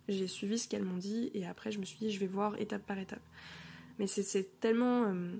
j'ai 0.08 0.28
suivi 0.28 0.58
ce 0.58 0.68
qu'elles 0.68 0.84
m'ont 0.84 0.98
dit 0.98 1.30
et 1.34 1.46
après 1.46 1.72
je 1.72 1.78
me 1.78 1.84
suis 1.84 1.98
dit 1.98 2.10
je 2.10 2.20
vais 2.20 2.26
voir 2.26 2.60
étape 2.60 2.82
par 2.82 2.98
étape. 2.98 3.22
Mais 4.00 4.06
c'est 4.06 4.58
tellement... 4.60 5.04
Euh, 5.04 5.30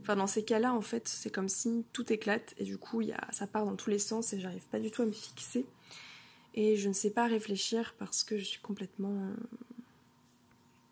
enfin 0.00 0.14
dans 0.14 0.28
ces 0.28 0.44
cas-là 0.44 0.72
en 0.72 0.80
fait 0.80 1.06
c'est 1.08 1.28
comme 1.28 1.48
si 1.48 1.84
tout 1.92 2.10
éclate 2.10 2.54
et 2.56 2.64
du 2.64 2.78
coup 2.78 3.02
y 3.02 3.12
a, 3.12 3.20
ça 3.32 3.46
part 3.48 3.66
dans 3.66 3.74
tous 3.74 3.90
les 3.90 3.98
sens 3.98 4.32
et 4.32 4.38
j'arrive 4.38 4.64
pas 4.70 4.78
du 4.78 4.90
tout 4.90 5.02
à 5.02 5.04
me 5.04 5.12
fixer. 5.12 5.66
Et 6.54 6.76
je 6.76 6.88
ne 6.88 6.94
sais 6.94 7.10
pas 7.10 7.26
réfléchir 7.26 7.94
parce 7.98 8.22
que 8.22 8.38
je 8.38 8.44
suis 8.44 8.60
complètement 8.60 9.12
euh, 9.12 9.34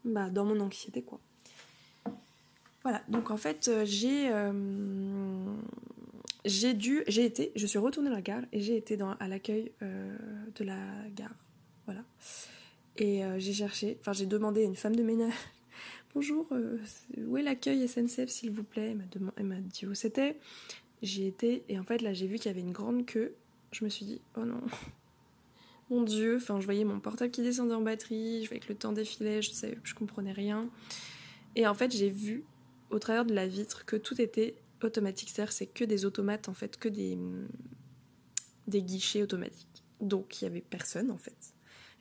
bah, 0.05 0.29
dans 0.29 0.45
mon 0.45 0.59
anxiété 0.59 1.03
quoi. 1.03 1.21
Voilà, 2.83 3.03
donc 3.09 3.31
en 3.31 3.37
fait 3.37 3.69
euh, 3.69 3.85
j'ai 3.87 4.29
j'ai 6.45 6.75
dû, 6.75 7.05
j'ai 7.07 7.25
été, 7.25 7.53
je 7.55 7.67
suis 7.67 7.79
retournée 7.79 8.11
à 8.11 8.13
la 8.13 8.23
gare 8.23 8.43
et 8.53 8.61
j'ai 8.61 8.77
été 8.77 8.97
dans, 8.97 9.13
à 9.13 9.29
l'accueil 9.29 9.73
de 9.81 10.65
la 10.65 10.79
gare 11.15 11.35
voilà. 11.85 12.03
Et 12.97 13.23
j'ai 13.39 13.53
cherché, 13.53 13.99
enfin 14.01 14.13
j'ai 14.13 14.27
demandé 14.27 14.63
à 14.63 14.65
une 14.65 14.77
femme 14.77 14.97
de 14.97 15.03
ménage 15.03 15.33
Bonjour, 16.17 16.47
euh, 16.53 16.79
où 17.27 17.37
est 17.37 17.43
l'accueil 17.43 17.87
SNCF 17.87 18.31
s'il 18.31 18.51
vous 18.51 18.63
plaît? 18.63 18.97
Elle 19.37 19.45
m'a 19.45 19.61
dit 19.61 19.85
où 19.85 19.95
c'était. 19.95 20.39
J'y 21.03 21.27
étais 21.27 21.63
et 21.69 21.79
en 21.79 21.83
fait 21.83 22.01
là 22.01 22.15
j'ai 22.15 22.27
vu 22.27 22.37
qu'il 22.37 22.47
y 22.47 22.49
avait 22.49 22.63
une 22.63 22.73
grande 22.73 23.05
queue. 23.05 23.35
Je 23.71 23.85
me 23.85 23.91
suis 23.91 24.07
dit 24.07 24.23
oh 24.35 24.47
non, 24.47 24.63
mon 25.91 26.01
dieu, 26.01 26.37
enfin 26.37 26.59
je 26.59 26.65
voyais 26.65 26.85
mon 26.85 27.01
portable 27.01 27.31
qui 27.31 27.43
descendait 27.43 27.75
en 27.75 27.83
batterie, 27.83 28.43
je 28.43 28.49
voyais 28.49 28.63
que 28.63 28.71
le 28.71 28.79
temps 28.79 28.93
défilait, 28.93 29.43
je 29.43 29.51
savais, 29.51 29.77
je 29.85 29.95
comprenais 29.95 30.33
rien. 30.33 30.71
Et 31.55 31.67
en 31.67 31.75
fait 31.75 31.95
j'ai 31.95 32.09
vu 32.09 32.45
au 32.89 32.99
travers 32.99 33.27
de 33.27 33.35
la 33.35 33.47
vitre 33.47 33.85
que 33.85 33.97
tout 33.97 34.19
était 34.19 34.55
automatique, 34.83 35.29
c'est-à-dire 35.29 35.53
c'est 35.53 35.67
que 35.67 35.85
des 35.85 36.07
automates 36.07 36.49
en 36.49 36.55
fait, 36.55 36.79
que 36.79 36.89
des 36.89 37.19
des 38.69 38.81
guichets 38.81 39.23
automatiques. 39.23 39.85
Donc 40.01 40.41
il 40.41 40.47
y 40.47 40.49
avait 40.49 40.63
personne 40.63 41.11
en 41.11 41.19
fait. 41.19 41.53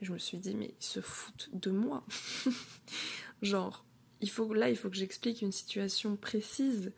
Je 0.02 0.12
me 0.12 0.18
suis 0.18 0.38
dit, 0.38 0.56
mais 0.56 0.74
ils 0.80 0.86
se 0.86 1.00
foutent 1.00 1.50
de 1.54 1.72
moi. 1.72 2.04
Genre, 3.42 3.85
il 4.22 4.30
faut, 4.30 4.54
là, 4.54 4.70
il 4.70 4.78
faut 4.78 4.90
que 4.90 4.96
j'explique 4.96 5.42
une 5.42 5.52
situation 5.52 6.16
précise. 6.16 6.92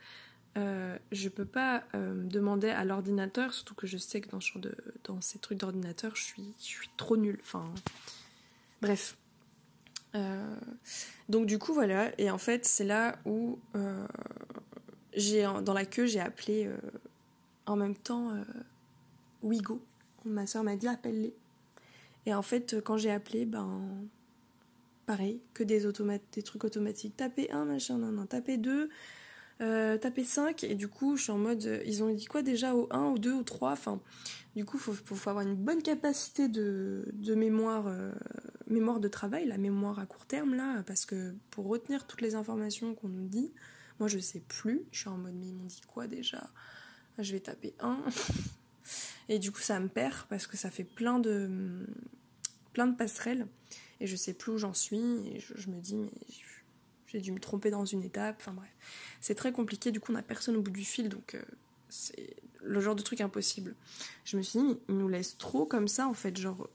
Euh, 0.58 0.98
je 1.12 1.30
peux 1.30 1.46
pas 1.46 1.84
euh, 1.94 2.24
demander 2.24 2.70
à 2.70 2.84
l'ordinateur, 2.84 3.54
surtout 3.54 3.76
que 3.76 3.86
je 3.86 3.98
sais 3.98 4.22
que 4.22 4.30
dans, 4.30 5.22
ces 5.22 5.40
trucs 5.40 5.60
d'ordinateur, 5.60 6.16
je 6.16 6.24
suis, 6.24 6.54
je 6.60 6.64
suis 6.64 6.90
trop 6.98 7.18
nulle. 7.18 7.40
Enfin, 7.42 7.72
bref. 8.82 9.18
Euh, 10.16 10.56
donc 11.30 11.46
du 11.46 11.60
coup 11.60 11.74
voilà, 11.74 12.18
et 12.18 12.32
en 12.32 12.38
fait 12.38 12.64
c'est 12.64 12.86
là 12.86 13.20
où 13.26 13.60
euh, 13.76 14.08
j'ai 15.14 15.46
dans 15.64 15.74
la 15.74 15.86
queue 15.86 16.06
j'ai 16.06 16.22
appelé 16.22 16.72
en 17.66 17.76
même 17.76 17.94
temps 17.96 18.32
Wigo. 19.44 19.84
Ma 20.26 20.48
soeur 20.48 20.64
m'a 20.64 20.76
dit 20.76 20.88
appelle-les. 20.88 21.36
Et 22.26 22.34
en 22.34 22.42
fait, 22.42 22.82
quand 22.84 22.98
j'ai 22.98 23.12
appelé, 23.12 23.46
ben. 23.46 24.08
Pareil, 25.08 25.40
que 25.54 25.64
des, 25.64 25.80
trucs 26.44 26.66
automatiques. 26.66 27.16
Tapez 27.16 27.50
un, 27.50 27.64
machin, 27.64 27.98
non, 27.98 28.12
non. 28.12 28.26
Tapez 28.26 28.58
deux, 28.58 28.90
euh, 29.62 29.98
tapez 29.98 30.26
cinq. 30.26 30.66
Et 30.66 30.76
du 30.76 30.90
coup, 30.90 31.16
je 31.16 31.24
suis 31.24 31.32
en 31.32 31.38
mode. 31.38 31.82
Ils 31.86 32.04
ont 32.04 32.14
dit 32.14 32.26
quoi 32.26 32.42
déjà 32.42 32.76
au 32.76 32.90
1, 32.92 33.06
au 33.06 33.18
2, 33.18 33.34
au 33.34 33.44
3 33.44 33.72
Enfin, 33.72 34.02
du 34.58 34.66
coup, 34.66 34.78
il 34.78 34.94
faut, 34.94 35.30
avoir 35.30 35.48
une 35.48 35.56
bonne 35.56 35.82
capacité 35.82 36.50
de, 36.50 37.06
mémoire, 37.36 37.88
euh, 37.88 38.12
mémoire 38.68 39.00
de 39.00 39.08
travail, 39.08 39.48
la 39.48 39.58
mémoire 39.58 39.98
à 39.98 40.06
court 40.06 40.26
terme, 40.26 40.56
là. 40.56 40.84
Parce 40.86 41.06
que 41.06 41.34
pour 41.52 41.68
retenir 41.68 42.06
toutes 42.06 42.20
les 42.20 42.36
informations 42.36 42.94
qu'on 42.94 43.08
nous 43.08 43.30
dit, 43.30 43.54
moi, 44.02 44.10
je 44.10 44.20
sais 44.20 44.44
plus. 44.46 44.82
Je 44.92 45.00
suis 45.00 45.10
en 45.10 45.18
mode, 45.18 45.36
mais 45.36 45.48
ils 45.48 45.56
m'ont 45.56 45.64
dit 45.64 45.82
quoi 45.88 46.08
déjà? 46.08 46.50
Je 47.18 47.32
vais 47.32 47.40
taper 47.40 47.74
1. 47.80 47.98
Et 49.30 49.40
du 49.40 49.54
coup, 49.54 49.62
ça 49.62 49.80
me 49.80 49.88
perd 49.88 50.28
parce 50.28 50.48
que 50.48 50.58
ça 50.58 50.70
fait 50.70 50.84
plein 50.84 51.18
de, 51.20 51.88
plein 52.74 52.88
de 52.88 52.96
passerelles 52.98 53.48
et 54.00 54.08
je 54.08 54.16
sais 54.16 54.34
plus 54.34 54.54
où 54.54 54.58
j'en 54.58 54.74
suis. 54.74 54.98
Et 55.28 55.40
je, 55.40 55.70
me 55.70 55.80
dis, 55.80 55.96
mais 55.96 56.12
j'ai 57.08 57.20
dû 57.20 57.32
me 57.32 57.40
tromper 57.40 57.70
dans 57.70 57.86
une 57.86 58.04
étape. 58.04 58.38
Enfin 58.40 58.54
bref, 58.54 58.70
c'est 59.22 59.36
très 59.36 59.52
compliqué. 59.52 59.92
Du 59.92 60.00
coup, 60.00 60.12
on 60.12 60.16
n'a 60.16 60.24
personne 60.24 60.56
au 60.56 60.62
bout 60.62 60.72
du 60.72 60.86
fil, 60.86 61.10
donc 61.10 61.36
euh, 61.36 61.42
c'est 61.90 62.36
le 62.62 62.80
genre 62.82 62.96
de 62.96 63.02
truc 63.02 63.22
impossible. 63.22 63.76
Je 64.26 64.38
me 64.38 64.42
suis 64.42 64.60
dit, 64.60 64.78
ils 64.90 64.98
nous 64.98 65.08
laissent 65.08 65.38
trop 65.38 65.66
comme 65.66 65.88
ça 65.88 66.08
en 66.08 66.14
fait. 66.14 66.38
Genre, 66.38 66.70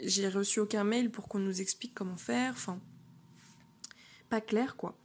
j'ai 0.00 0.28
reçu 0.28 0.60
aucun 0.60 0.84
mail 0.84 1.10
pour 1.10 1.28
qu'on 1.28 1.38
nous 1.38 1.60
explique 1.60 1.94
comment 1.94 2.16
faire. 2.16 2.52
Enfin, 2.52 2.80
pas 4.28 4.40
clair 4.40 4.76
quoi. 4.76 4.96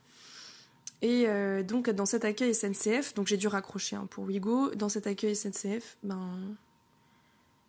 Et 1.01 1.27
euh, 1.27 1.63
donc 1.63 1.89
dans 1.89 2.05
cet 2.05 2.23
accueil 2.23 2.55
SNCF, 2.55 3.13
donc 3.13 3.27
j'ai 3.27 3.35
dû 3.35 3.47
raccrocher 3.47 3.97
hein, 3.97 4.07
pour 4.09 4.23
Wigo, 4.23 4.73
dans 4.75 4.87
cet 4.87 5.05
accueil 5.05 5.35
SNCF, 5.35 5.97
ben 6.01 6.55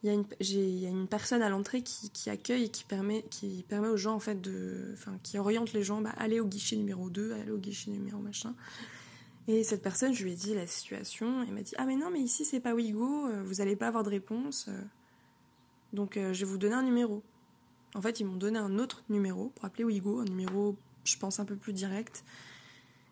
il 0.04 0.10
y, 0.10 0.86
a 0.86 0.90
une, 0.90 1.08
personne 1.08 1.40
à 1.40 1.48
l'entrée 1.48 1.82
qui, 1.82 2.28
accueille 2.28 2.64
et 2.64 2.68
qui 2.68 2.84
permet, 2.84 3.22
qui 3.30 3.64
permet 3.66 3.88
aux 3.88 3.96
gens 3.96 4.14
en 4.14 4.20
fait 4.20 4.40
de, 4.40 4.90
enfin 4.92 5.18
qui 5.22 5.38
oriente 5.38 5.72
les 5.72 5.82
gens, 5.82 6.02
bah, 6.02 6.12
aller 6.18 6.40
au 6.40 6.46
guichet 6.46 6.76
numéro 6.76 7.08
2, 7.08 7.32
aller 7.32 7.50
au 7.50 7.58
guichet 7.58 7.90
numéro 7.90 8.18
machin. 8.18 8.54
Et 9.48 9.64
cette 9.64 9.82
personne, 9.82 10.12
je 10.12 10.22
lui 10.22 10.32
ai 10.32 10.36
dit 10.36 10.54
la 10.54 10.66
situation, 10.66 11.42
et 11.42 11.50
m'a 11.50 11.62
dit 11.62 11.74
ah 11.78 11.86
mais 11.86 11.96
non 11.96 12.10
mais 12.10 12.20
ici 12.20 12.44
c'est 12.44 12.60
pas 12.60 12.74
Wigo, 12.74 13.26
euh, 13.26 13.42
vous 13.44 13.60
allez 13.62 13.76
pas 13.76 13.88
avoir 13.88 14.04
de 14.04 14.10
réponse, 14.10 14.66
euh. 14.68 14.78
donc 15.92 16.14
je 16.16 16.38
vais 16.38 16.44
vous 16.44 16.58
donner 16.58 16.74
un 16.74 16.82
numéro. 16.82 17.22
En 17.94 18.02
fait 18.02 18.20
ils 18.20 18.24
m'ont 18.24 18.36
donné 18.36 18.58
un 18.58 18.78
autre 18.78 19.04
numéro 19.08 19.52
pour 19.54 19.64
appeler 19.64 19.84
Wigo, 19.84 20.20
un 20.20 20.24
numéro 20.24 20.76
je 21.04 21.16
pense 21.16 21.40
un 21.40 21.44
peu 21.44 21.56
plus 21.56 21.72
direct. 21.72 22.24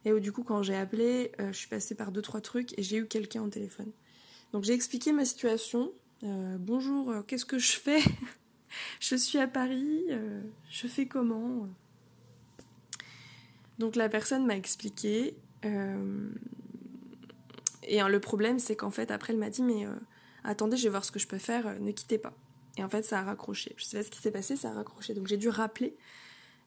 Et 0.05 0.21
du 0.21 0.33
coup, 0.33 0.43
quand 0.43 0.63
j'ai 0.63 0.75
appelé, 0.75 1.33
euh, 1.41 1.53
je 1.53 1.59
suis 1.59 1.69
passée 1.69 1.95
par 1.95 2.11
deux, 2.11 2.23
trois 2.23 2.41
trucs 2.41 2.77
et 2.79 2.83
j'ai 2.83 2.97
eu 2.97 3.07
quelqu'un 3.07 3.43
au 3.43 3.49
téléphone. 3.49 3.91
Donc 4.53 4.65
j'ai 4.65 4.73
expliqué 4.73 5.13
ma 5.13 5.25
situation. 5.25 5.93
Euh, 6.25 6.57
bonjour, 6.59 7.11
euh, 7.11 7.23
qu'est-ce 7.23 7.45
que 7.45 7.59
je 7.59 7.73
fais 7.73 8.01
Je 9.01 9.17
suis 9.17 9.39
à 9.39 9.47
Paris, 9.47 10.05
je 10.71 10.87
fais 10.87 11.07
comment 11.07 11.69
Donc 13.79 13.97
la 13.97 14.09
personne 14.09 14.47
m'a 14.47 14.57
expliqué. 14.57 15.37
et 15.63 15.69
le 18.01 18.19
problème, 18.19 18.59
c'est 18.59 18.77
qu'en 18.77 18.91
fait, 18.91 19.11
après, 19.11 19.35
elle 19.35 19.39
m'a 19.39 19.51
dit, 19.51 19.63
mais 19.63 19.87
attendez, 20.43 20.79
je 20.79 20.85
vais 20.85 20.89
voir 20.89 21.05
ce 21.05 21.13
que 21.13 21.19
je 21.19 21.27
peux 21.27 21.39
faire, 21.39 21.79
ne 21.81 21.91
quittez 21.91 22.17
pas. 22.17 22.33
Et 22.79 22.85
en 22.85 22.89
fait, 22.89 23.03
ça 23.03 23.19
a 23.19 23.23
raccroché. 23.23 23.75
Je 23.77 23.85
sais 23.85 23.99
pas 23.99 24.03
ce 24.03 24.11
qui 24.11 24.21
s'est 24.21 24.31
passé, 24.31 24.57
ça 24.57 24.71
a 24.71 24.73
raccroché. 24.73 25.13
Donc 25.13 25.27
j'ai 25.27 25.37
dû 25.37 25.51
rappeler 25.51 25.95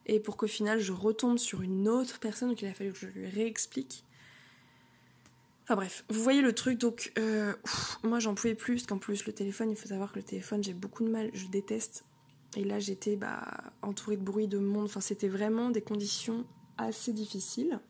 et 0.06 0.20
pour 0.20 0.36
qu'au 0.36 0.46
final 0.46 0.78
je 0.78 0.92
retombe 0.92 1.38
sur 1.38 1.62
une 1.62 1.88
autre 1.88 2.20
personne, 2.20 2.50
donc 2.50 2.62
il 2.62 2.68
a 2.68 2.74
fallu 2.74 2.92
que 2.92 2.98
je 2.98 3.06
lui 3.06 3.26
réexplique. 3.26 4.04
Enfin 5.68 5.74
bref, 5.74 6.04
vous 6.08 6.22
voyez 6.22 6.42
le 6.42 6.52
truc, 6.52 6.78
donc 6.78 7.12
euh, 7.18 7.52
moi 8.04 8.20
j'en 8.20 8.36
pouvais 8.36 8.54
plus, 8.54 8.76
parce 8.76 8.86
qu'en 8.86 8.98
plus 8.98 9.26
le 9.26 9.32
téléphone, 9.32 9.68
il 9.68 9.74
faut 9.74 9.88
savoir 9.88 10.12
que 10.12 10.20
le 10.20 10.22
téléphone 10.22 10.62
j'ai 10.62 10.74
beaucoup 10.74 11.02
de 11.02 11.10
mal, 11.10 11.28
je 11.32 11.48
déteste. 11.48 12.04
Et 12.56 12.62
là 12.62 12.78
j'étais 12.78 13.16
bah, 13.16 13.42
entourée 13.82 14.16
de 14.16 14.22
bruit, 14.22 14.46
de 14.46 14.58
monde, 14.58 14.84
enfin 14.84 15.00
c'était 15.00 15.26
vraiment 15.26 15.70
des 15.70 15.82
conditions 15.82 16.44
assez 16.78 17.12
difficiles. 17.12 17.80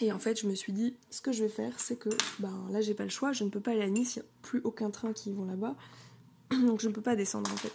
Et 0.00 0.12
en 0.12 0.20
fait 0.20 0.40
je 0.40 0.46
me 0.46 0.54
suis 0.54 0.72
dit, 0.72 0.94
ce 1.10 1.20
que 1.20 1.32
je 1.32 1.42
vais 1.42 1.50
faire, 1.50 1.80
c'est 1.80 1.96
que 1.96 2.10
ben, 2.38 2.68
là 2.70 2.80
j'ai 2.80 2.94
pas 2.94 3.04
le 3.04 3.10
choix, 3.10 3.32
je 3.32 3.42
ne 3.42 3.50
peux 3.50 3.60
pas 3.60 3.72
aller 3.72 3.82
à 3.82 3.88
Nice, 3.88 4.14
il 4.14 4.20
n'y 4.20 4.24
a 4.24 4.28
plus 4.42 4.60
aucun 4.62 4.90
train 4.90 5.12
qui 5.12 5.32
vont 5.32 5.46
là-bas, 5.46 5.74
donc 6.52 6.80
je 6.80 6.88
ne 6.88 6.92
peux 6.92 7.02
pas 7.02 7.16
descendre 7.16 7.52
en 7.52 7.56
fait. 7.56 7.72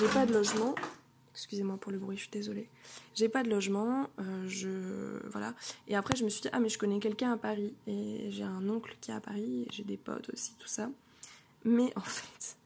J'ai 0.00 0.08
pas 0.08 0.26
de 0.26 0.32
logement, 0.32 0.74
Excusez-moi 1.40 1.78
pour 1.78 1.90
le 1.90 1.96
bruit, 1.96 2.18
je 2.18 2.24
suis 2.24 2.30
désolée. 2.30 2.68
J'ai 3.14 3.30
pas 3.30 3.42
de 3.42 3.48
logement, 3.48 4.10
euh, 4.18 4.46
je 4.46 5.26
voilà. 5.28 5.54
Et 5.88 5.96
après 5.96 6.14
je 6.14 6.22
me 6.22 6.28
suis 6.28 6.42
dit 6.42 6.50
ah 6.52 6.60
mais 6.60 6.68
je 6.68 6.76
connais 6.76 7.00
quelqu'un 7.00 7.32
à 7.32 7.38
Paris 7.38 7.72
et 7.86 8.26
j'ai 8.28 8.42
un 8.42 8.68
oncle 8.68 8.94
qui 9.00 9.10
est 9.10 9.14
à 9.14 9.20
Paris, 9.20 9.66
j'ai 9.70 9.82
des 9.82 9.96
potes 9.96 10.28
aussi 10.34 10.52
tout 10.58 10.68
ça. 10.68 10.90
Mais 11.64 11.94
en 11.96 12.00
fait 12.02 12.58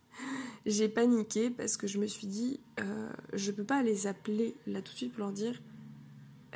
j'ai 0.66 0.89
paniqué 0.89 1.51
parce 1.51 1.77
que 1.77 1.87
je 1.87 1.99
me 1.99 2.09
suis 2.09 2.27
dit 2.27 2.59
euh, 2.81 3.12
je 3.33 3.53
peux 3.53 3.62
pas 3.62 3.85
les 3.85 4.09
appeler 4.09 4.57
là 4.66 4.83
tout 4.83 4.91
de 4.91 4.97
suite 4.97 5.12
pour 5.12 5.20
leur 5.20 5.33
dire 5.33 5.62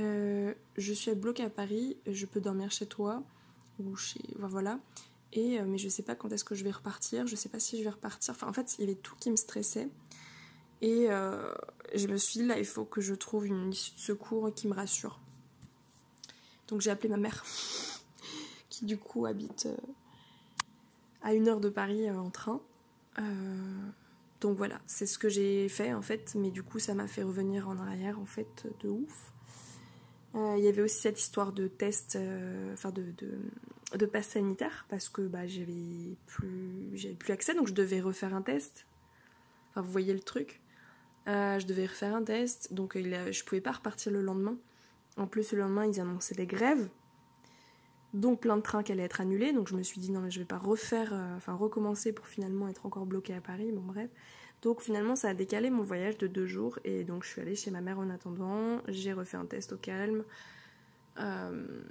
euh, 0.01 0.53
je 0.77 0.93
suis 0.93 1.15
bloquée 1.15 1.45
à 1.45 1.51
Paris, 1.51 1.99
je 2.05 2.27
peux 2.27 2.41
dormir 2.41 2.73
chez 2.73 2.87
toi 2.87 3.23
ou 3.79 3.95
chez 3.95 4.19
voilà. 4.41 4.81
Et 5.35 5.63
mais 5.63 5.79
je 5.79 5.89
sais 5.89 6.03
pas 6.03 6.17
quand 6.17 6.33
est-ce 6.33 6.45
que 6.45 6.57
je 6.57 6.65
vais 6.65 6.73
repartir, 6.73 7.29
je 7.29 7.37
sais 7.37 7.49
pas 7.49 7.61
si 7.61 7.79
je 7.79 7.85
vais 7.85 7.91
repartir. 7.91 8.35
Enfin 8.35 8.49
en 8.49 8.53
fait 8.53 8.75
il 8.77 8.87
y 8.87 8.89
avait 8.89 8.99
tout 8.99 9.15
qui 9.21 9.31
me 9.31 9.37
stressait. 9.37 9.89
Et 10.81 11.07
euh, 11.11 11.53
je 11.95 12.07
me 12.07 12.17
suis 12.17 12.41
dit, 12.41 12.47
là, 12.47 12.59
il 12.59 12.65
faut 12.65 12.85
que 12.85 13.01
je 13.01 13.15
trouve 13.15 13.47
une 13.47 13.71
issue 13.71 13.95
de 13.95 14.01
secours 14.01 14.53
qui 14.55 14.69
me 14.69 14.75
rassure. 14.75 15.21
Donc 16.69 16.81
j'ai 16.81 16.91
appelé 16.91 17.09
ma 17.09 17.17
mère, 17.17 17.45
qui 18.69 18.85
du 18.85 18.99
coup 18.99 19.27
habite 19.27 19.67
euh, 19.67 19.77
à 21.23 21.35
une 21.35 21.49
heure 21.49 21.61
de 21.61 21.71
Paris 21.71 22.09
euh, 22.09 22.17
en 22.19 22.31
train. 22.31 22.61
donc 24.41 24.57
voilà, 24.57 24.81
c'est 24.87 25.07
ce 25.07 25.19
que 25.19 25.29
j'ai 25.29 25.69
fait 25.69 25.95
en 25.95 26.03
fait, 26.03 26.35
mais 26.37 26.51
du 26.51 26.63
coup 26.63 26.79
ça 26.79 26.95
m'a 26.95 27.09
fait 27.09 27.23
revenir 27.23 27.69
en 27.69 27.79
arrière 27.79 28.21
en 28.21 28.27
fait 28.27 28.67
de 28.81 28.89
ouf. 28.89 29.33
Il 30.35 30.63
y 30.63 30.69
avait 30.69 30.83
aussi 30.83 31.01
cette 31.01 31.19
histoire 31.19 31.53
de 31.53 31.67
test, 31.67 32.17
enfin 32.75 32.91
de, 32.93 33.13
de, 33.97 34.07
passe 34.07 34.29
sanitaire, 34.29 34.87
parce 34.89 35.09
que 35.09 35.23
bah, 35.23 35.49
j'avais 35.49 36.17
plus, 36.27 37.17
plus 37.19 37.33
accès, 37.33 37.55
donc 37.55 37.67
je 37.67 37.73
devais 37.73 38.01
refaire 38.01 38.35
un 38.35 38.43
test 38.43 38.87
Enfin, 39.71 39.83
vous 39.83 39.93
voyez 39.93 40.13
le 40.13 40.21
truc. 40.21 40.61
Je 41.29 41.67
devais 41.67 41.87
refaire 41.87 42.15
un 42.15 42.23
test, 42.23 42.73
donc 42.73 42.93
il 42.97 43.17
je 43.31 43.45
pouvais 43.45 43.61
pas 43.61 43.73
repartir 43.73 44.13
le 44.13 44.23
lendemain. 44.23 44.57
En 45.17 45.27
plus, 45.27 45.53
le 45.53 45.61
lendemain, 45.61 45.87
ils 45.87 46.01
annonçaient 46.01 46.35
des 46.35 46.47
grèves. 46.47 46.89
Donc 48.15 48.41
plein 48.41 48.57
de 48.57 48.63
trains 48.63 48.83
qui 48.83 48.93
allaient 48.93 49.03
être 49.03 49.21
annulés. 49.21 49.53
Donc 49.53 49.69
je 49.69 49.75
me 49.75 49.83
suis 49.83 50.01
dit 50.01 50.11
non 50.11 50.21
mais 50.21 50.31
je 50.31 50.39
vais 50.39 50.47
pas 50.47 50.57
refaire, 50.57 51.13
enfin 51.37 51.55
recommencer 51.55 52.13
pour 52.13 52.27
finalement 52.27 52.69
être 52.69 52.87
encore 52.87 53.05
bloqué 53.05 53.35
à 53.35 53.41
Paris. 53.41 53.71
Bon 53.73 53.83
bref. 53.83 54.09
Donc 54.63 54.81
finalement, 54.81 55.15
ça 55.15 55.29
a 55.29 55.35
décalé 55.35 55.71
mon 55.71 55.83
voyage 55.83 56.19
de 56.19 56.27
deux 56.27 56.47
jours 56.47 56.79
et 56.85 57.05
donc 57.05 57.25
je 57.25 57.29
suis 57.29 57.41
allée 57.41 57.55
chez 57.55 57.71
ma 57.71 57.81
mère 57.81 57.99
en 57.99 58.11
attendant. 58.11 58.81
J'ai 58.89 59.13
refait 59.13 59.37
un 59.37 59.47
test 59.47 59.73
au 59.73 59.77
calme. 59.77 60.25
Euh, 61.19 61.83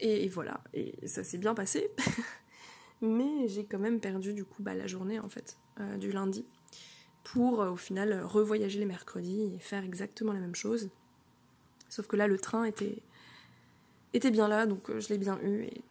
et, 0.00 0.28
voilà, 0.28 0.60
et 0.74 0.94
ça 1.06 1.24
s'est 1.24 1.38
bien 1.38 1.54
passé. 1.54 1.90
Mais 3.00 3.48
j'ai 3.48 3.64
quand 3.64 3.78
même 3.78 4.00
perdu 4.00 4.32
du 4.32 4.44
coup 4.44 4.62
bah, 4.62 4.74
la 4.74 4.86
journée 4.86 5.18
en 5.18 5.28
fait, 5.28 5.56
euh, 5.80 5.96
du 5.96 6.10
lundi, 6.10 6.46
pour 7.24 7.62
euh, 7.62 7.70
au 7.70 7.76
final 7.76 8.22
revoyager 8.22 8.78
les 8.78 8.86
mercredis 8.86 9.54
et 9.54 9.58
faire 9.58 9.82
exactement 9.84 10.32
la 10.32 10.40
même 10.40 10.54
chose. 10.54 10.90
Sauf 11.88 12.06
que 12.06 12.16
là, 12.16 12.26
le 12.26 12.38
train 12.38 12.64
était, 12.64 13.02
était 14.12 14.30
bien 14.30 14.48
là, 14.48 14.66
donc 14.66 14.96
je 14.98 15.08
l'ai 15.08 15.18
bien 15.18 15.38
eu 15.42 15.64
et 15.64 15.82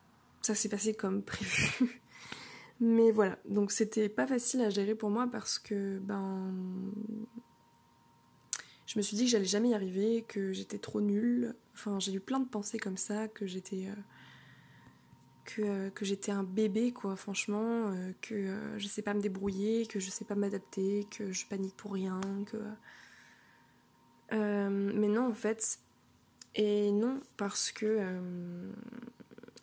ça 0.42 0.56
s'est 0.56 0.70
passé 0.70 0.94
comme 0.94 1.22
prévu. 1.22 2.02
Mais 2.80 3.12
voilà, 3.12 3.38
donc 3.48 3.72
c'était 3.72 4.10
pas 4.10 4.28
facile 4.28 4.62
à 4.62 4.70
gérer 4.70 4.96
pour 4.96 5.10
moi 5.10 5.28
parce 5.32 5.60
que 5.60 6.00
ben 6.00 6.54
je 8.94 9.00
me 9.00 9.02
suis 9.02 9.18
dit 9.18 9.24
que 9.24 9.32
j'allais 9.32 9.46
jamais 9.46 9.70
y 9.70 9.74
arriver, 9.74 10.24
que 10.28 10.52
j'étais 10.52 10.78
trop 10.78 11.02
nulle. 11.02 11.56
Enfin, 11.74 12.00
j'ai 12.00 12.14
eu 12.14 12.20
plein 12.20 12.40
de 12.40 12.48
pensées 12.48 12.78
comme 12.78 12.98
ça, 12.98 13.28
que 13.28 13.48
j'étais 13.48 13.88
euh, 13.88 13.96
que, 15.46 15.62
euh, 15.62 15.90
que 15.90 16.06
j'étais 16.06 16.32
un 16.32 16.44
bébé 16.44 16.92
quoi, 16.92 17.16
franchement, 17.16 17.92
euh, 17.92 18.12
que 18.22 18.78
je 18.78 18.88
sais 18.88 19.02
pas 19.02 19.14
me 19.14 19.22
débrouiller, 19.22 19.86
que 19.86 20.00
je 20.00 20.10
sais 20.10 20.26
pas 20.26 20.36
m'adapter, 20.36 21.08
que 21.12 21.32
je 21.32 21.46
panique 21.46 21.76
pour 21.76 21.94
rien, 21.94 22.22
que 22.46 22.58
mais 24.32 25.08
non 25.08 25.28
en 25.30 25.34
fait. 25.34 25.80
Et 26.56 26.92
non 26.92 27.20
parce 27.38 27.72
que 27.72 28.00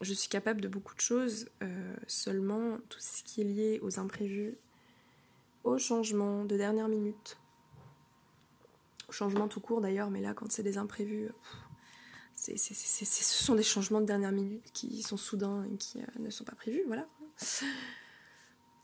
je 0.01 0.15
suis 0.15 0.29
capable 0.29 0.61
de 0.61 0.69
beaucoup 0.69 0.95
de 0.95 1.01
choses, 1.01 1.49
euh, 1.63 1.95
seulement 2.07 2.79
tout 2.89 3.01
ce 3.01 3.23
qui 3.23 3.43
est 3.43 3.45
lié 3.45 3.81
aux 3.83 3.99
imprévus, 3.99 4.57
aux 5.65 5.79
changements 5.79 6.45
de 6.45 6.57
dernière 6.57 6.89
minute, 6.89 7.37
changements 9.11 9.49
tout 9.49 9.61
court 9.61 9.81
d'ailleurs, 9.81 10.11
mais 10.11 10.21
là 10.21 10.33
quand 10.33 10.51
c'est 10.51 10.63
des 10.63 10.79
imprévus, 10.79 11.29
ce 12.41 13.45
sont 13.45 13.55
des 13.55 13.63
changements 13.63 14.01
de 14.01 14.07
dernière 14.07 14.33
minute 14.33 14.65
qui 14.73 15.03
sont 15.03 15.17
soudains 15.17 15.65
et 15.65 15.77
qui 15.77 15.99
euh, 15.99 16.05
ne 16.19 16.31
sont 16.31 16.45
pas 16.45 16.55
prévus, 16.55 16.83
voilà. 16.87 17.07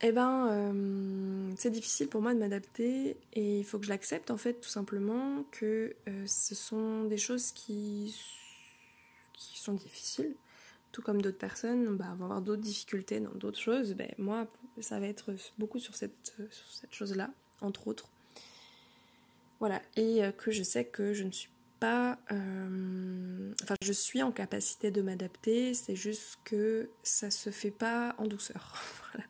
Eh 0.02 0.12
ben, 0.12 0.48
euh, 0.48 1.52
c'est 1.56 1.70
difficile 1.70 2.08
pour 2.08 2.20
moi 2.20 2.34
de 2.34 2.38
m'adapter 2.38 3.16
et 3.32 3.58
il 3.58 3.64
faut 3.64 3.78
que 3.78 3.86
je 3.86 3.90
l'accepte 3.90 4.30
en 4.30 4.36
fait 4.36 4.60
tout 4.60 4.68
simplement 4.68 5.42
que 5.50 5.96
ce 6.26 6.54
sont 6.54 7.04
des 7.04 7.16
choses 7.16 7.50
qui, 7.52 8.14
sont 9.34 9.72
difficiles 9.72 10.34
tout 10.92 11.02
comme 11.02 11.20
d'autres 11.20 11.38
personnes 11.38 11.96
bah, 11.96 12.14
vont 12.18 12.24
avoir 12.24 12.40
d'autres 12.40 12.62
difficultés 12.62 13.20
dans 13.20 13.34
d'autres 13.34 13.58
choses, 13.58 13.94
ben, 13.94 14.10
moi, 14.18 14.46
ça 14.80 14.98
va 15.00 15.06
être 15.06 15.34
beaucoup 15.58 15.78
sur 15.78 15.94
cette, 15.94 16.34
cette 16.50 16.94
chose-là, 16.94 17.30
entre 17.60 17.88
autres. 17.88 18.08
Voilà, 19.60 19.80
et 19.96 20.22
euh, 20.22 20.32
que 20.32 20.50
je 20.50 20.62
sais 20.62 20.84
que 20.84 21.14
je 21.14 21.24
ne 21.24 21.30
suis 21.30 21.48
pas... 21.80 22.18
Euh, 22.32 23.52
je 23.82 23.92
suis 23.92 24.22
en 24.22 24.32
capacité 24.32 24.90
de 24.90 25.02
m'adapter, 25.02 25.74
c'est 25.74 25.96
juste 25.96 26.38
que 26.44 26.90
ça 27.02 27.30
se 27.30 27.50
fait 27.50 27.70
pas 27.70 28.14
en 28.18 28.26
douceur. 28.26 28.82
voilà. 29.12 29.26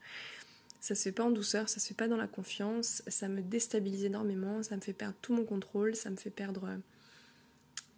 Ça 0.80 0.94
se 0.94 1.02
fait 1.02 1.12
pas 1.12 1.24
en 1.24 1.32
douceur, 1.32 1.68
ça 1.68 1.80
se 1.80 1.88
fait 1.88 1.94
pas 1.94 2.06
dans 2.06 2.16
la 2.16 2.28
confiance, 2.28 3.02
ça 3.08 3.28
me 3.28 3.42
déstabilise 3.42 4.04
énormément, 4.04 4.62
ça 4.62 4.76
me 4.76 4.80
fait 4.80 4.92
perdre 4.92 5.16
tout 5.20 5.34
mon 5.34 5.44
contrôle, 5.44 5.96
ça 5.96 6.10
me 6.10 6.16
fait 6.16 6.30
perdre 6.30 6.78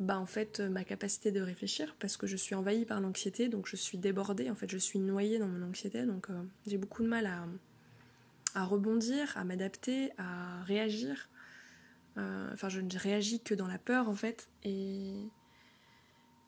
bah 0.00 0.18
en 0.18 0.26
fait 0.26 0.60
ma 0.60 0.84
capacité 0.84 1.32
de 1.32 1.40
réfléchir 1.40 1.96
parce 1.98 2.16
que 2.16 2.26
je 2.26 2.36
suis 2.36 2.54
envahie 2.54 2.84
par 2.84 3.00
l'anxiété 3.00 3.48
donc 3.48 3.66
je 3.66 3.74
suis 3.74 3.98
débordée 3.98 4.48
en 4.48 4.54
fait 4.54 4.70
je 4.70 4.78
suis 4.78 5.00
noyée 5.00 5.38
dans 5.38 5.48
mon 5.48 5.66
anxiété 5.66 6.04
donc 6.04 6.30
euh, 6.30 6.40
j'ai 6.66 6.78
beaucoup 6.78 7.02
de 7.02 7.08
mal 7.08 7.26
à, 7.26 7.46
à 8.54 8.64
rebondir 8.64 9.36
à 9.36 9.44
m'adapter 9.44 10.12
à 10.16 10.62
réagir 10.62 11.28
euh, 12.18 12.50
enfin 12.52 12.68
je 12.68 12.80
ne 12.80 12.98
réagis 12.98 13.40
que 13.40 13.54
dans 13.54 13.66
la 13.66 13.78
peur 13.78 14.08
en 14.08 14.14
fait 14.14 14.48
et 14.64 15.12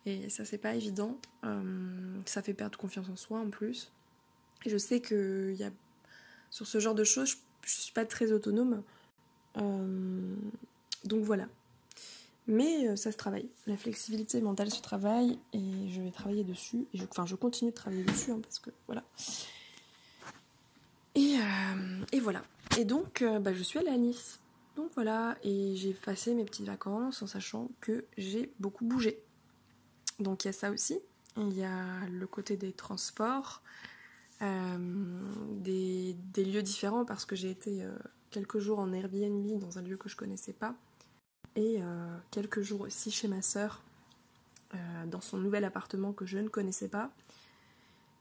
et 0.06 0.28
ça 0.28 0.44
c'est 0.44 0.58
pas 0.58 0.74
évident 0.74 1.18
euh, 1.44 2.20
ça 2.24 2.42
fait 2.42 2.54
perdre 2.54 2.78
confiance 2.78 3.08
en 3.08 3.16
soi 3.16 3.38
en 3.38 3.50
plus 3.50 3.92
et 4.64 4.70
je 4.70 4.76
sais 4.76 5.00
que 5.00 5.54
y 5.56 5.64
a 5.64 5.70
sur 6.50 6.66
ce 6.66 6.80
genre 6.80 6.94
de 6.94 7.04
choses 7.04 7.30
je, 7.30 7.36
je 7.66 7.80
suis 7.80 7.92
pas 7.92 8.04
très 8.04 8.32
autonome 8.32 8.82
donc 9.56 11.22
voilà 11.22 11.46
mais 12.50 12.88
euh, 12.88 12.96
ça 12.96 13.12
se 13.12 13.16
travaille. 13.16 13.48
La 13.66 13.76
flexibilité 13.76 14.40
mentale 14.40 14.70
se 14.70 14.82
travaille 14.82 15.38
et 15.52 15.88
je 15.88 16.02
vais 16.02 16.10
travailler 16.10 16.42
dessus. 16.42 16.84
Et 16.92 16.98
enfin, 17.08 17.24
je 17.24 17.36
continue 17.36 17.70
de 17.70 17.76
travailler 17.76 18.02
dessus 18.02 18.32
hein, 18.32 18.40
parce 18.42 18.58
que 18.58 18.70
voilà. 18.86 19.04
Et, 21.14 21.36
euh, 21.38 22.04
et 22.12 22.18
voilà. 22.18 22.42
Et 22.76 22.84
donc, 22.84 23.22
euh, 23.22 23.38
bah, 23.38 23.54
je 23.54 23.62
suis 23.62 23.78
allée 23.78 23.90
à 23.90 23.96
Nice. 23.96 24.40
Donc 24.80 24.90
voilà. 24.94 25.36
Et 25.42 25.76
j'ai 25.76 25.92
passé 25.92 26.34
mes 26.34 26.44
petites 26.44 26.66
vacances 26.66 27.22
en 27.22 27.26
sachant 27.26 27.70
que 27.80 28.06
j'ai 28.16 28.52
beaucoup 28.58 28.86
bougé. 28.86 29.22
Donc 30.18 30.44
il 30.44 30.48
y 30.48 30.50
a 30.50 30.52
ça 30.52 30.70
aussi. 30.70 30.98
Il 31.36 31.52
y 31.52 31.64
a 31.64 32.06
le 32.10 32.26
côté 32.26 32.56
des 32.56 32.72
transports, 32.72 33.62
des, 34.40 36.16
des, 36.32 36.44
lieux 36.44 36.62
différents 36.62 37.04
parce 37.04 37.24
que 37.24 37.36
j'ai 37.36 37.50
été 37.50 37.86
quelques 38.30 38.58
jours 38.58 38.78
en 38.78 38.92
Airbnb 38.92 39.58
dans 39.60 39.78
un 39.78 39.82
lieu 39.82 39.96
que 39.96 40.08
je 40.08 40.16
connaissais 40.16 40.52
pas 40.52 40.74
et 41.56 41.78
euh, 41.80 42.16
quelques 42.30 42.60
jours 42.60 42.82
aussi 42.82 43.10
chez 43.10 43.28
ma 43.28 43.42
sœur 43.42 43.82
euh, 44.74 45.06
dans 45.06 45.20
son 45.20 45.38
nouvel 45.38 45.64
appartement 45.64 46.12
que 46.12 46.26
je 46.26 46.38
ne 46.38 46.48
connaissais 46.48 46.88
pas 46.88 47.10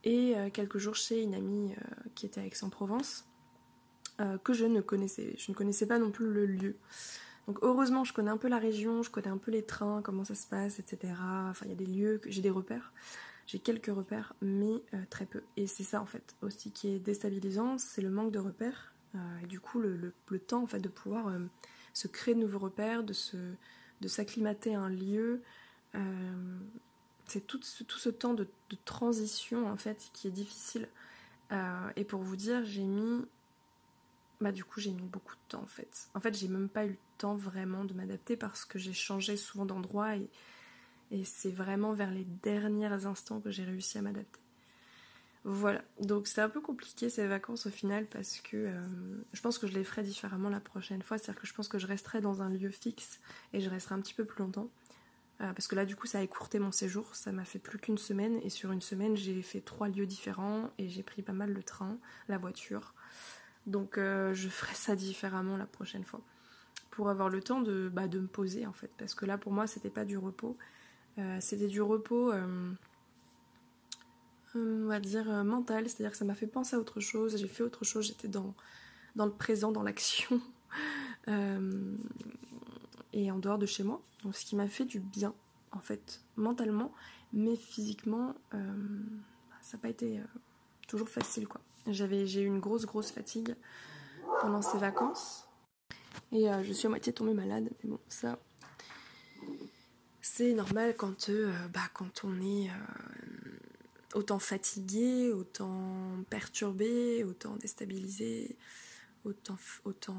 et 0.04 0.36
euh, 0.36 0.50
quelques 0.50 0.78
jours 0.78 0.96
chez 0.96 1.22
une 1.22 1.34
amie 1.34 1.74
qui 2.14 2.26
était 2.26 2.40
à 2.40 2.46
Aix-en-Provence 2.46 3.24
que 4.44 4.52
je 4.52 4.66
ne 4.66 4.80
connaissais 4.80 5.34
je 5.36 5.50
ne 5.50 5.56
connaissais 5.56 5.86
pas 5.86 5.98
non 5.98 6.10
plus 6.10 6.30
le 6.30 6.46
lieu 6.46 6.76
donc 7.46 7.58
heureusement 7.62 8.04
je 8.04 8.12
connais 8.12 8.30
un 8.30 8.36
peu 8.36 8.48
la 8.48 8.58
région 8.58 9.02
je 9.02 9.10
connais 9.10 9.28
un 9.28 9.38
peu 9.38 9.50
les 9.50 9.62
trains 9.62 10.02
comment 10.02 10.24
ça 10.24 10.34
se 10.34 10.46
passe 10.46 10.78
etc 10.78 11.14
enfin 11.48 11.64
il 11.66 11.70
y 11.70 11.72
a 11.72 11.76
des 11.76 11.86
lieux 11.86 12.20
j'ai 12.26 12.42
des 12.42 12.50
repères 12.50 12.92
j'ai 13.46 13.58
quelques 13.58 13.86
repères 13.94 14.34
mais 14.42 14.82
très 15.08 15.24
peu 15.24 15.42
et 15.56 15.66
c'est 15.66 15.84
ça 15.84 16.02
en 16.02 16.06
fait 16.06 16.34
aussi 16.42 16.70
qui 16.70 16.88
est 16.88 16.98
déstabilisant 16.98 17.78
c'est 17.78 18.02
le 18.02 18.10
manque 18.10 18.30
de 18.30 18.38
repères 18.38 18.92
et 19.42 19.46
du 19.46 19.58
coup 19.58 19.80
le, 19.80 20.12
le, 20.28 20.38
temps 20.38 20.62
en 20.62 20.66
fait 20.66 20.80
de 20.80 20.88
pouvoir 20.88 21.32
se 21.92 22.08
créer 22.08 22.34
de 22.34 22.40
nouveaux 22.40 22.58
repères, 22.58 23.04
de, 23.04 23.12
se, 23.12 23.36
de 24.00 24.08
s'acclimater 24.08 24.74
à 24.74 24.80
un 24.80 24.90
lieu. 24.90 25.42
Euh, 25.94 26.58
c'est 27.26 27.46
tout 27.46 27.60
ce, 27.62 27.84
tout 27.84 27.98
ce 27.98 28.08
temps 28.08 28.34
de, 28.34 28.46
transition 28.84 29.68
en 29.68 29.76
fait 29.76 30.10
qui 30.12 30.28
est 30.28 30.32
difficile. 30.32 30.88
Euh, 31.52 31.90
et 31.96 32.04
pour 32.04 32.20
vous 32.20 32.36
dire, 32.36 32.64
j'ai 32.64 32.84
mis. 32.84 33.24
Bah, 34.40 34.52
du 34.52 34.64
coup, 34.64 34.80
j'ai 34.80 34.90
mis 34.90 35.06
beaucoup 35.06 35.34
de 35.34 35.40
temps 35.48 35.62
en 35.62 35.66
fait. 35.66 36.08
En 36.14 36.20
fait, 36.20 36.34
j'ai 36.34 36.48
même 36.48 36.68
pas 36.68 36.86
eu 36.86 36.90
le 36.90 36.98
temps 37.18 37.34
vraiment 37.34 37.84
de 37.84 37.92
m'adapter 37.92 38.36
parce 38.36 38.64
que 38.64 38.78
j'ai 38.78 38.94
changé 38.94 39.36
souvent 39.36 39.66
d'endroit 39.66 40.16
et, 40.16 40.28
c'est 41.24 41.50
vraiment 41.50 41.92
vers 41.92 42.12
les 42.12 42.24
derniers 42.24 43.04
instants 43.04 43.40
que 43.40 43.50
j'ai 43.50 43.64
réussi 43.64 43.98
à 43.98 44.02
m'adapter. 44.02 44.40
Voilà, 45.42 45.82
donc 45.98 46.28
c'est 46.28 46.40
un 46.40 46.48
peu 46.48 46.60
compliqué 46.60 47.10
ces 47.10 47.26
vacances 47.26 47.66
au 47.66 47.70
final 47.70 48.06
parce 48.06 48.40
que 48.40 48.56
euh, 48.56 48.86
je 49.32 49.40
pense 49.40 49.58
que 49.58 49.66
je 49.66 49.72
les 49.72 49.82
ferai 49.82 50.04
différemment 50.04 50.50
la 50.50 50.60
prochaine 50.60 51.02
fois. 51.02 51.18
C'est-à-dire 51.18 51.40
que 51.40 51.48
je 51.48 51.54
pense 51.54 51.66
que 51.66 51.78
je 51.78 51.88
resterai 51.88 52.20
dans 52.20 52.42
un 52.42 52.48
lieu 52.48 52.70
fixe 52.70 53.18
et 53.52 53.60
je 53.60 53.68
resterai 53.68 53.96
un 53.96 54.00
petit 54.00 54.14
peu 54.14 54.24
plus 54.24 54.44
longtemps. 54.44 54.70
Euh, 55.40 55.52
parce 55.52 55.66
que 55.66 55.74
là, 55.74 55.84
du 55.84 55.96
coup, 55.96 56.06
ça 56.06 56.18
a 56.18 56.22
écourté 56.22 56.58
mon 56.58 56.70
séjour. 56.70 57.14
Ça 57.14 57.32
m'a 57.32 57.44
fait 57.44 57.58
plus 57.58 57.78
qu'une 57.78 57.98
semaine. 57.98 58.38
Et 58.44 58.50
sur 58.50 58.70
une 58.72 58.82
semaine, 58.82 59.16
j'ai 59.16 59.42
fait 59.42 59.60
trois 59.60 59.88
lieux 59.88 60.06
différents 60.06 60.70
et 60.78 60.88
j'ai 60.88 61.02
pris 61.02 61.22
pas 61.22 61.32
mal 61.32 61.52
le 61.52 61.62
train, 61.62 61.98
la 62.28 62.38
voiture. 62.38 62.94
Donc 63.66 63.98
euh, 63.98 64.34
je 64.34 64.48
ferai 64.48 64.74
ça 64.74 64.96
différemment 64.96 65.56
la 65.56 65.66
prochaine 65.66 66.04
fois. 66.04 66.20
Pour 66.90 67.08
avoir 67.08 67.28
le 67.28 67.40
temps 67.40 67.60
de, 67.60 67.88
bah, 67.92 68.08
de 68.08 68.18
me 68.18 68.26
poser 68.26 68.66
en 68.66 68.72
fait. 68.72 68.90
Parce 68.98 69.14
que 69.14 69.24
là, 69.24 69.38
pour 69.38 69.52
moi, 69.52 69.66
c'était 69.66 69.90
pas 69.90 70.04
du 70.04 70.18
repos. 70.18 70.56
c'était 71.40 71.68
du 71.68 71.82
repos 71.82 72.32
on 74.54 74.86
va 74.86 75.00
dire, 75.00 75.30
euh, 75.30 75.44
mental, 75.44 75.88
c'est-à-dire 75.88 76.12
que 76.12 76.16
ça 76.16 76.24
m'a 76.24 76.34
fait 76.34 76.46
penser 76.46 76.76
à 76.76 76.78
autre 76.78 77.00
chose, 77.00 77.36
j'ai 77.36 77.48
fait 77.48 77.62
autre 77.62 77.84
chose, 77.84 78.06
j'étais 78.06 78.28
dans, 78.28 78.54
dans 79.16 79.26
le 79.26 79.32
présent, 79.32 79.72
dans 79.72 79.82
l'action, 79.82 80.40
euh, 81.28 81.96
et 83.12 83.30
en 83.30 83.38
dehors 83.38 83.58
de 83.58 83.66
chez 83.66 83.82
moi. 83.82 84.00
Donc 84.22 84.34
ce 84.34 84.44
qui 84.44 84.56
m'a 84.56 84.68
fait 84.68 84.84
du 84.84 85.00
bien, 85.00 85.34
en 85.72 85.80
fait, 85.80 86.22
mentalement, 86.36 86.92
mais 87.32 87.56
physiquement, 87.56 88.34
euh, 88.54 88.72
ça 89.62 89.76
n'a 89.76 89.82
pas 89.82 89.88
été 89.88 90.20
toujours 90.88 91.08
facile, 91.08 91.46
quoi. 91.46 91.60
J'avais, 91.86 92.26
j'ai 92.26 92.42
eu 92.42 92.46
une 92.46 92.60
grosse, 92.60 92.86
grosse 92.86 93.10
fatigue 93.10 93.54
pendant 94.40 94.62
ces 94.62 94.78
vacances, 94.78 95.48
et 96.32 96.46
je 96.62 96.72
suis 96.72 96.86
à 96.86 96.90
moitié 96.90 97.12
tombée 97.12 97.34
malade, 97.34 97.70
mais 97.82 97.90
bon, 97.90 97.98
ça... 98.08 98.38
C'est 100.22 100.52
normal 100.52 100.94
quand, 100.96 101.30
bah, 101.72 101.88
quand 101.92 102.24
on 102.24 102.40
est 102.40 102.70
autant 104.14 104.38
fatigué, 104.38 105.32
autant 105.32 106.24
perturbé, 106.28 107.24
autant 107.24 107.56
déstabilisé. 107.56 108.56
autant, 109.24 109.56
autant 109.84 110.16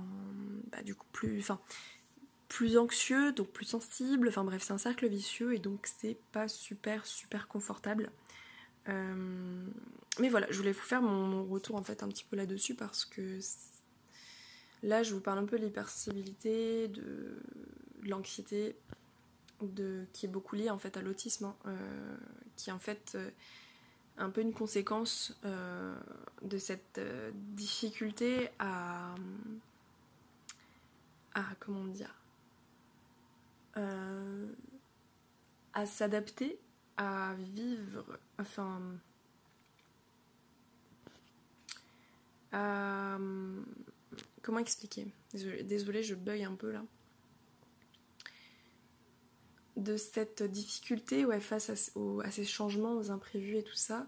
bah, 0.72 0.82
du 0.84 0.96
coup 0.96 1.08
plus, 1.12 1.40
enfin, 1.40 1.60
plus 2.48 2.78
anxieux, 2.78 3.32
donc 3.32 3.50
plus 3.50 3.66
sensible. 3.66 4.28
Enfin 4.28 4.44
bref, 4.44 4.64
c'est 4.64 4.74
un 4.74 4.78
cercle 4.78 5.08
vicieux 5.08 5.54
et 5.54 5.60
donc 5.60 5.88
c'est 6.00 6.18
pas 6.32 6.48
super 6.48 7.06
super 7.06 7.48
confortable. 7.48 8.12
Euh, 8.90 9.66
mais 10.20 10.30
voilà, 10.30 10.48
je 10.50 10.58
voulais 10.58 10.72
vous 10.72 10.82
faire 10.82 11.02
mon, 11.02 11.44
retour 11.46 11.76
en 11.76 11.84
fait 11.84 12.04
un 12.04 12.08
petit 12.08 12.24
peu 12.24 12.36
là-dessus 12.36 12.76
parce 12.76 13.06
que 13.06 13.40
là 14.84 15.04
je 15.04 15.14
vous 15.14 15.22
parle 15.22 15.40
un 15.40 15.46
peu 15.46 15.58
de 15.58 15.66
l'hypersensibilité, 15.66 16.88
de, 16.88 17.40
l'anxiété, 18.04 18.76
de, 19.62 20.06
qui 20.14 20.26
est 20.26 20.30
beaucoup 20.30 20.56
liée 20.56 20.70
en 20.70 20.80
fait 20.80 20.98
à 20.98 21.02
l'autisme, 21.02 21.46
hein, 21.46 21.56
euh, 21.68 22.18
qui 22.56 22.70
est 22.70 22.74
en 22.74 22.80
fait 22.80 23.14
euh, 23.16 23.30
un 24.18 24.30
peu 24.30 24.42
une 24.42 24.54
conséquence 24.54 25.40
de 26.42 26.58
cette 26.58 27.00
difficulté 27.56 28.50
à, 28.60 29.16
à 31.34 31.44
comment 31.60 31.86
dire 31.86 32.14
à 35.74 35.86
s'adapter 35.86 36.60
à 37.02 37.34
vivre, 37.34 38.06
enfin, 38.38 38.80
comment 44.42 44.60
expliquer? 44.60 45.08
Désolée, 45.34 46.04
je 46.04 46.14
bug 46.14 46.44
un 46.44 46.54
peu 46.54 46.72
là. 46.72 46.84
De 49.78 49.98
cette 49.98 50.44
difficulté 50.44 51.26
ouais, 51.26 51.40
face 51.40 51.70
à, 51.72 51.76
ces 52.32 52.46
changements, 52.46 52.98
aux 52.98 53.10
imprévus 53.10 53.58
et 53.58 53.64
tout 53.64 53.76
ça. 53.76 54.06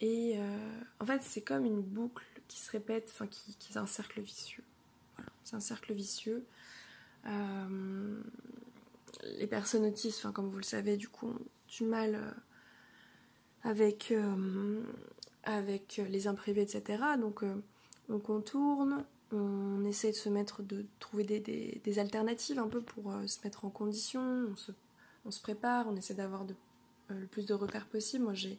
Et 0.00 0.38
euh, 0.38 0.80
en 1.00 1.06
fait, 1.06 1.22
c'est 1.22 1.42
comme 1.42 1.66
une 1.66 1.82
boucle 1.82 2.24
qui 2.48 2.58
se 2.58 2.70
répète, 2.70 3.10
enfin, 3.12 3.26
qui, 3.26 3.56
est 3.70 3.76
un 3.76 3.86
cercle 3.86 4.20
vicieux. 4.22 4.64
C'est 5.44 5.56
un 5.56 5.60
cercle 5.60 5.92
vicieux. 5.92 6.46
Euh, 7.26 8.22
les 9.38 9.46
personnes 9.46 9.84
autistes, 9.84 10.18
enfin, 10.20 10.32
comme 10.32 10.48
vous 10.48 10.58
le 10.58 10.62
savez, 10.62 10.96
du 10.96 11.08
coup, 11.08 11.34
du 11.76 11.84
mal 11.84 12.14
euh, 12.14 12.30
avec, 13.62 14.10
euh, 14.10 14.82
avec 15.42 16.00
les 16.08 16.26
imprévus, 16.26 16.60
etc. 16.60 17.02
Donc 17.18 17.42
euh, 17.42 17.62
on 18.08 18.18
contourne, 18.18 19.04
on 19.32 19.84
essaie 19.84 20.10
de 20.10 20.16
se 20.16 20.28
mettre, 20.28 20.62
de 20.62 20.86
trouver 21.00 21.24
des, 21.24 21.98
alternatives 21.98 22.58
un 22.58 22.68
peu 22.68 22.80
pour 22.80 23.12
se 23.26 23.38
mettre 23.44 23.64
en 23.64 23.70
condition, 23.70 24.22
on 24.52 24.56
se, 24.56 24.72
on 25.24 25.30
se 25.30 25.40
prépare, 25.40 25.86
on 25.88 25.96
essaie 25.96 26.14
d'avoir 26.14 26.46
le 27.08 27.26
plus 27.26 27.46
de 27.46 27.54
repères 27.54 27.86
possible. 27.86 28.24
Moi 28.24 28.34
j'ai 28.34 28.58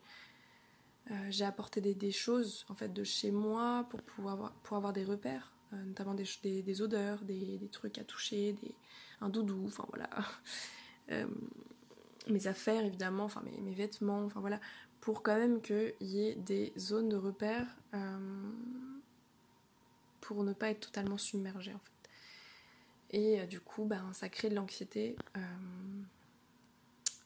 j'ai 1.29 1.45
apporté 1.45 1.79
des, 1.79 2.11
choses 2.11 2.65
en 2.67 2.75
fait 2.75 2.91
de 2.91 3.05
chez 3.05 3.31
moi 3.31 3.85
pour 3.89 4.01
pouvoir 4.01 4.33
avoir, 4.33 4.51
pour 4.51 4.75
avoir 4.75 4.91
des 4.91 5.05
repères, 5.05 5.53
notamment 5.71 6.13
des, 6.13 6.25
des, 6.43 6.81
odeurs, 6.81 7.21
des, 7.23 7.69
trucs 7.71 7.97
à 7.97 8.03
toucher, 8.03 8.51
des, 8.61 8.75
un 9.21 9.29
doudou, 9.29 9.63
enfin 9.67 9.85
voilà. 9.87 10.09
mes 12.29 12.47
affaires 12.47 12.83
évidemment, 12.83 13.25
enfin 13.25 13.43
mes, 13.61 13.73
vêtements, 13.73 14.23
enfin 14.25 14.39
voilà, 14.39 14.59
pour 15.01 15.23
quand 15.23 15.35
même 15.35 15.61
qu'il 15.61 15.93
y 16.01 16.27
ait 16.27 16.35
des 16.35 16.73
zones 16.77 17.09
de 17.09 17.15
repère 17.15 17.67
euh, 17.93 18.17
pour 20.21 20.43
ne 20.43 20.53
pas 20.53 20.69
être 20.69 20.81
totalement 20.81 21.17
submergé 21.17 21.73
en 21.73 21.79
fait. 21.79 23.17
Et 23.17 23.39
euh, 23.39 23.45
du 23.45 23.61
coup, 23.61 23.85
ben, 23.85 24.11
ça 24.13 24.29
crée 24.29 24.49
de 24.49 24.55
l'anxiété 24.55 25.15
euh, 25.37 25.39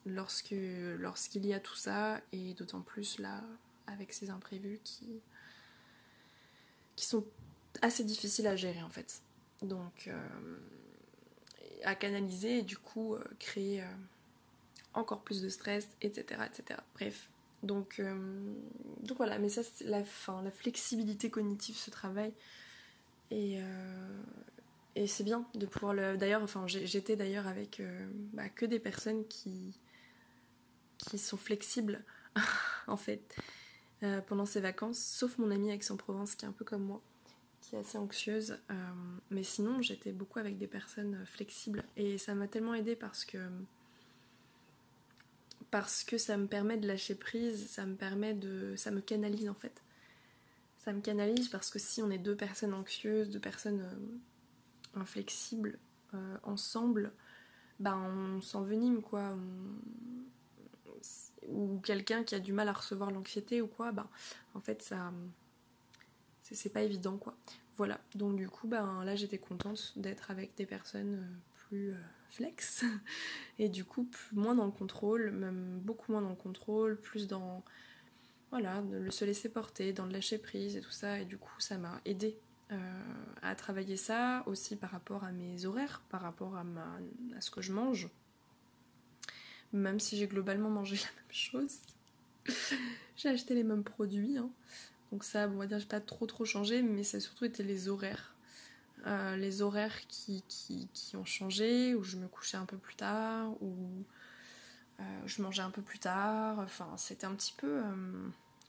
lorsque 0.06 0.54
lorsqu'il 0.98 1.46
y 1.46 1.54
a 1.54 1.60
tout 1.60 1.74
ça, 1.74 2.20
et 2.32 2.54
d'autant 2.54 2.82
plus 2.82 3.18
là 3.18 3.42
avec 3.86 4.12
ces 4.12 4.30
imprévus 4.30 4.80
qui, 4.84 5.20
qui 6.94 7.04
sont 7.04 7.24
assez 7.80 8.04
difficiles 8.04 8.46
à 8.46 8.56
gérer 8.56 8.82
en 8.82 8.90
fait. 8.90 9.22
Donc 9.62 10.10
à 11.84 11.94
canaliser 11.94 12.58
et 12.58 12.62
du 12.62 12.78
coup 12.78 13.16
créer 13.38 13.82
encore 14.94 15.22
plus 15.22 15.42
de 15.42 15.48
stress, 15.48 15.88
etc. 16.00 16.40
etc. 16.46 16.80
Bref. 16.94 17.30
Donc, 17.62 18.00
euh, 18.00 18.14
donc 19.02 19.16
voilà, 19.18 19.38
mais 19.38 19.48
ça 19.48 19.62
c'est 19.62 19.84
la 19.84 20.04
fin, 20.04 20.42
la 20.42 20.50
flexibilité 20.50 21.30
cognitive 21.30 21.76
se 21.76 21.90
travaille. 21.90 22.32
Et, 23.30 23.60
euh, 23.60 24.22
et 24.96 25.06
c'est 25.06 25.24
bien 25.24 25.46
de 25.54 25.66
pouvoir 25.66 25.94
le. 25.94 26.16
D'ailleurs, 26.16 26.42
enfin, 26.42 26.66
j'étais 26.66 27.16
d'ailleurs 27.16 27.46
avec 27.46 27.80
euh, 27.80 28.08
bah, 28.32 28.48
que 28.48 28.66
des 28.66 28.80
personnes 28.80 29.26
qui, 29.28 29.78
qui 30.98 31.18
sont 31.18 31.36
flexibles, 31.36 32.04
en 32.86 32.96
fait, 32.96 33.36
pendant 34.26 34.46
ces 34.46 34.60
vacances, 34.60 34.98
sauf 34.98 35.38
mon 35.38 35.52
amie 35.52 35.70
Aix-en-Provence 35.70 36.34
qui 36.34 36.44
est 36.44 36.48
un 36.48 36.52
peu 36.52 36.64
comme 36.64 36.82
moi, 36.82 37.00
qui 37.60 37.76
est 37.76 37.78
assez 37.78 37.96
anxieuse. 37.96 38.58
mais 39.30 39.44
sinon, 39.44 39.80
j'étais 39.80 40.10
beaucoup 40.10 40.40
avec 40.40 40.58
des 40.58 40.66
personnes 40.66 41.24
flexibles. 41.24 41.84
Et 41.96 42.18
ça 42.18 42.34
m'a 42.34 42.48
tellement 42.48 42.74
aidé 42.74 42.96
parce 42.96 43.24
que 43.24 43.38
parce 45.72 46.04
que 46.04 46.18
ça 46.18 46.36
me 46.36 46.46
permet 46.46 46.76
de 46.76 46.86
lâcher 46.86 47.14
prise, 47.14 47.66
ça 47.70 47.86
me 47.86 47.94
permet 47.96 48.34
de. 48.34 48.74
ça 48.76 48.90
me 48.90 49.00
canalise 49.00 49.48
en 49.48 49.54
fait. 49.54 49.82
Ça 50.76 50.92
me 50.92 51.00
canalise 51.00 51.48
parce 51.48 51.70
que 51.70 51.78
si 51.78 52.02
on 52.02 52.10
est 52.10 52.18
deux 52.18 52.36
personnes 52.36 52.74
anxieuses, 52.74 53.30
deux 53.30 53.40
personnes 53.40 53.80
euh, 53.80 55.00
inflexibles 55.00 55.78
euh, 56.12 56.36
ensemble, 56.42 57.10
ben 57.80 57.96
on 57.96 58.42
s'envenime 58.42 59.00
quoi. 59.00 59.34
Ou 61.48 61.80
quelqu'un 61.82 62.22
qui 62.22 62.34
a 62.34 62.38
du 62.38 62.52
mal 62.52 62.68
à 62.68 62.72
recevoir 62.72 63.10
l'anxiété 63.10 63.62
ou 63.62 63.66
quoi, 63.66 63.92
ben 63.92 64.08
en 64.54 64.60
fait 64.60 64.82
ça. 64.82 65.10
C'est 66.42 66.68
pas 66.68 66.82
évident 66.82 67.16
quoi. 67.16 67.34
Voilà, 67.78 67.98
donc 68.14 68.36
du 68.36 68.46
coup, 68.46 68.68
ben 68.68 69.02
là 69.04 69.16
j'étais 69.16 69.38
contente 69.38 69.94
d'être 69.96 70.30
avec 70.30 70.54
des 70.54 70.66
personnes 70.66 71.14
euh, 71.14 71.38
plus 71.54 71.94
flex 72.32 72.84
et 73.58 73.68
du 73.68 73.84
coup 73.84 74.08
moins 74.32 74.54
dans 74.54 74.66
le 74.66 74.72
contrôle, 74.72 75.30
même 75.30 75.78
beaucoup 75.80 76.12
moins 76.12 76.22
dans 76.22 76.30
le 76.30 76.36
contrôle, 76.36 77.00
plus 77.00 77.26
dans 77.26 77.62
voilà, 78.50 78.82
se 79.08 79.24
laisser 79.24 79.48
porter, 79.48 79.92
dans 79.92 80.04
le 80.04 80.12
lâcher 80.12 80.38
prise 80.38 80.76
et 80.76 80.80
tout 80.80 80.90
ça 80.90 81.20
et 81.20 81.24
du 81.24 81.38
coup 81.38 81.58
ça 81.58 81.78
m'a 81.78 82.00
aidé 82.04 82.38
euh, 82.70 82.76
à 83.42 83.54
travailler 83.54 83.96
ça 83.96 84.42
aussi 84.46 84.76
par 84.76 84.90
rapport 84.90 85.24
à 85.24 85.32
mes 85.32 85.66
horaires, 85.66 86.02
par 86.08 86.22
rapport 86.22 86.56
à 86.56 86.64
ce 87.40 87.50
que 87.50 87.60
je 87.60 87.72
mange. 87.72 88.08
Même 89.72 90.00
si 90.00 90.16
j'ai 90.16 90.26
globalement 90.26 90.70
mangé 90.70 90.96
la 91.16 91.22
même 91.22 91.32
chose. 91.32 91.80
j'ai 93.16 93.28
acheté 93.28 93.54
les 93.54 93.62
mêmes 93.62 93.84
produits. 93.84 94.38
Hein. 94.38 94.50
Donc 95.10 95.24
ça, 95.24 95.48
on 95.48 95.56
va 95.56 95.66
dire, 95.66 95.78
j'ai 95.78 95.86
pas 95.86 96.00
trop 96.00 96.26
trop 96.26 96.46
changé, 96.46 96.80
mais 96.82 97.02
ça 97.02 97.18
a 97.18 97.20
surtout 97.20 97.44
été 97.44 97.62
les 97.62 97.88
horaires. 97.88 98.31
Euh, 99.06 99.36
les 99.36 99.62
horaires 99.62 100.06
qui, 100.06 100.44
ont 101.14 101.24
changé, 101.24 101.94
où 101.94 102.04
je 102.04 102.16
me 102.16 102.28
couchais 102.28 102.56
un 102.56 102.66
peu 102.66 102.76
plus 102.76 102.94
tard, 102.94 103.50
où 103.60 104.04
euh, 105.00 105.02
je 105.26 105.42
mangeais 105.42 105.62
un 105.62 105.70
peu 105.70 105.82
plus 105.82 105.98
tard. 105.98 106.60
Enfin, 106.60 106.88
c'était 106.96 107.26
un 107.26 107.34
petit 107.34 107.54
peu 107.56 107.82
euh, 107.84 108.28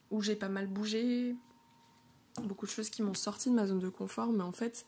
où 0.10 0.22
j'ai 0.22 0.36
pas 0.36 0.50
mal 0.50 0.68
bougé. 0.68 1.36
Beaucoup 2.42 2.66
de 2.66 2.72
choses 2.72 2.90
qui 2.90 3.04
m'ont 3.04 3.14
sorti 3.14 3.50
de 3.52 3.56
ma 3.56 3.68
zone 3.68 3.80
de 3.80 3.90
confort, 3.90 4.32
mais 4.32 4.44
en 4.44 4.52
fait, 4.52 4.88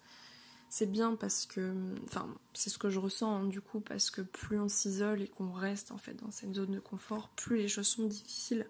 c'est 0.67 0.87
bien 0.87 1.15
parce 1.15 1.45
que, 1.45 1.93
enfin, 2.05 2.27
c'est 2.53 2.71
ce 2.71 2.79
que 2.79 2.89
je 2.89 2.97
ressens 2.97 3.35
hein, 3.35 3.45
du 3.45 3.61
coup, 3.61 3.81
parce 3.81 4.09
que 4.09 4.21
plus 4.21 4.59
on 4.59 4.67
s'isole 4.67 5.21
et 5.21 5.27
qu'on 5.27 5.51
reste 5.51 5.91
en 5.91 5.99
fait 5.99 6.15
dans 6.15 6.31
cette 6.31 6.55
zone 6.55 6.71
de 6.71 6.79
confort, 6.79 7.29
plus 7.35 7.57
les 7.57 7.67
choses 7.67 7.87
sont 7.87 8.07
difficiles 8.07 8.65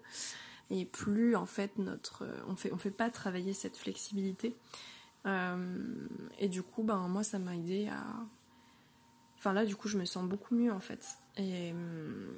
et 0.68 0.84
plus 0.84 1.36
en 1.36 1.46
fait 1.46 1.78
notre, 1.78 2.26
on 2.48 2.56
fait, 2.56 2.70
fait 2.76 2.90
pas 2.90 3.08
travailler 3.08 3.54
cette 3.54 3.78
flexibilité. 3.78 4.54
Euh, 5.26 6.08
et 6.38 6.48
du 6.48 6.62
coup, 6.62 6.82
ben, 6.82 7.08
moi, 7.08 7.24
ça 7.24 7.38
m'a 7.38 7.56
aidé 7.56 7.88
à. 7.88 8.04
Enfin, 9.38 9.52
là, 9.52 9.64
du 9.64 9.76
coup, 9.76 9.88
je 9.88 9.98
me 9.98 10.04
sens 10.04 10.28
beaucoup 10.28 10.54
mieux 10.54 10.72
en 10.72 10.80
fait. 10.80 11.18
Et, 11.36 11.72
euh, 11.72 12.28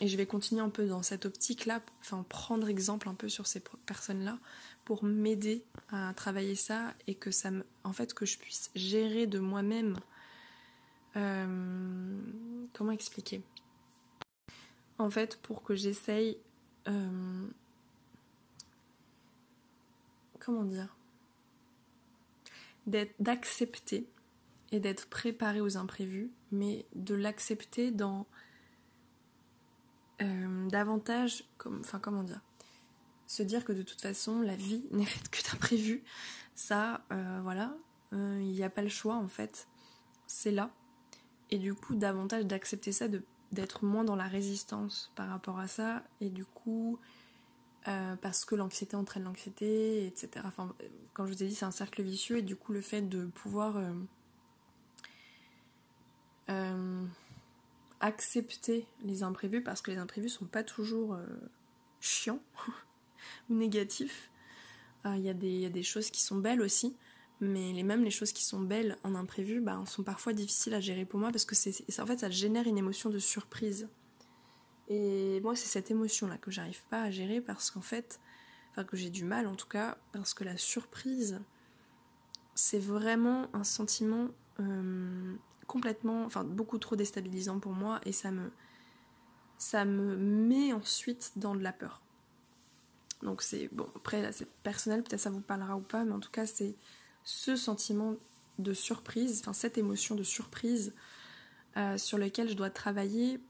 et 0.00 0.08
je 0.08 0.16
vais 0.16 0.26
continuer 0.26 0.60
un 0.60 0.68
peu 0.68 0.86
dans 0.86 1.02
cette 1.02 1.26
optique-là, 1.26 1.82
enfin, 2.00 2.24
prendre 2.28 2.68
exemple 2.68 3.08
un 3.08 3.14
peu 3.14 3.28
sur 3.28 3.46
ces 3.46 3.62
personnes-là 3.86 4.38
pour 4.84 5.02
m'aider 5.04 5.64
à 5.90 6.12
travailler 6.14 6.54
ça 6.54 6.94
et 7.06 7.14
que 7.14 7.30
ça 7.30 7.50
me. 7.50 7.64
En 7.84 7.92
fait, 7.92 8.14
que 8.14 8.26
je 8.26 8.38
puisse 8.38 8.70
gérer 8.74 9.26
de 9.26 9.38
moi-même. 9.38 9.98
Euh, 11.16 12.20
comment 12.74 12.92
expliquer? 12.92 13.42
En 14.98 15.10
fait, 15.10 15.38
pour 15.42 15.62
que 15.62 15.74
j'essaye. 15.74 16.36
comment 20.38 20.64
dire? 20.64 20.95
D'accepter 22.86 24.08
et 24.72 24.80
d'être 24.80 25.08
préparé 25.08 25.60
aux 25.60 25.76
imprévus, 25.76 26.30
mais 26.50 26.86
de 26.94 27.14
l'accepter 27.14 27.90
dans 27.90 28.26
euh, 30.22 30.68
davantage, 30.68 31.44
enfin 31.66 31.98
comment 31.98 32.22
dire, 32.22 32.40
se 33.26 33.42
dire 33.42 33.64
que 33.64 33.72
de 33.72 33.82
toute 33.82 34.00
façon 34.00 34.40
la 34.40 34.56
vie 34.56 34.84
n'est 34.90 35.04
faite 35.04 35.28
que 35.28 35.42
d'imprévus, 35.50 36.02
ça, 36.54 37.04
euh, 37.12 37.40
voilà, 37.42 37.76
euh, 38.12 38.38
il 38.40 38.52
n'y 38.52 38.62
a 38.62 38.70
pas 38.70 38.82
le 38.82 38.88
choix 38.88 39.16
en 39.16 39.28
fait, 39.28 39.68
c'est 40.26 40.50
là, 40.50 40.70
et 41.50 41.58
du 41.58 41.74
coup 41.74 41.94
davantage 41.94 42.46
d'accepter 42.46 42.92
ça, 42.92 43.06
d'être 43.52 43.84
moins 43.84 44.04
dans 44.04 44.16
la 44.16 44.26
résistance 44.26 45.12
par 45.14 45.28
rapport 45.28 45.58
à 45.58 45.68
ça, 45.68 46.02
et 46.20 46.30
du 46.30 46.44
coup 46.44 46.98
euh, 47.88 48.16
parce 48.16 48.44
que 48.44 48.56
l'anxiété 48.56 48.96
entraîne 48.96 49.24
l'anxiété, 49.24 50.06
etc. 50.06 50.44
Enfin, 50.44 50.74
comme 51.14 51.26
je 51.26 51.32
vous 51.32 51.42
ai 51.44 51.46
dit, 51.46 51.54
c'est 51.54 51.64
un 51.64 51.70
cercle 51.70 52.02
vicieux 52.02 52.38
et 52.38 52.42
du 52.42 52.56
coup, 52.56 52.72
le 52.72 52.80
fait 52.80 53.02
de 53.02 53.26
pouvoir 53.26 53.76
euh, 53.76 53.92
euh, 56.50 57.04
accepter 58.00 58.86
les 59.04 59.22
imprévus, 59.22 59.62
parce 59.62 59.82
que 59.82 59.92
les 59.92 59.98
imprévus 59.98 60.30
sont 60.30 60.46
pas 60.46 60.64
toujours 60.64 61.16
chiants 62.00 62.40
ou 63.50 63.54
négatifs. 63.54 64.30
Il 65.04 65.20
y, 65.20 65.30
a 65.30 65.34
des 65.34 65.82
choses 65.84 66.10
qui 66.10 66.20
sont 66.20 66.38
belles 66.38 66.60
aussi, 66.60 66.96
mais 67.40 67.72
les, 67.72 67.84
les 67.84 68.10
choses 68.10 68.32
qui 68.32 68.44
sont 68.44 68.58
belles 68.58 68.98
en 69.04 69.14
imprévu 69.14 69.60
bah, 69.60 69.80
sont 69.86 70.02
parfois 70.02 70.32
difficiles 70.32 70.74
à 70.74 70.80
gérer 70.80 71.04
pour 71.04 71.20
moi 71.20 71.30
parce 71.30 71.44
que 71.44 71.54
c'est, 71.54 72.00
en 72.00 72.06
fait, 72.06 72.18
ça 72.18 72.30
génère 72.30 72.66
une 72.66 72.78
émotion 72.78 73.08
de 73.08 73.20
surprise. 73.20 73.88
Et 74.88 75.40
moi, 75.40 75.56
c'est 75.56 75.66
cette 75.66 75.90
émotion-là 75.90 76.38
que 76.38 76.50
j'arrive 76.50 76.82
pas 76.90 77.02
à 77.02 77.10
gérer 77.10 77.40
parce 77.40 77.70
qu'en 77.70 77.80
fait, 77.80 78.20
enfin 78.70 78.84
que 78.84 78.96
j'ai 78.96 79.10
du 79.10 79.24
mal 79.24 79.46
en 79.46 79.54
tout 79.54 79.68
cas, 79.68 79.98
parce 80.12 80.34
que 80.34 80.44
la 80.44 80.56
surprise, 80.56 81.40
c'est 82.54 82.78
vraiment 82.78 83.48
un 83.54 83.64
sentiment 83.64 84.28
euh, 84.60 85.34
complètement, 85.66 86.24
enfin 86.24 86.44
beaucoup 86.44 86.78
trop 86.78 86.96
déstabilisant 86.96 87.58
pour 87.58 87.72
moi 87.72 88.00
et 88.04 88.12
ça 88.12 88.30
me, 88.30 88.52
ça 89.58 89.84
me 89.84 90.16
met 90.16 90.72
ensuite 90.72 91.32
dans 91.36 91.54
de 91.54 91.62
la 91.62 91.72
peur. 91.72 92.00
Donc 93.22 93.42
c'est 93.42 93.68
bon, 93.72 93.88
après 93.96 94.22
là 94.22 94.30
c'est 94.30 94.48
personnel, 94.62 95.02
peut-être 95.02 95.20
ça 95.20 95.30
vous 95.30 95.40
parlera 95.40 95.76
ou 95.76 95.80
pas, 95.80 96.04
mais 96.04 96.12
en 96.12 96.20
tout 96.20 96.30
cas 96.30 96.46
c'est 96.46 96.76
ce 97.24 97.56
sentiment 97.56 98.14
de 98.58 98.72
surprise, 98.72 99.40
enfin 99.40 99.52
cette 99.52 99.78
émotion 99.78 100.14
de 100.14 100.22
surprise 100.22 100.94
euh, 101.76 101.98
sur 101.98 102.18
lequel 102.18 102.48
je 102.48 102.54
dois 102.54 102.70
travailler 102.70 103.40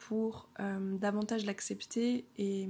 pour 0.00 0.48
euh, 0.58 0.96
davantage 0.98 1.44
l'accepter 1.44 2.24
et, 2.38 2.68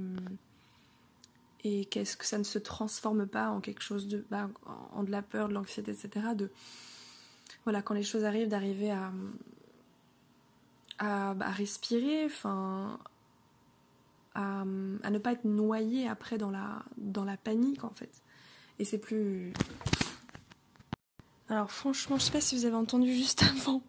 et 1.63 1.85
qu'est-ce 1.85 2.17
que 2.17 2.25
ça 2.25 2.37
ne 2.37 2.43
se 2.43 2.59
transforme 2.59 3.25
pas 3.25 3.49
en 3.49 3.61
quelque 3.61 3.81
chose 3.81 4.07
de 4.07 4.25
bah, 4.29 4.49
en 4.93 5.03
de 5.03 5.11
la 5.11 5.21
peur, 5.21 5.47
de 5.47 5.53
l'anxiété, 5.53 5.91
etc. 5.91 6.27
De 6.35 6.51
voilà 7.63 7.81
quand 7.81 7.93
les 7.93 8.03
choses 8.03 8.23
arrivent 8.23 8.49
d'arriver 8.49 8.91
à, 8.91 9.11
à, 10.99 11.31
à 11.31 11.51
respirer, 11.51 12.25
enfin 12.25 12.99
à, 14.35 14.61
à, 14.61 14.65
ne 14.65 15.17
pas 15.17 15.31
être 15.31 15.45
noyé 15.45 16.07
après 16.07 16.37
dans 16.37 16.51
la 16.51 16.83
dans 16.97 17.23
la 17.23 17.37
panique 17.37 17.83
en 17.83 17.91
fait. 17.91 18.21
Et 18.79 18.85
c'est 18.85 18.99
plus 18.99 19.53
alors 21.49 21.69
franchement, 21.69 22.17
je 22.17 22.23
sais 22.23 22.31
pas 22.31 22.39
si 22.39 22.55
vous 22.55 22.65
avez 22.65 22.75
entendu 22.77 23.13
juste 23.13 23.43
avant, 23.57 23.83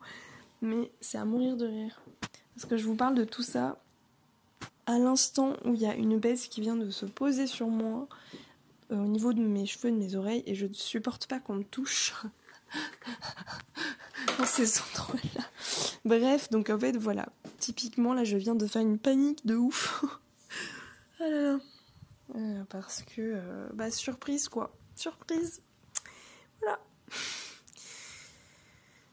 mais 0.60 0.90
c'est 1.00 1.18
à 1.18 1.24
mourir 1.24 1.56
de 1.56 1.66
rire. 1.66 2.01
Parce 2.62 2.70
que 2.70 2.76
je 2.76 2.86
vous 2.86 2.94
parle 2.94 3.16
de 3.16 3.24
tout 3.24 3.42
ça 3.42 3.76
à 4.86 4.96
l'instant 4.96 5.56
où 5.64 5.74
il 5.74 5.80
y 5.80 5.86
a 5.86 5.96
une 5.96 6.20
baisse 6.20 6.46
qui 6.46 6.60
vient 6.60 6.76
de 6.76 6.90
se 6.90 7.06
poser 7.06 7.48
sur 7.48 7.66
moi 7.66 8.06
euh, 8.92 8.98
au 8.98 9.08
niveau 9.08 9.32
de 9.32 9.40
mes 9.40 9.66
cheveux, 9.66 9.90
de 9.90 9.96
mes 9.96 10.14
oreilles, 10.14 10.44
et 10.46 10.54
je 10.54 10.66
ne 10.66 10.72
supporte 10.72 11.26
pas 11.26 11.40
qu'on 11.40 11.56
me 11.56 11.64
touche 11.64 12.14
dans 14.38 14.44
ces 14.44 14.78
endroits-là. 14.78 15.44
Bref, 16.04 16.50
donc 16.50 16.70
en 16.70 16.78
fait, 16.78 16.96
voilà. 16.96 17.30
Typiquement, 17.58 18.14
là, 18.14 18.22
je 18.22 18.36
viens 18.36 18.54
de 18.54 18.68
faire 18.68 18.82
une 18.82 18.98
panique 18.98 19.44
de 19.44 19.56
ouf. 19.56 20.04
ah 21.18 21.28
là 21.28 21.40
là. 21.40 21.58
Euh, 22.36 22.62
parce 22.68 23.02
que, 23.02 23.22
euh, 23.22 23.68
bah, 23.74 23.90
surprise 23.90 24.48
quoi. 24.48 24.72
Surprise. 24.94 25.62
Voilà. 26.60 26.78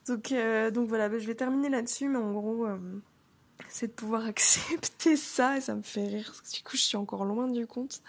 Donc, 0.06 0.34
donc 0.74 0.88
voilà, 0.88 1.08
bah, 1.08 1.20
je 1.20 1.28
vais 1.28 1.36
terminer 1.36 1.70
là-dessus, 1.70 2.10
mais 2.10 2.18
en 2.18 2.32
gros, 2.32 2.66
c'est 3.70 3.88
de 3.88 3.94
pouvoir 3.94 4.26
accepter 4.28 5.16
ça 5.16 5.58
et 5.58 5.62
ça 5.62 5.76
me 5.76 5.82
fait 5.82 6.08
rire 6.08 6.26
parce 6.28 6.42
que 6.42 6.58
du 6.58 6.64
coup 6.64 6.78
je 6.78 6.84
suis 6.84 6.98
encore 6.98 7.26
loin 7.26 7.48
du 7.48 7.68
compte. 7.68 8.02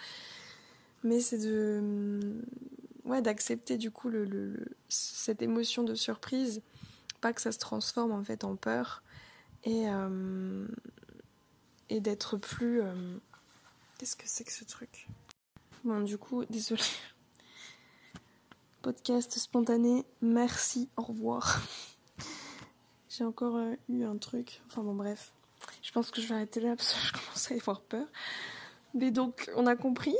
Mais 1.02 1.20
c'est 1.20 1.38
de 1.38 2.42
ouais 3.04 3.22
d'accepter 3.22 3.78
du 3.78 3.90
coup 3.90 4.08
le, 4.08 4.54
cette 4.88 5.42
émotion 5.42 5.82
de 5.82 5.94
surprise 5.94 6.62
pas 7.20 7.32
que 7.32 7.40
ça 7.40 7.52
se 7.52 7.58
transforme 7.58 8.12
en 8.12 8.22
fait 8.22 8.44
en 8.44 8.56
peur 8.56 9.02
et 9.64 9.88
euh, 9.88 10.66
et 11.88 12.00
d'être 12.00 12.36
plus 12.36 12.82
euh, 12.82 13.18
qu'est-ce 13.98 14.16
que 14.16 14.26
c'est 14.26 14.44
que 14.44 14.52
ce 14.52 14.64
truc? 14.64 15.08
Bon 15.84 16.00
du 16.00 16.18
coup 16.18 16.44
désolé 16.46 16.82
podcast 18.82 19.38
spontané 19.38 20.04
merci 20.22 20.88
au 20.96 21.02
revoir. 21.02 21.60
J'ai 23.08 23.24
encore 23.24 23.56
euh, 23.56 23.74
eu 23.88 24.04
un 24.04 24.16
truc 24.18 24.62
enfin 24.66 24.82
bon 24.82 24.94
bref 24.94 25.32
je 25.82 25.92
pense 25.92 26.10
que 26.10 26.20
je 26.20 26.28
vais 26.28 26.34
arrêter 26.34 26.60
là 26.60 26.76
parce 26.76 26.92
que 26.92 27.00
je 27.06 27.12
commence 27.12 27.50
à 27.50 27.54
y 27.54 27.58
avoir 27.58 27.80
peur. 27.80 28.06
Mais 28.94 29.10
donc, 29.10 29.50
on 29.56 29.66
a 29.66 29.76
compris. 29.76 30.16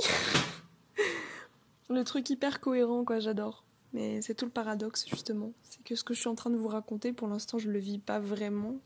le 1.89 2.05
truc 2.05 2.31
hyper 2.31 2.61
cohérent, 2.61 3.05
quoi, 3.05 3.19
j'adore. 3.19 3.65
Mais 3.93 4.23
c'est 4.23 4.35
tout 4.35 4.45
le 4.45 4.51
paradoxe, 4.51 5.07
justement. 5.09 5.53
C'est 5.63 5.83
que 5.83 5.95
ce 5.97 6.05
que 6.05 6.15
je 6.15 6.21
suis 6.21 6.29
en 6.29 6.35
train 6.35 6.51
de 6.51 6.57
vous 6.57 6.69
raconter, 6.69 7.13
pour 7.13 7.29
l'instant, 7.29 7.59
je 7.59 7.71
le 7.71 7.79
vis 7.79 7.99
pas 7.99 8.21
vraiment. 8.21 8.79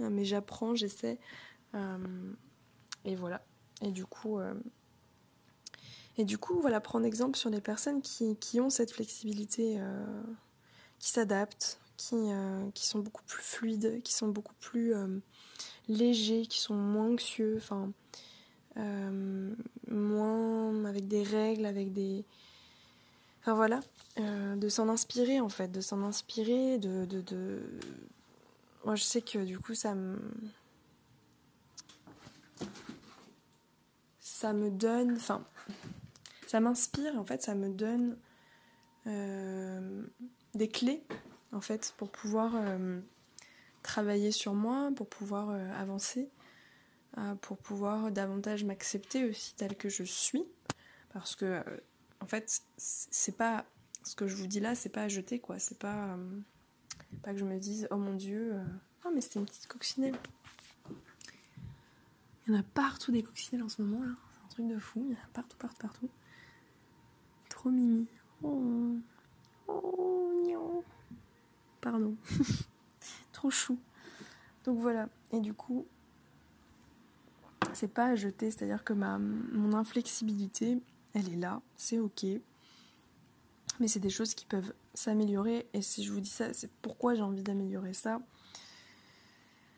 Euh, 0.00 0.10
mais 0.10 0.24
j'apprends, 0.24 0.74
j'essaie. 0.74 1.18
Euh, 1.74 2.32
et 3.04 3.14
voilà. 3.14 3.42
Et 3.82 3.92
du 3.92 4.04
coup. 4.04 4.38
Euh, 4.38 4.54
et 6.16 6.24
du 6.24 6.36
coup, 6.36 6.60
voilà, 6.60 6.80
prendre 6.80 7.06
exemple 7.06 7.38
sur 7.38 7.48
les 7.48 7.60
personnes 7.60 8.02
qui, 8.02 8.36
qui 8.38 8.60
ont 8.60 8.70
cette 8.70 8.90
flexibilité, 8.90 9.80
qui 10.98 11.10
s'adaptent, 11.10 11.78
qui, 11.96 12.16
qui 12.74 12.88
sont 12.88 12.98
beaucoup 12.98 13.22
plus 13.22 13.40
fluides, 13.40 14.02
qui 14.02 14.12
sont 14.12 14.26
beaucoup 14.26 14.56
plus 14.58 14.96
légers, 15.88 16.46
qui 16.46 16.60
sont 16.60 16.74
moins 16.74 17.08
anxieux, 17.12 17.54
enfin, 17.56 17.90
euh, 18.76 19.54
moins 19.90 20.84
avec 20.84 21.08
des 21.08 21.22
règles, 21.22 21.66
avec 21.66 21.92
des. 21.92 22.24
Enfin 23.40 23.54
voilà, 23.54 23.80
euh, 24.18 24.56
de 24.56 24.68
s'en 24.68 24.88
inspirer 24.88 25.40
en 25.40 25.48
fait, 25.48 25.68
de 25.68 25.80
s'en 25.80 26.02
inspirer, 26.02 26.78
de, 26.78 27.04
de, 27.06 27.60
Moi 28.84 28.94
je 28.94 29.02
sais 29.02 29.22
que 29.22 29.38
du 29.38 29.58
coup 29.58 29.74
ça 29.74 29.94
me. 29.94 30.18
Ça 34.20 34.52
me 34.52 34.70
donne. 34.70 35.16
Enfin, 35.16 35.44
ça 36.46 36.60
m'inspire 36.60 37.18
en 37.18 37.24
fait, 37.24 37.42
ça 37.42 37.54
me 37.54 37.70
donne 37.70 38.16
euh, 39.06 40.02
des 40.54 40.68
clés 40.68 41.02
en 41.52 41.60
fait 41.60 41.94
pour 41.96 42.10
pouvoir 42.10 42.54
travailler 43.88 44.30
sur 44.32 44.54
moi, 44.54 44.90
pour 44.94 45.08
pouvoir 45.08 45.48
euh, 45.48 45.72
avancer, 45.72 46.30
euh, 47.16 47.34
pour 47.36 47.56
pouvoir 47.56 48.12
davantage 48.12 48.62
m'accepter 48.62 49.24
aussi 49.24 49.54
tel 49.56 49.76
que 49.76 49.88
je 49.88 50.04
suis. 50.04 50.44
Parce 51.14 51.34
que, 51.34 51.46
euh, 51.46 51.62
en 52.20 52.26
fait, 52.26 52.60
c'est 52.76 53.36
pas. 53.36 53.64
Ce 54.04 54.14
que 54.14 54.26
je 54.26 54.36
vous 54.36 54.46
dis 54.46 54.60
là, 54.60 54.74
c'est 54.74 54.90
pas 54.90 55.02
à 55.02 55.08
jeter, 55.08 55.38
quoi. 55.38 55.58
C'est 55.58 55.78
pas. 55.78 56.16
pas 57.22 57.32
que 57.32 57.38
je 57.38 57.44
me 57.44 57.58
dise, 57.58 57.88
oh 57.90 57.96
mon 57.96 58.14
dieu. 58.14 58.54
Oh, 59.04 59.10
mais 59.12 59.20
c'était 59.20 59.40
une 59.40 59.46
petite 59.46 59.66
coccinelle. 59.66 60.14
Il 62.46 62.54
y 62.54 62.56
en 62.56 62.60
a 62.60 62.62
partout 62.62 63.10
des 63.10 63.22
coccinelles 63.22 63.64
en 63.64 63.68
ce 63.68 63.82
moment, 63.82 64.04
là. 64.04 64.12
C'est 64.34 64.44
un 64.44 64.48
truc 64.48 64.68
de 64.68 64.78
fou. 64.78 65.04
Il 65.08 65.14
y 65.14 65.16
en 65.16 65.24
a 65.24 65.28
partout, 65.32 65.56
partout, 65.56 65.78
partout. 65.78 66.10
Trop 67.48 67.70
mimi. 67.70 68.06
Oh. 68.42 68.96
Oh, 69.66 70.84
Pardon. 71.80 72.16
trop 73.38 73.50
chou. 73.50 73.78
Donc 74.64 74.78
voilà. 74.80 75.08
Et 75.30 75.40
du 75.40 75.54
coup, 75.54 75.86
c'est 77.72 77.92
pas 77.92 78.06
à 78.06 78.14
jeter, 78.16 78.50
c'est-à-dire 78.50 78.82
que 78.82 78.92
ma, 78.92 79.18
mon 79.18 79.74
inflexibilité, 79.74 80.78
elle 81.14 81.32
est 81.32 81.36
là, 81.36 81.62
c'est 81.76 82.00
ok. 82.00 82.26
Mais 83.78 83.86
c'est 83.86 84.00
des 84.00 84.10
choses 84.10 84.34
qui 84.34 84.44
peuvent 84.44 84.74
s'améliorer. 84.92 85.68
Et 85.72 85.82
si 85.82 86.02
je 86.02 86.12
vous 86.12 86.18
dis 86.20 86.28
ça, 86.28 86.52
c'est 86.52 86.70
pourquoi 86.82 87.14
j'ai 87.14 87.22
envie 87.22 87.44
d'améliorer 87.44 87.92
ça? 87.92 88.20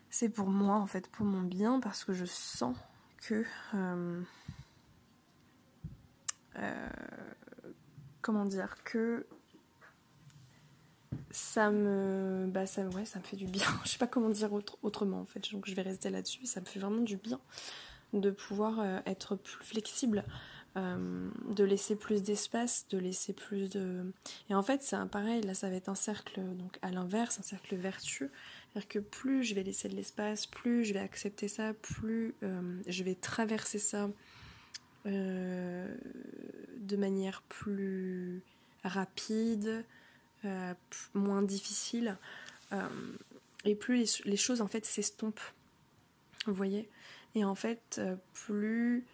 C'est 0.08 0.30
pour 0.30 0.48
moi, 0.48 0.76
en 0.76 0.86
fait, 0.86 1.06
pour 1.08 1.26
mon 1.26 1.42
bien, 1.42 1.80
parce 1.80 2.04
que 2.04 2.14
je 2.14 2.24
sens 2.24 2.74
que. 3.18 3.44
Euh, 3.74 4.22
euh, 6.56 6.88
comment 8.22 8.46
dire 8.46 8.82
Que 8.84 9.26
ça 11.30 11.70
me 11.70 12.46
bah 12.48 12.66
ça 12.66 12.82
ouais 12.88 13.04
ça 13.04 13.18
me 13.18 13.24
fait 13.24 13.36
du 13.36 13.46
bien. 13.46 13.66
Je 13.84 13.90
sais 13.90 13.98
pas 13.98 14.06
comment 14.06 14.28
dire 14.30 14.50
autrement 14.82 15.20
en 15.20 15.24
fait. 15.24 15.52
Donc 15.52 15.66
je 15.66 15.74
vais 15.74 15.82
rester 15.82 16.10
là-dessus. 16.10 16.46
Ça 16.46 16.60
me 16.60 16.66
fait 16.66 16.80
vraiment 16.80 17.02
du 17.02 17.16
bien 17.16 17.40
de 18.12 18.30
pouvoir 18.30 18.80
euh, 18.80 18.98
être 19.06 19.36
plus 19.36 19.64
flexible 19.64 20.24
euh, 20.76 21.30
de 21.48 21.64
laisser 21.64 21.96
plus 21.96 22.22
d'espace 22.22 22.86
de 22.90 22.98
laisser 22.98 23.32
plus 23.32 23.70
de 23.70 24.12
et 24.48 24.54
en 24.54 24.62
fait 24.62 24.82
c'est 24.82 24.96
pareil 25.06 25.40
là 25.42 25.52
ça 25.54 25.68
va 25.68 25.74
être 25.74 25.88
un 25.88 25.96
cercle 25.96 26.40
donc 26.40 26.78
à 26.82 26.90
l'inverse 26.90 27.38
un 27.38 27.42
cercle 27.42 27.76
vertueux. 27.76 28.30
C'est-à-dire 28.72 28.88
que 28.88 28.98
plus 28.98 29.44
je 29.44 29.54
vais 29.54 29.62
laisser 29.62 29.88
de 29.88 29.94
l'espace 29.94 30.46
plus 30.46 30.84
je 30.84 30.92
vais 30.92 31.00
accepter 31.00 31.46
ça 31.48 31.72
plus 31.74 32.34
euh, 32.42 32.80
je 32.86 33.04
vais 33.04 33.14
traverser 33.14 33.78
ça 33.78 34.10
de 35.06 35.86
manière 36.96 37.42
plus 37.48 38.42
rapide 38.84 39.84
euh, 40.46 40.72
moins 41.12 41.42
difficile, 41.42 42.16
euh, 42.72 42.88
et 43.66 43.74
plus 43.74 44.24
les, 44.24 44.38
choses 44.38 44.62
en 44.62 44.68
fait 44.68 44.86
s'estompent. 44.86 45.52
Vous 46.46 46.54
voyez? 46.54 46.88
Et 47.34 47.44
en 47.44 47.54
fait, 47.54 47.96
euh, 47.98 48.16
plus 48.32 49.04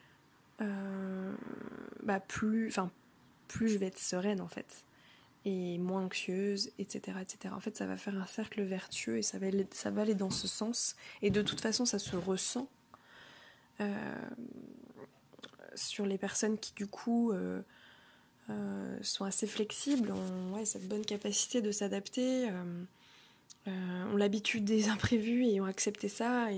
bah 2.03 2.21
plus, 2.21 2.69
enfin, 2.69 2.91
plus 3.49 3.69
je 3.69 3.77
vais 3.77 3.87
être 3.87 3.99
sereine 3.99 4.41
en 4.41 4.49
fait 4.49 4.85
et 5.45 5.77
moins 5.79 6.05
anxieuse, 6.05 6.71
etc., 6.79 7.19
etc. 7.21 7.53
En 7.55 7.61
fait, 7.61 7.77
ça 7.77 7.87
va 7.87 7.97
faire 7.97 8.17
un 8.17 8.27
cercle 8.27 8.63
vertueux 8.63 9.19
et 9.19 9.23
ça 9.23 9.39
va, 9.39 9.49
aller, 9.49 9.67
ça 9.73 9.91
va 9.91 10.03
aller 10.03 10.15
dans 10.15 10.31
ce 10.31 10.49
sens. 10.49 10.97
Et 11.23 11.31
de 11.31 11.43
toute 11.43 11.61
façon, 11.61 11.85
ça 11.85 11.99
se 11.99 12.17
ressent 12.17 12.69
sur 15.75 16.07
les 16.07 16.19
personnes 16.19 16.59
qui, 16.59 16.73
du 16.75 16.87
coup, 16.87 17.33
euh, 18.51 18.99
sont 19.03 19.25
assez 19.25 19.47
flexibles, 19.47 20.13
ont 20.13 20.65
cette 20.65 20.89
bonne 20.89 21.05
capacité 21.05 21.61
de 21.61 21.73
s'adapter, 21.73 22.49
ont 23.67 24.17
l'habitude 24.17 24.65
des 24.65 24.89
imprévus 24.91 25.47
et 25.47 25.61
ont 25.61 25.67
accepté 25.67 26.09
ça, 26.09 26.49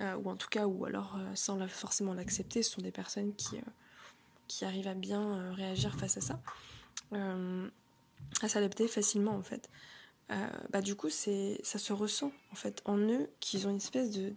ou 0.00 0.30
en 0.30 0.36
tout 0.36 0.48
cas, 0.48 0.66
ou 0.66 0.84
alors 0.84 1.18
sans 1.34 1.66
forcément 1.68 2.14
l'accepter, 2.14 2.62
ce 2.62 2.72
sont 2.72 2.82
des 2.82 2.92
personnes 2.92 3.34
qui, 3.34 3.56
qui 4.48 4.64
arrivent 4.64 4.88
à 4.88 4.94
bien 4.94 5.52
réagir 5.54 5.94
face 5.98 6.16
à 6.16 6.20
ça 6.20 6.40
à 8.42 8.48
s'adapter 8.48 8.88
facilement 8.88 9.34
en 9.34 9.42
fait. 9.42 9.68
Euh, 10.30 10.46
bah 10.70 10.80
du 10.80 10.94
coup 10.94 11.10
ça 11.10 11.78
se 11.78 11.92
ressent 11.92 12.32
en 12.52 12.54
fait 12.54 12.82
en 12.84 12.96
eux 12.98 13.28
qu'ils 13.40 13.66
ont 13.66 13.70
une 13.70 13.78
espèce 13.78 14.12
de 14.12 14.32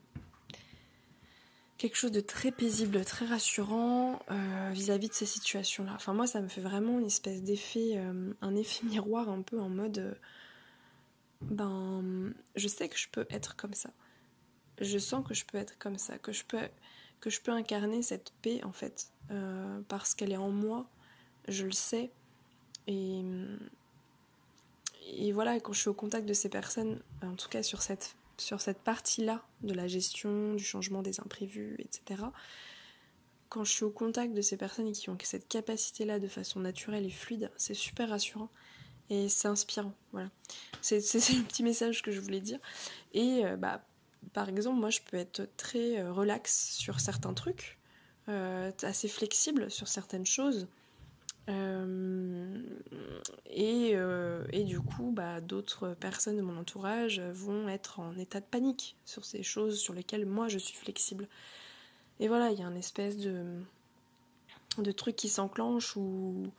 quelque 1.77 1.95
chose 1.95 2.11
de 2.11 2.21
très 2.21 2.51
paisible, 2.51 3.03
très 3.03 3.25
rassurant 3.25 4.19
euh, 4.31 4.69
vis-à-vis 4.71 5.09
de 5.09 5.13
ces 5.13 5.25
situations-là. 5.25 5.93
Enfin 5.95 6.13
moi 6.13 6.27
ça 6.27 6.41
me 6.41 6.47
fait 6.47 6.61
vraiment 6.61 6.99
une 6.99 7.07
espèce 7.07 7.41
d'effet, 7.43 7.97
euh, 7.97 8.33
un 8.41 8.55
effet 8.55 8.85
miroir 8.85 9.29
un 9.29 9.41
peu 9.41 9.59
en 9.59 9.69
mode 9.69 10.17
ben 11.41 12.33
je 12.55 12.67
sais 12.67 12.87
que 12.87 12.97
je 12.97 13.09
peux 13.09 13.25
être 13.29 13.55
comme 13.55 13.73
ça. 13.73 13.89
Je 14.79 14.97
sens 14.97 15.25
que 15.25 15.33
je 15.33 15.45
peux 15.45 15.57
être 15.57 15.77
comme 15.77 15.97
ça, 15.97 16.17
que 16.17 16.31
je 16.31 16.43
peux 16.45 16.59
que 17.19 17.29
je 17.29 17.41
peux 17.41 17.51
incarner 17.51 18.01
cette 18.01 18.31
paix 18.41 18.61
en 18.63 18.71
fait 18.71 19.11
parce 19.87 20.13
qu'elle 20.13 20.31
est 20.31 20.37
en 20.37 20.51
moi, 20.51 20.85
je 21.47 21.65
le 21.65 21.71
sais 21.71 22.11
et 22.87 23.23
et 25.07 25.31
voilà, 25.31 25.59
quand 25.59 25.73
je 25.73 25.81
suis 25.81 25.89
au 25.89 25.93
contact 25.93 26.25
de 26.27 26.33
ces 26.33 26.49
personnes, 26.49 26.99
en 27.21 27.35
tout 27.35 27.49
cas 27.49 27.63
sur 27.63 27.81
cette, 27.81 28.15
sur 28.37 28.61
cette 28.61 28.79
partie-là 28.79 29.43
de 29.61 29.73
la 29.73 29.87
gestion, 29.87 30.53
du 30.53 30.63
changement 30.63 31.01
des 31.01 31.19
imprévus, 31.19 31.75
etc., 31.79 32.23
quand 33.53 33.63
je 33.63 33.71
suis 33.71 33.83
au 33.83 33.91
contact 33.91 34.33
de 34.33 34.41
ces 34.41 34.57
personnes 34.57 34.91
qui 34.93 35.11
ont 35.11 35.17
cette 35.21 35.47
capacité-là 35.47 36.17
de 36.17 36.27
façon 36.27 36.59
naturelle 36.59 37.05
et 37.05 37.11
fluide, 37.11 37.51
c'est 37.55 37.75
super 37.75 38.09
rassurant 38.09 38.49
et 39.11 39.29
c'est 39.29 39.47
inspirant. 39.47 39.93
Voilà. 40.11 40.29
C'est, 40.81 40.97
le 40.97 41.43
petit 41.43 41.61
message 41.61 42.01
que 42.01 42.11
je 42.11 42.19
voulais 42.19 42.39
dire. 42.41 42.57
Et 43.13 43.45
euh, 43.45 43.55
bah, 43.55 43.85
par 44.33 44.49
exemple, 44.49 44.79
moi 44.79 44.89
je 44.89 45.01
peux 45.01 45.17
être 45.17 45.47
très 45.55 45.99
euh, 45.99 46.11
relax 46.11 46.71
sur 46.71 46.99
certains 46.99 47.35
trucs, 47.35 47.77
euh, 48.27 48.71
assez 48.81 49.07
flexible 49.07 49.69
sur 49.69 49.87
certaines 49.87 50.25
choses. 50.25 50.67
Euh, 51.49 52.61
et, 53.47 53.91
euh, 53.95 54.45
et, 54.51 54.63
du 54.63 54.79
coup, 54.79 55.11
bah, 55.11 55.41
d'autres 55.41 55.93
personnes 55.99 56.37
de 56.37 56.41
mon 56.41 56.57
entourage 56.57 57.19
vont 57.19 57.67
être 57.67 57.99
en 57.99 58.17
état 58.17 58.39
de 58.39 58.45
panique 58.45 58.95
sur 59.05 59.25
ces 59.25 59.43
choses 59.43 59.79
sur 59.79 59.93
lesquelles 59.93 60.25
moi 60.25 60.47
je 60.47 60.57
suis 60.57 60.75
flexible. 60.75 61.27
Et 62.19 62.27
voilà, 62.27 62.51
il 62.51 62.59
y 62.59 62.63
a 62.63 62.67
un 62.67 62.75
espèce 62.75 63.17
de, 63.17 63.61
truc 64.95 65.15
qui 65.15 65.29
s'enclenche 65.29 65.95
où, 65.97 66.51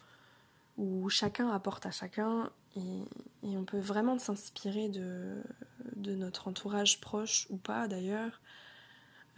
chacun 1.09 1.49
apporte 1.51 1.87
à 1.87 1.91
chacun 1.91 2.51
et, 2.77 3.57
on 3.57 3.65
peut 3.65 3.79
vraiment 3.79 4.19
s'inspirer 4.19 4.89
de, 4.89 5.43
de 5.97 6.15
notre 6.15 6.49
entourage 6.49 7.01
proche 7.01 7.47
ou 7.51 7.57
pas 7.57 7.89
d'ailleurs. 7.89 8.41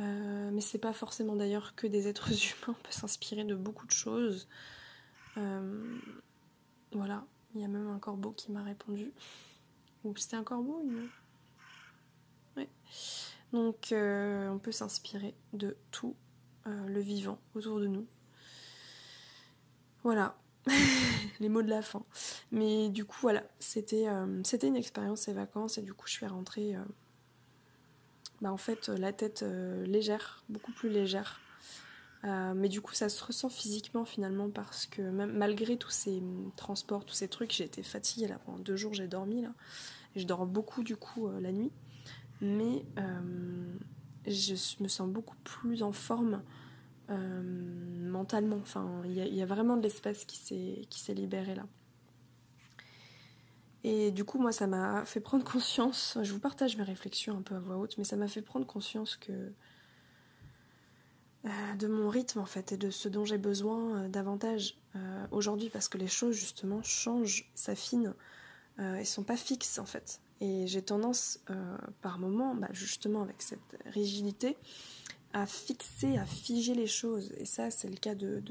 Euh, 0.00 0.50
mais 0.52 0.60
c'est 0.60 0.78
pas 0.78 0.92
forcément 0.92 1.36
d'ailleurs 1.36 1.74
que 1.74 1.86
des 1.86 2.08
êtres 2.08 2.30
humains, 2.30 2.76
on 2.78 2.82
peut 2.82 2.92
s'inspirer 2.92 3.44
de 3.44 3.54
beaucoup 3.54 3.86
de 3.86 3.92
choses. 3.92 4.48
Euh, 5.36 5.98
voilà, 6.92 7.24
il 7.54 7.60
y 7.60 7.64
a 7.64 7.68
même 7.68 7.88
un 7.88 7.98
corbeau 7.98 8.32
qui 8.32 8.52
m'a 8.52 8.62
répondu. 8.62 9.12
Ou 10.04 10.16
c'était 10.16 10.36
un 10.36 10.44
corbeau 10.44 10.82
une... 10.84 11.08
Donc 13.52 13.92
euh, 13.92 14.48
on 14.48 14.58
peut 14.58 14.72
s'inspirer 14.72 15.34
de 15.52 15.76
tout 15.92 16.16
euh, 16.66 16.86
le 16.86 17.00
vivant 17.00 17.38
autour 17.54 17.78
de 17.78 17.86
nous. 17.86 18.06
Voilà, 20.02 20.36
les 21.40 21.48
mots 21.48 21.62
de 21.62 21.70
la 21.70 21.82
fin. 21.82 22.04
Mais 22.50 22.88
du 22.88 23.04
coup, 23.04 23.18
voilà, 23.22 23.44
c'était 23.58 24.06
c'était 24.44 24.68
une 24.68 24.76
expérience 24.76 25.22
ces 25.22 25.32
vacances 25.32 25.78
et 25.78 25.82
du 25.82 25.94
coup, 25.94 26.06
je 26.06 26.12
suis 26.12 26.26
rentrée, 26.26 26.74
bah, 28.40 28.52
en 28.52 28.56
fait, 28.56 28.88
la 28.88 29.12
tête 29.12 29.42
légère, 29.42 30.44
beaucoup 30.48 30.72
plus 30.72 30.90
légère. 30.90 31.40
Euh, 32.24 32.54
mais 32.54 32.68
du 32.68 32.80
coup, 32.80 32.94
ça 32.94 33.08
se 33.08 33.22
ressent 33.22 33.48
physiquement 33.48 34.04
finalement 34.04 34.50
parce 34.50 34.86
que 34.86 35.02
malgré 35.02 35.76
tous 35.76 35.90
ces 35.90 36.22
transports, 36.56 37.04
tous 37.04 37.14
ces 37.14 37.28
trucs, 37.28 37.52
j'ai 37.52 37.64
été 37.64 37.82
fatiguée 37.82 38.28
là 38.28 38.38
pendant 38.44 38.58
deux 38.58 38.76
jours, 38.76 38.94
j'ai 38.94 39.06
dormi 39.06 39.42
là. 39.42 39.52
Je 40.16 40.24
dors 40.24 40.46
beaucoup 40.46 40.82
du 40.82 40.96
coup 40.96 41.28
euh, 41.28 41.40
la 41.40 41.52
nuit. 41.52 41.70
Mais 42.40 42.84
euh, 42.98 43.74
je 44.26 44.82
me 44.82 44.88
sens 44.88 45.08
beaucoup 45.08 45.36
plus 45.44 45.82
en 45.82 45.92
forme 45.92 46.42
mentalement. 47.08 48.58
Enfin, 48.60 49.02
il 49.04 49.12
y, 49.12 49.36
y, 49.36 49.42
a 49.42 49.46
vraiment 49.46 49.76
de 49.76 49.82
l'espace 49.82 50.24
qui 50.24 50.36
s'est 50.36 51.14
libéré 51.14 51.54
là. 51.54 51.64
Et 53.88 54.10
du 54.10 54.24
coup, 54.24 54.40
moi, 54.40 54.50
ça 54.50 54.66
m'a 54.66 55.04
fait 55.04 55.20
prendre 55.20 55.44
conscience. 55.44 56.18
Je 56.20 56.32
vous 56.32 56.40
partage 56.40 56.76
mes 56.76 56.82
réflexions 56.82 57.38
un 57.38 57.42
peu 57.42 57.54
à 57.54 57.60
voix 57.60 57.76
haute, 57.76 57.96
mais 57.98 58.02
ça 58.02 58.16
m'a 58.16 58.26
fait 58.26 58.42
prendre 58.42 58.66
conscience 58.66 59.16
que 59.16 59.52
de 61.78 61.86
mon 61.86 62.08
rythme 62.08 62.40
en 62.40 62.46
fait 62.46 62.72
et 62.72 62.76
de 62.76 62.90
ce 62.90 63.08
dont 63.08 63.24
j'ai 63.24 63.38
besoin 63.38 63.96
euh, 63.96 64.08
davantage 64.08 64.76
euh, 64.94 65.26
aujourd'hui 65.30 65.70
parce 65.70 65.88
que 65.88 65.98
les 65.98 66.08
choses 66.08 66.34
justement 66.34 66.82
changent, 66.82 67.50
s'affinent 67.54 68.14
et 68.78 69.06
sont 69.06 69.22
pas 69.22 69.38
fixes 69.38 69.78
en 69.78 69.86
fait. 69.86 70.20
Et 70.42 70.66
j'ai 70.66 70.82
tendance 70.82 71.40
par 72.02 72.18
moments, 72.18 72.54
bah, 72.54 72.68
justement 72.72 73.22
avec 73.22 73.40
cette 73.40 73.58
rigidité, 73.86 74.58
à 75.32 75.46
fixer, 75.46 76.18
à 76.18 76.26
figer 76.26 76.74
les 76.74 76.86
choses. 76.86 77.32
Et 77.38 77.46
ça 77.46 77.70
c'est 77.70 77.88
le 77.88 77.96
cas 77.96 78.14
de, 78.14 78.42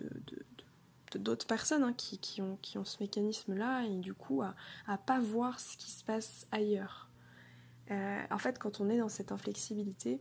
d'autres 1.13 1.45
personnes 1.45 1.83
hein, 1.83 1.93
qui, 1.95 2.41
ont, 2.41 2.57
qui 2.63 2.79
ont 2.79 2.85
ce 2.85 2.97
mécanisme-là 3.03 3.83
et 3.83 3.97
du 3.97 4.15
coup 4.15 4.41
à, 4.41 4.55
à 4.87 4.97
pas 4.97 5.19
voir 5.19 5.59
ce 5.59 5.77
qui 5.77 5.91
se 5.91 6.03
passe 6.03 6.47
ailleurs. 6.51 7.07
en 7.91 8.39
fait, 8.39 8.57
quand 8.57 8.81
on 8.81 8.89
est 8.89 8.97
dans 8.97 9.09
cette 9.09 9.31
inflexibilité, 9.31 10.19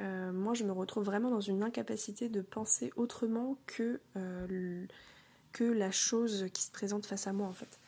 euh, 0.00 0.32
moi 0.32 0.54
je 0.54 0.64
me 0.64 0.72
retrouve 0.72 1.04
vraiment 1.04 1.30
dans 1.30 1.40
une 1.40 1.62
incapacité 1.62 2.28
de 2.28 2.40
penser 2.40 2.92
autrement 2.96 3.56
que, 3.66 4.00
euh, 4.16 4.86
que 5.52 5.64
la 5.64 5.90
chose 5.90 6.46
qui 6.52 6.62
se 6.62 6.70
présente 6.72 7.06
face 7.06 7.26
à 7.26 7.32
moi 7.32 7.46
en 7.46 7.52
fait. 7.52 7.78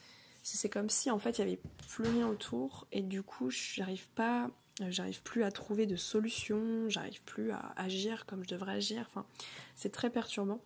C'est 0.42 0.68
comme 0.68 0.88
si 0.88 1.11
en 1.11 1.18
fait 1.18 1.38
il 1.38 1.40
y 1.40 1.42
avait 1.42 1.61
plus 1.88 2.04
rien 2.04 2.28
autour 2.28 2.86
et 2.92 3.02
du 3.02 3.22
coup 3.24 3.50
j'arrive 3.50 4.07
pas, 4.11 4.48
euh, 4.80 4.90
j'arrive 4.90 5.22
plus 5.22 5.42
à 5.42 5.50
trouver 5.50 5.86
de 5.86 5.96
solution, 5.96 6.88
j'arrive 6.88 7.20
plus 7.24 7.50
à 7.50 7.72
agir 7.76 8.26
comme 8.26 8.44
je 8.44 8.50
devrais 8.50 8.74
agir. 8.74 9.04
Enfin, 9.09 9.26
c'est 9.74 9.90
très 9.90 10.11
perturbant. 10.11 10.61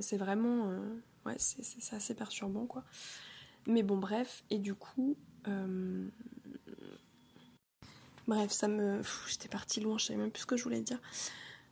c'est 0.00 0.16
vraiment, 0.16 0.72
ouais, 1.26 1.36
c'est 1.36 1.94
assez 1.94 2.14
perturbant 2.14 2.64
quoi. 2.64 2.84
Mais 3.66 3.82
bon 3.82 3.98
bref 3.98 4.44
et 4.48 4.58
du 4.58 4.74
coup 4.74 5.18
Bref, 8.28 8.52
ça 8.52 8.68
me. 8.68 9.00
J'étais 9.26 9.48
partie 9.48 9.80
loin, 9.80 9.98
je 9.98 10.04
savais 10.04 10.18
même 10.18 10.30
plus 10.30 10.42
ce 10.42 10.46
que 10.46 10.56
je 10.56 10.62
voulais 10.62 10.82
dire. 10.82 11.00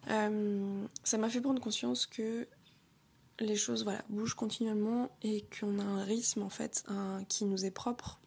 Euh, 0.09 0.87
ça 1.05 1.19
m'a 1.19 1.29
fait 1.29 1.41
prendre 1.41 1.61
conscience 1.61 2.07
que 2.07 2.49
les 3.39 3.57
choses 3.57 3.85
voilà, 3.85 4.03
bougent 4.09 4.35
continuellement 4.35 5.11
et 5.23 5.45
qu'on 5.61 5.79
a 5.79 5.83
un 5.83 6.03
rythme 6.03 6.43
en 6.43 6.49
fait 6.49 6.87
qui 7.29 7.45
nous 7.45 7.67
est 7.67 7.71
propre. 7.71 8.19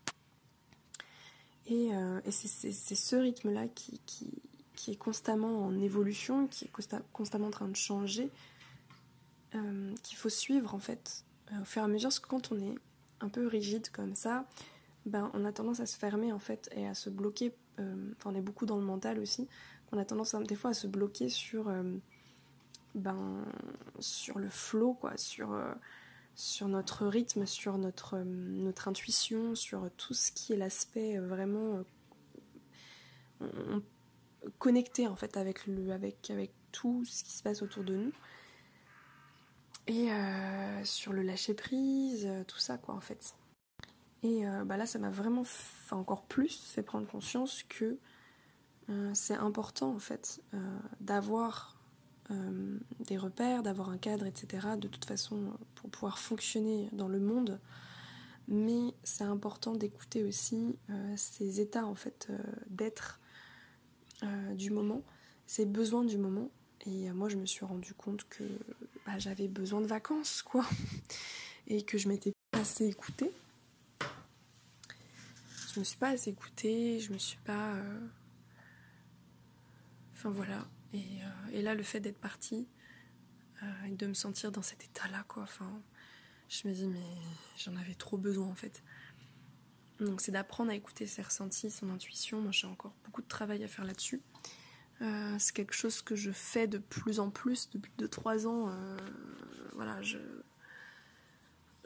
Et, 1.65 1.93
euh, 1.93 2.19
c'est 2.29 2.71
ce 2.71 3.15
rythme-là 3.15 3.67
qui, 3.67 3.99
qui, 4.05 4.91
est 4.91 4.95
constamment 4.95 5.65
en 5.65 5.79
évolution, 5.79 6.47
qui 6.47 6.65
est 6.65 6.71
constamment 7.11 7.47
en 7.47 7.51
train 7.51 7.67
de 7.67 7.75
changer, 7.75 8.31
euh, 9.55 9.93
qu'il 10.03 10.17
faut 10.17 10.29
suivre 10.29 10.73
en 10.73 10.79
fait 10.79 11.25
au 11.59 11.65
fur 11.65 11.81
et 11.81 11.85
à 11.85 11.87
mesure. 11.87 12.09
Parce 12.09 12.19
que 12.19 12.27
quand 12.27 12.51
on 12.51 12.59
est 12.59 12.75
un 13.21 13.29
peu 13.29 13.47
rigide 13.47 13.89
comme 13.89 14.15
ça, 14.15 14.45
ben, 15.05 15.31
on 15.33 15.45
a 15.45 15.51
tendance 15.51 15.79
à 15.79 15.85
se 15.85 15.97
fermer 15.97 16.31
en 16.31 16.39
fait 16.39 16.69
et 16.75 16.87
à 16.87 16.93
se 16.93 17.09
bloquer 17.09 17.53
euh, 17.79 17.95
on 18.25 18.35
est 18.35 18.41
beaucoup 18.41 18.65
dans 18.65 18.77
le 18.77 18.83
mental 18.83 19.19
aussi, 19.19 19.47
qu'on 19.89 19.97
a 19.97 20.05
tendance 20.05 20.35
des 20.35 20.55
fois 20.55 20.71
à 20.71 20.73
se 20.73 20.87
bloquer 20.87 21.29
sur, 21.29 21.67
euh, 21.69 21.83
ben, 22.95 23.45
sur 23.99 24.39
le 24.39 24.49
flow, 24.49 24.93
quoi, 24.93 25.17
sur, 25.17 25.53
euh, 25.53 25.71
sur 26.35 26.67
notre 26.67 27.07
rythme, 27.07 27.45
sur 27.45 27.77
notre, 27.77 28.17
notre 28.19 28.87
intuition, 28.87 29.55
sur 29.55 29.89
tout 29.97 30.13
ce 30.13 30.31
qui 30.31 30.53
est 30.53 30.57
l'aspect 30.57 31.17
vraiment 31.17 31.83
connecté 34.57 35.07
en 35.07 35.15
fait 35.15 35.37
avec, 35.37 35.65
le, 35.65 35.91
avec, 35.91 36.29
avec 36.29 36.51
tout 36.71 37.05
ce 37.05 37.23
qui 37.23 37.31
se 37.31 37.41
passe 37.41 37.61
autour 37.61 37.83
de 37.83 37.95
nous. 37.95 38.11
Et 39.87 40.09
sur 40.83 41.13
le 41.13 41.23
lâcher 41.23 41.55
prise, 41.55 42.29
tout 42.47 42.59
ça 42.59 42.77
quoi 42.77 42.93
en 42.93 42.99
fait. 42.99 43.33
Et 44.23 44.45
euh, 44.45 44.65
bah 44.65 44.77
là, 44.77 44.85
ça 44.85 44.99
m'a 44.99 45.09
vraiment 45.09 45.43
encore 45.91 46.23
plus 46.23 46.61
fait 46.73 46.83
prendre 46.83 47.07
conscience 47.07 47.63
que 47.63 47.97
euh, 48.89 49.11
c'est 49.13 49.35
important 49.35 49.93
en 49.93 49.99
fait 49.99 50.41
euh, 50.53 50.79
d'avoir 50.99 51.75
des 52.99 53.17
repères, 53.17 53.63
d'avoir 53.63 53.89
un 53.89 53.97
cadre, 53.97 54.27
etc. 54.27 54.67
De 54.77 54.87
toute 54.87 55.05
façon, 55.05 55.51
pour 55.73 55.89
pouvoir 55.89 56.19
fonctionner 56.19 56.87
dans 56.91 57.07
le 57.07 57.19
monde. 57.19 57.59
Mais 58.47 58.93
c'est 59.03 59.23
important 59.23 59.73
d'écouter 59.73 60.23
aussi 60.23 60.77
ces 61.15 61.59
états 61.59 61.87
en 61.87 61.95
fait 61.95 62.31
d'être 62.67 63.19
du 64.53 64.69
moment, 64.69 65.01
ces 65.47 65.65
besoins 65.65 66.03
du 66.03 66.19
moment. 66.19 66.51
Et 66.85 67.11
moi, 67.13 67.29
je 67.29 67.37
me 67.37 67.47
suis 67.47 67.65
rendu 67.65 67.95
compte 67.95 68.29
que 68.29 68.43
bah, 69.07 69.17
j'avais 69.17 69.47
besoin 69.47 69.81
de 69.81 69.87
vacances, 69.87 70.43
quoi, 70.43 70.63
et 71.67 71.81
que 71.81 71.97
je 71.97 72.09
m'étais 72.09 72.33
assez 72.51 72.85
écoutée. 72.85 73.31
Je 75.79 75.81
me 75.81 75.85
suis 75.85 75.97
pas 75.97 76.25
écoutée, 76.27 76.99
je 76.99 77.13
me 77.13 77.17
suis 77.17 77.37
pas. 77.37 77.73
Enfin 80.11 80.29
voilà. 80.29 80.67
Euh, 80.93 80.97
et, 81.53 81.61
là, 81.61 81.73
le 81.73 81.83
fait 81.83 82.01
d'être 82.01 82.19
partie 82.19 82.67
euh, 83.63 83.85
et 83.87 83.95
de 83.95 84.05
me 84.05 84.13
sentir 84.13 84.51
dans 84.51 84.61
cet 84.61 84.83
état-là, 84.83 85.23
quoi. 85.29 85.43
Enfin, 85.43 85.81
je 86.49 86.67
me 86.67 86.73
dis, 86.73 86.85
mais 86.85 86.99
j'en 87.55 87.77
avais 87.77 87.93
trop 87.93 88.17
besoin 88.17 88.47
en 88.47 88.55
fait. 88.55 88.83
Donc, 90.01 90.19
c'est 90.19 90.33
d'apprendre 90.33 90.69
à 90.71 90.75
écouter 90.75 91.07
ses 91.07 91.21
ressentis, 91.21 91.71
son 91.71 91.89
intuition. 91.91 92.41
Moi, 92.41 92.51
j'ai 92.51 92.67
encore 92.67 92.93
beaucoup 93.05 93.21
de 93.21 93.29
travail 93.29 93.63
à 93.63 93.69
faire 93.69 93.85
là-dessus. 93.85 94.21
Euh, 95.01 95.37
c'est 95.39 95.55
quelque 95.55 95.73
chose 95.73 96.01
que 96.01 96.17
je 96.17 96.31
fais 96.31 96.67
de 96.67 96.77
plus 96.77 97.21
en 97.21 97.29
plus 97.29 97.69
depuis 97.69 97.93
2-3 97.97 98.47
ans. 98.47 98.69
voilà, 99.75 100.01
je, 100.01 100.17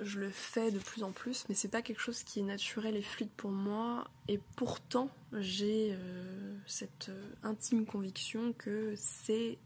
je 0.03 0.19
le 0.19 0.29
fais 0.29 0.71
de 0.71 0.79
plus 0.79 1.03
en 1.03 1.11
plus, 1.11 1.45
mais 1.49 1.55
c'est 1.55 1.67
pas 1.67 1.81
quelque 1.81 1.99
chose 1.99 2.23
qui 2.23 2.39
est 2.39 2.43
naturel 2.43 2.95
et 2.95 3.01
fluide 3.01 3.29
pour 3.35 3.51
moi. 3.51 4.07
Et 4.27 4.39
pourtant, 4.55 5.09
j'ai 5.33 5.93
euh, 5.93 6.55
cette 6.65 7.09
euh, 7.09 7.33
intime 7.43 7.85
conviction 7.85 8.53
que 8.53 8.93
c'est, 8.97 9.57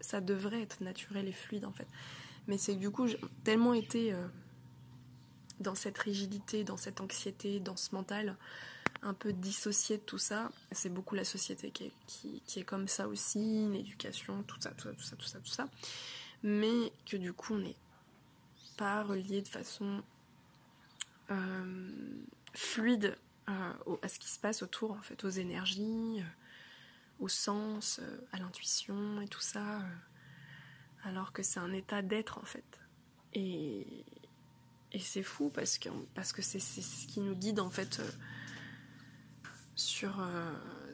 ça 0.00 0.20
devrait 0.20 0.62
être 0.62 0.80
naturel 0.80 1.28
et 1.28 1.32
fluide 1.32 1.64
en 1.64 1.72
fait. 1.72 1.86
Mais 2.46 2.58
c'est 2.58 2.74
que 2.74 2.80
du 2.80 2.90
coup, 2.90 3.06
j'ai 3.06 3.20
tellement 3.44 3.74
été 3.74 4.12
euh, 4.12 4.26
dans 5.60 5.74
cette 5.74 5.98
rigidité, 5.98 6.64
dans 6.64 6.76
cette 6.76 7.00
anxiété, 7.00 7.60
dans 7.60 7.76
ce 7.76 7.94
mental, 7.94 8.36
un 9.02 9.14
peu 9.14 9.32
dissocié 9.32 9.98
de 9.98 10.02
tout 10.02 10.18
ça. 10.18 10.50
C'est 10.70 10.92
beaucoup 10.92 11.14
la 11.14 11.24
société 11.24 11.70
qui 11.70 11.84
est, 11.84 11.92
qui 12.06 12.58
est 12.58 12.64
comme 12.64 12.88
ça 12.88 13.08
aussi, 13.08 13.68
l'éducation, 13.68 14.42
tout 14.44 14.60
ça, 14.60 14.70
tout 14.70 14.88
ça, 14.88 14.92
tout 14.92 15.02
ça, 15.02 15.16
tout 15.16 15.26
ça, 15.26 15.38
tout 15.38 15.52
ça. 15.52 15.68
Mais 16.42 16.92
que 17.06 17.16
du 17.16 17.32
coup, 17.32 17.54
on 17.54 17.64
est 17.64 17.76
relié 19.02 19.42
de 19.42 19.48
façon 19.48 20.02
euh, 21.30 22.24
fluide 22.54 23.16
euh, 23.48 23.96
à 24.02 24.08
ce 24.08 24.18
qui 24.18 24.28
se 24.28 24.38
passe 24.38 24.62
autour, 24.62 24.92
en 24.92 25.00
fait, 25.00 25.24
aux 25.24 25.30
énergies, 25.30 26.20
euh, 26.20 26.24
au 27.20 27.28
sens, 27.28 28.00
à 28.32 28.38
l'intuition 28.38 29.20
et 29.20 29.28
tout 29.28 29.40
ça, 29.40 29.80
alors 31.04 31.32
que 31.32 31.42
c'est 31.42 31.60
un 31.60 31.72
état 31.72 32.02
d'être 32.02 32.38
en 32.38 32.44
fait. 32.44 32.80
Et, 33.32 34.04
c'est 35.00 35.22
fou 35.22 35.50
parce 35.50 35.78
que 35.78 36.42
c'est 36.42 36.60
ce 36.60 37.06
qui 37.06 37.20
nous 37.20 37.34
guide 37.34 37.60
en 37.60 37.70
fait 37.70 38.02
sur 39.74 40.22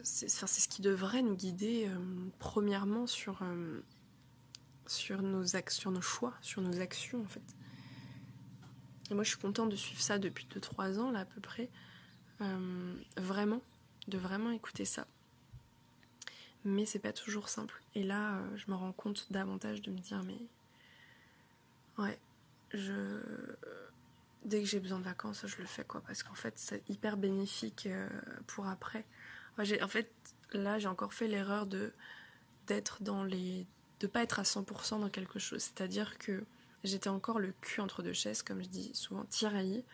c'est 0.03 0.29
ce 0.29 0.67
qui 0.69 0.81
devrait 0.81 1.21
nous 1.21 1.35
guider 1.35 1.91
premièrement 2.39 3.07
sur 3.07 3.43
sur 4.87 5.21
nos 5.21 5.57
actions, 5.57 5.91
nos 5.91 6.01
choix, 6.01 6.33
sur 6.41 6.61
nos 6.61 6.79
actions 6.79 7.21
en 7.21 7.27
fait. 7.27 7.43
Moi, 9.11 9.23
je 9.23 9.29
suis 9.29 9.39
contente 9.39 9.69
de 9.69 9.75
suivre 9.75 10.01
ça 10.01 10.19
depuis 10.19 10.47
2-3 10.53 10.99
ans, 10.99 11.11
là, 11.11 11.21
à 11.21 11.25
peu 11.25 11.41
près. 11.41 11.69
Euh, 12.41 12.95
vraiment, 13.17 13.61
de 14.07 14.17
vraiment 14.17 14.51
écouter 14.51 14.85
ça. 14.85 15.07
Mais 16.63 16.85
c'est 16.85 16.99
pas 16.99 17.13
toujours 17.13 17.49
simple. 17.49 17.81
Et 17.95 18.03
là, 18.03 18.35
euh, 18.35 18.57
je 18.57 18.69
me 18.69 18.75
rends 18.75 18.91
compte 18.91 19.31
davantage 19.31 19.81
de 19.81 19.91
me 19.91 19.99
dire, 19.99 20.23
mais. 20.23 20.39
Ouais, 21.97 22.19
je. 22.71 23.19
Dès 24.45 24.59
que 24.61 24.65
j'ai 24.65 24.79
besoin 24.79 24.99
de 24.99 25.03
vacances, 25.03 25.45
je 25.45 25.57
le 25.57 25.65
fais, 25.65 25.83
quoi. 25.83 26.01
Parce 26.01 26.23
qu'en 26.23 26.35
fait, 26.35 26.53
c'est 26.57 26.87
hyper 26.89 27.17
bénéfique 27.17 27.87
euh, 27.87 28.07
pour 28.47 28.67
après. 28.67 29.05
en 29.57 29.87
fait, 29.87 30.11
là, 30.53 30.79
j'ai 30.79 30.87
encore 30.87 31.13
fait 31.13 31.27
l'erreur 31.27 31.65
de 31.65 31.93
d'être 32.67 33.01
dans 33.01 33.23
les. 33.23 33.65
de 33.99 34.07
pas 34.07 34.21
être 34.21 34.39
à 34.39 34.43
100% 34.43 35.01
dans 35.01 35.09
quelque 35.09 35.39
chose. 35.39 35.61
C'est-à-dire 35.63 36.17
que 36.19 36.43
j'étais 36.83 37.09
encore 37.09 37.39
le 37.39 37.53
cul 37.61 37.81
entre 37.81 38.03
deux 38.03 38.13
chaises, 38.13 38.41
comme 38.41 38.61
je 38.63 38.69
dis 38.69 38.91
souvent, 38.93 39.25
tiraillée. 39.25 39.85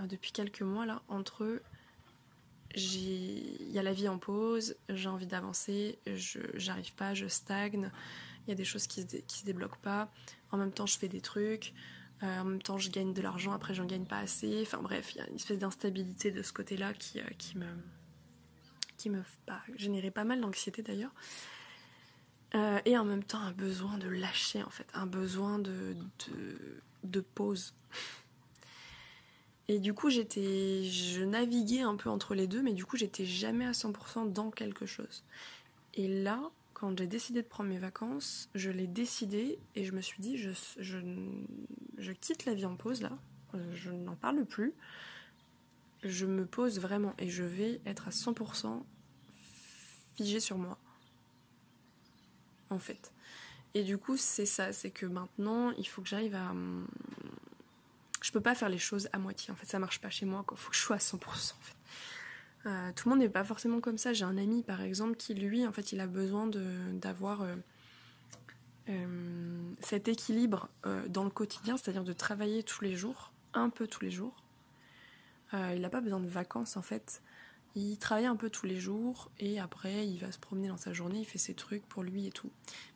Euh, 0.00 0.06
depuis 0.06 0.32
quelques 0.32 0.62
mois 0.62 0.86
là, 0.86 1.02
entre 1.08 1.62
il 2.74 3.70
y 3.70 3.78
a 3.78 3.82
la 3.82 3.92
vie 3.92 4.08
en 4.08 4.18
pause, 4.18 4.76
j'ai 4.90 5.08
envie 5.08 5.26
d'avancer, 5.26 5.98
je 6.06 6.40
j'arrive 6.54 6.92
pas, 6.94 7.14
je 7.14 7.26
stagne, 7.26 7.90
il 8.46 8.50
y 8.50 8.52
a 8.52 8.54
des 8.54 8.64
choses 8.64 8.86
qui 8.86 9.02
se, 9.02 9.16
se 9.26 9.44
débloquent 9.44 9.80
pas, 9.80 10.10
en 10.50 10.58
même 10.58 10.72
temps 10.72 10.84
je 10.84 10.98
fais 10.98 11.08
des 11.08 11.22
trucs, 11.22 11.72
euh, 12.22 12.40
en 12.40 12.44
même 12.44 12.62
temps 12.62 12.76
je 12.76 12.90
gagne 12.90 13.14
de 13.14 13.22
l'argent, 13.22 13.52
après 13.52 13.72
j'en 13.72 13.86
gagne 13.86 14.04
pas 14.04 14.18
assez, 14.18 14.60
enfin 14.62 14.78
bref, 14.82 15.14
il 15.14 15.18
y 15.18 15.20
a 15.22 15.28
une 15.28 15.36
espèce 15.36 15.58
d'instabilité 15.58 16.30
de 16.30 16.42
ce 16.42 16.52
côté-là 16.52 16.92
qui, 16.92 17.20
euh, 17.20 17.24
qui 17.38 17.56
me 17.56 17.66
qui 18.96 19.10
me 19.10 19.22
bah, 19.46 19.60
générait 19.76 20.10
pas 20.10 20.24
mal 20.24 20.40
d'anxiété 20.40 20.82
d'ailleurs. 20.82 21.12
Euh, 22.54 22.78
et 22.84 22.96
en 22.96 23.04
même 23.04 23.24
temps 23.24 23.40
un 23.40 23.52
besoin 23.52 23.98
de 23.98 24.08
lâcher 24.08 24.62
en 24.62 24.70
fait, 24.70 24.86
un 24.94 25.06
besoin 25.06 25.58
de, 25.58 25.96
de, 27.02 27.20
pause. 27.20 27.74
Et 29.68 29.80
du 29.80 29.94
coup 29.94 30.10
j'étais, 30.10 30.84
je 30.84 31.24
naviguais 31.24 31.80
un 31.80 31.96
peu 31.96 32.08
entre 32.08 32.34
les 32.34 32.46
deux, 32.46 32.62
mais 32.62 32.72
du 32.72 32.84
coup 32.84 32.96
j'étais 32.96 33.24
jamais 33.24 33.66
à 33.66 33.72
100% 33.72 34.32
dans 34.32 34.50
quelque 34.50 34.86
chose. 34.86 35.24
Et 35.94 36.22
là, 36.22 36.40
quand 36.72 36.96
j'ai 36.96 37.08
décidé 37.08 37.42
de 37.42 37.48
prendre 37.48 37.68
mes 37.68 37.78
vacances, 37.78 38.48
je 38.54 38.70
l'ai 38.70 38.86
décidé 38.86 39.58
et 39.74 39.84
je 39.84 39.92
me 39.92 40.00
suis 40.00 40.22
dit 40.22 40.38
je, 40.38 40.50
je, 40.78 40.98
je 41.98 42.12
quitte 42.12 42.44
la 42.44 42.54
vie 42.54 42.66
en 42.66 42.76
pause 42.76 43.02
là, 43.02 43.18
je 43.74 43.90
n'en 43.90 44.14
parle 44.14 44.44
plus, 44.44 44.72
je 46.04 46.26
me 46.26 46.46
pose 46.46 46.78
vraiment 46.78 47.14
et 47.18 47.28
je 47.28 47.42
vais 47.42 47.80
être 47.86 48.06
à 48.06 48.10
100% 48.10 48.82
figé 50.16 50.38
sur 50.38 50.58
moi 50.58 50.78
en 52.70 52.78
fait. 52.78 53.12
Et 53.74 53.82
du 53.82 53.98
coup, 53.98 54.16
c'est 54.16 54.46
ça, 54.46 54.72
c'est 54.72 54.90
que 54.90 55.06
maintenant, 55.06 55.70
il 55.72 55.86
faut 55.86 56.02
que 56.02 56.08
j'arrive 56.08 56.34
à. 56.34 56.50
Hum, 56.50 56.86
je 58.22 58.32
peux 58.32 58.40
pas 58.40 58.54
faire 58.54 58.68
les 58.68 58.78
choses 58.78 59.08
à 59.12 59.18
moitié, 59.18 59.52
en 59.52 59.56
fait, 59.56 59.66
ça 59.66 59.78
marche 59.78 60.00
pas 60.00 60.10
chez 60.10 60.26
moi, 60.26 60.44
Il 60.50 60.56
Faut 60.56 60.70
que 60.70 60.76
je 60.76 60.80
sois 60.80 60.96
à 60.96 60.98
100%, 60.98 61.16
en 61.18 61.60
fait. 61.60 61.76
Euh, 62.66 62.90
tout 62.96 63.08
le 63.08 63.14
monde 63.14 63.22
n'est 63.22 63.28
pas 63.28 63.44
forcément 63.44 63.80
comme 63.80 63.98
ça. 63.98 64.12
J'ai 64.12 64.24
un 64.24 64.36
ami, 64.36 64.62
par 64.62 64.80
exemple, 64.82 65.16
qui, 65.16 65.34
lui, 65.34 65.66
en 65.66 65.72
fait, 65.72 65.92
il 65.92 66.00
a 66.00 66.06
besoin 66.06 66.48
d'avoir 66.94 67.42
euh, 67.42 67.54
euh, 68.88 69.72
cet 69.80 70.08
équilibre 70.08 70.68
dans 71.08 71.24
le 71.24 71.30
quotidien, 71.30 71.76
c'est-à-dire 71.76 72.04
de 72.04 72.12
travailler 72.12 72.62
tous 72.62 72.82
les 72.82 72.96
jours, 72.96 73.32
un 73.54 73.70
peu 73.70 73.86
tous 73.86 74.02
les 74.02 74.10
jours. 74.10 74.42
il 75.52 75.80
n'a 75.80 75.90
pas 75.90 76.00
besoin 76.00 76.20
de 76.20 76.28
vacances, 76.28 76.76
en 76.76 76.82
fait. 76.82 77.22
Il 77.78 77.98
travaille 77.98 78.24
un 78.24 78.36
peu 78.36 78.48
tous 78.48 78.64
les 78.64 78.80
jours 78.80 79.30
et 79.38 79.60
après 79.60 80.08
il 80.08 80.16
va 80.18 80.32
se 80.32 80.38
promener 80.38 80.68
dans 80.68 80.78
sa 80.78 80.94
journée, 80.94 81.20
il 81.20 81.26
fait 81.26 81.36
ses 81.36 81.52
trucs 81.52 81.86
pour 81.86 82.02
lui 82.02 82.26
et 82.26 82.30
tout. 82.30 82.50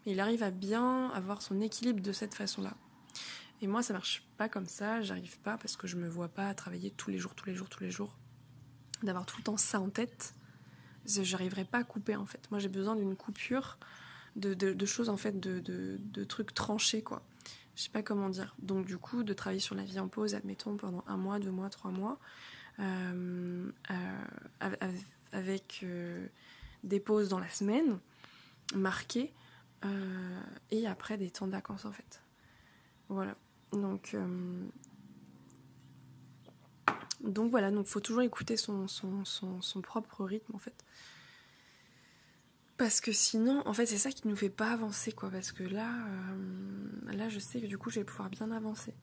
Mais 0.04 0.12
il 0.12 0.20
arrive 0.20 0.42
à 0.42 0.50
bien 0.50 1.10
avoir 1.10 1.42
son 1.42 1.60
équilibre 1.60 2.00
de 2.00 2.12
cette 2.12 2.34
façon-là. 2.34 2.74
Et 3.60 3.66
moi 3.66 3.82
ça 3.82 3.92
marche 3.92 4.24
pas 4.38 4.48
comme 4.48 4.64
ça, 4.64 5.02
j'arrive 5.02 5.38
pas 5.40 5.58
parce 5.58 5.76
que 5.76 5.86
je 5.86 5.96
me 5.96 6.08
vois 6.08 6.28
pas 6.28 6.54
travailler 6.54 6.90
tous 6.92 7.10
les 7.10 7.18
jours, 7.18 7.34
tous 7.34 7.44
les 7.44 7.54
jours, 7.54 7.68
tous 7.68 7.82
les 7.82 7.90
jours. 7.90 8.16
D'avoir 9.02 9.26
tout 9.26 9.36
le 9.36 9.42
temps 9.42 9.58
ça 9.58 9.78
en 9.80 9.90
tête, 9.90 10.34
j'arriverai 11.04 11.66
pas 11.66 11.78
à 11.78 11.84
couper 11.84 12.16
en 12.16 12.24
fait. 12.24 12.50
Moi 12.50 12.58
j'ai 12.58 12.70
besoin 12.70 12.96
d'une 12.96 13.16
coupure, 13.16 13.76
de, 14.34 14.86
choses 14.86 15.10
en 15.10 15.18
fait, 15.18 15.38
de, 15.38 16.24
trucs 16.24 16.54
tranchés 16.54 17.02
quoi. 17.02 17.22
Je 17.76 17.82
sais 17.82 17.90
pas 17.90 18.02
comment 18.02 18.30
dire. 18.30 18.54
Donc 18.60 18.86
du 18.86 18.96
coup 18.96 19.24
de 19.24 19.34
travailler 19.34 19.60
sur 19.60 19.74
la 19.74 19.84
vie 19.84 20.00
en 20.00 20.08
pause, 20.08 20.34
admettons 20.34 20.78
pendant 20.78 21.04
un 21.06 21.18
mois, 21.18 21.38
deux 21.38 21.50
mois, 21.50 21.68
trois 21.68 21.90
mois 21.90 22.18
avec 25.32 25.80
euh, 25.82 26.26
des 26.82 27.00
pauses 27.00 27.28
dans 27.28 27.38
la 27.38 27.48
semaine 27.48 27.98
marquées 28.74 29.32
et 30.70 30.86
après 30.86 31.16
des 31.16 31.30
temps 31.30 31.46
de 31.46 31.52
vacances 31.52 31.84
en 31.86 31.92
fait. 31.92 32.22
Voilà. 33.08 33.34
Donc, 33.72 34.14
donc 37.22 37.50
voilà, 37.50 37.70
donc 37.70 37.86
faut 37.86 38.00
toujours 38.00 38.22
écouter 38.22 38.56
son, 38.56 38.86
propre 39.82 40.24
rythme 40.24 40.54
en 40.54 40.58
fait. 40.58 40.84
Parce 42.76 43.00
que 43.00 43.12
sinon, 43.12 43.62
en 43.66 43.74
fait, 43.74 43.86
c'est 43.86 43.98
ça 43.98 44.10
qui 44.10 44.26
nous 44.26 44.36
fait 44.36 44.48
pas 44.48 44.70
avancer, 44.70 45.12
quoi. 45.12 45.30
Parce 45.30 45.52
que 45.52 45.62
là, 45.62 45.92
là, 47.12 47.28
je 47.28 47.38
sais 47.38 47.60
que 47.60 47.66
du 47.66 47.76
coup, 47.76 47.90
je 47.90 48.00
vais 48.00 48.04
pouvoir 48.04 48.30
bien 48.30 48.50
avancer 48.50 48.94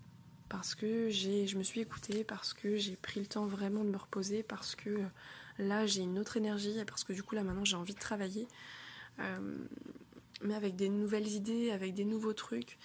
parce 0.50 0.76
que 0.76 1.10
je 1.10 1.58
me 1.58 1.64
suis 1.64 1.82
écoutée, 1.82 2.24
parce 2.24 2.54
que 2.54 2.78
j'ai 2.78 2.95
pris 2.95 3.20
le 3.20 3.26
temps 3.26 3.45
vraiment 3.45 3.84
de 3.84 3.89
me 3.89 3.98
reposer, 3.98 4.43
parce 4.43 4.76
que 4.76 5.00
là 5.60 5.86
j'ai 5.86 6.02
une 6.02 6.20
autre 6.20 6.38
énergie, 6.38 6.76
parce 6.86 7.04
que 7.04 7.14
du 7.14 7.24
coup 7.24 7.36
là 7.36 7.43
maintenant 7.43 7.66
j'ai 7.66 7.76
envie 7.76 7.93
de 7.93 8.00
travailler, 8.00 8.48
euh, 9.20 9.58
mais 10.41 10.56
avec 10.56 10.76
des 10.76 10.89
nouvelles 10.89 11.28
idées, 11.28 11.72
avec 11.72 11.93
des 11.93 12.06
nouveaux 12.06 12.34
trucs, 12.34 12.78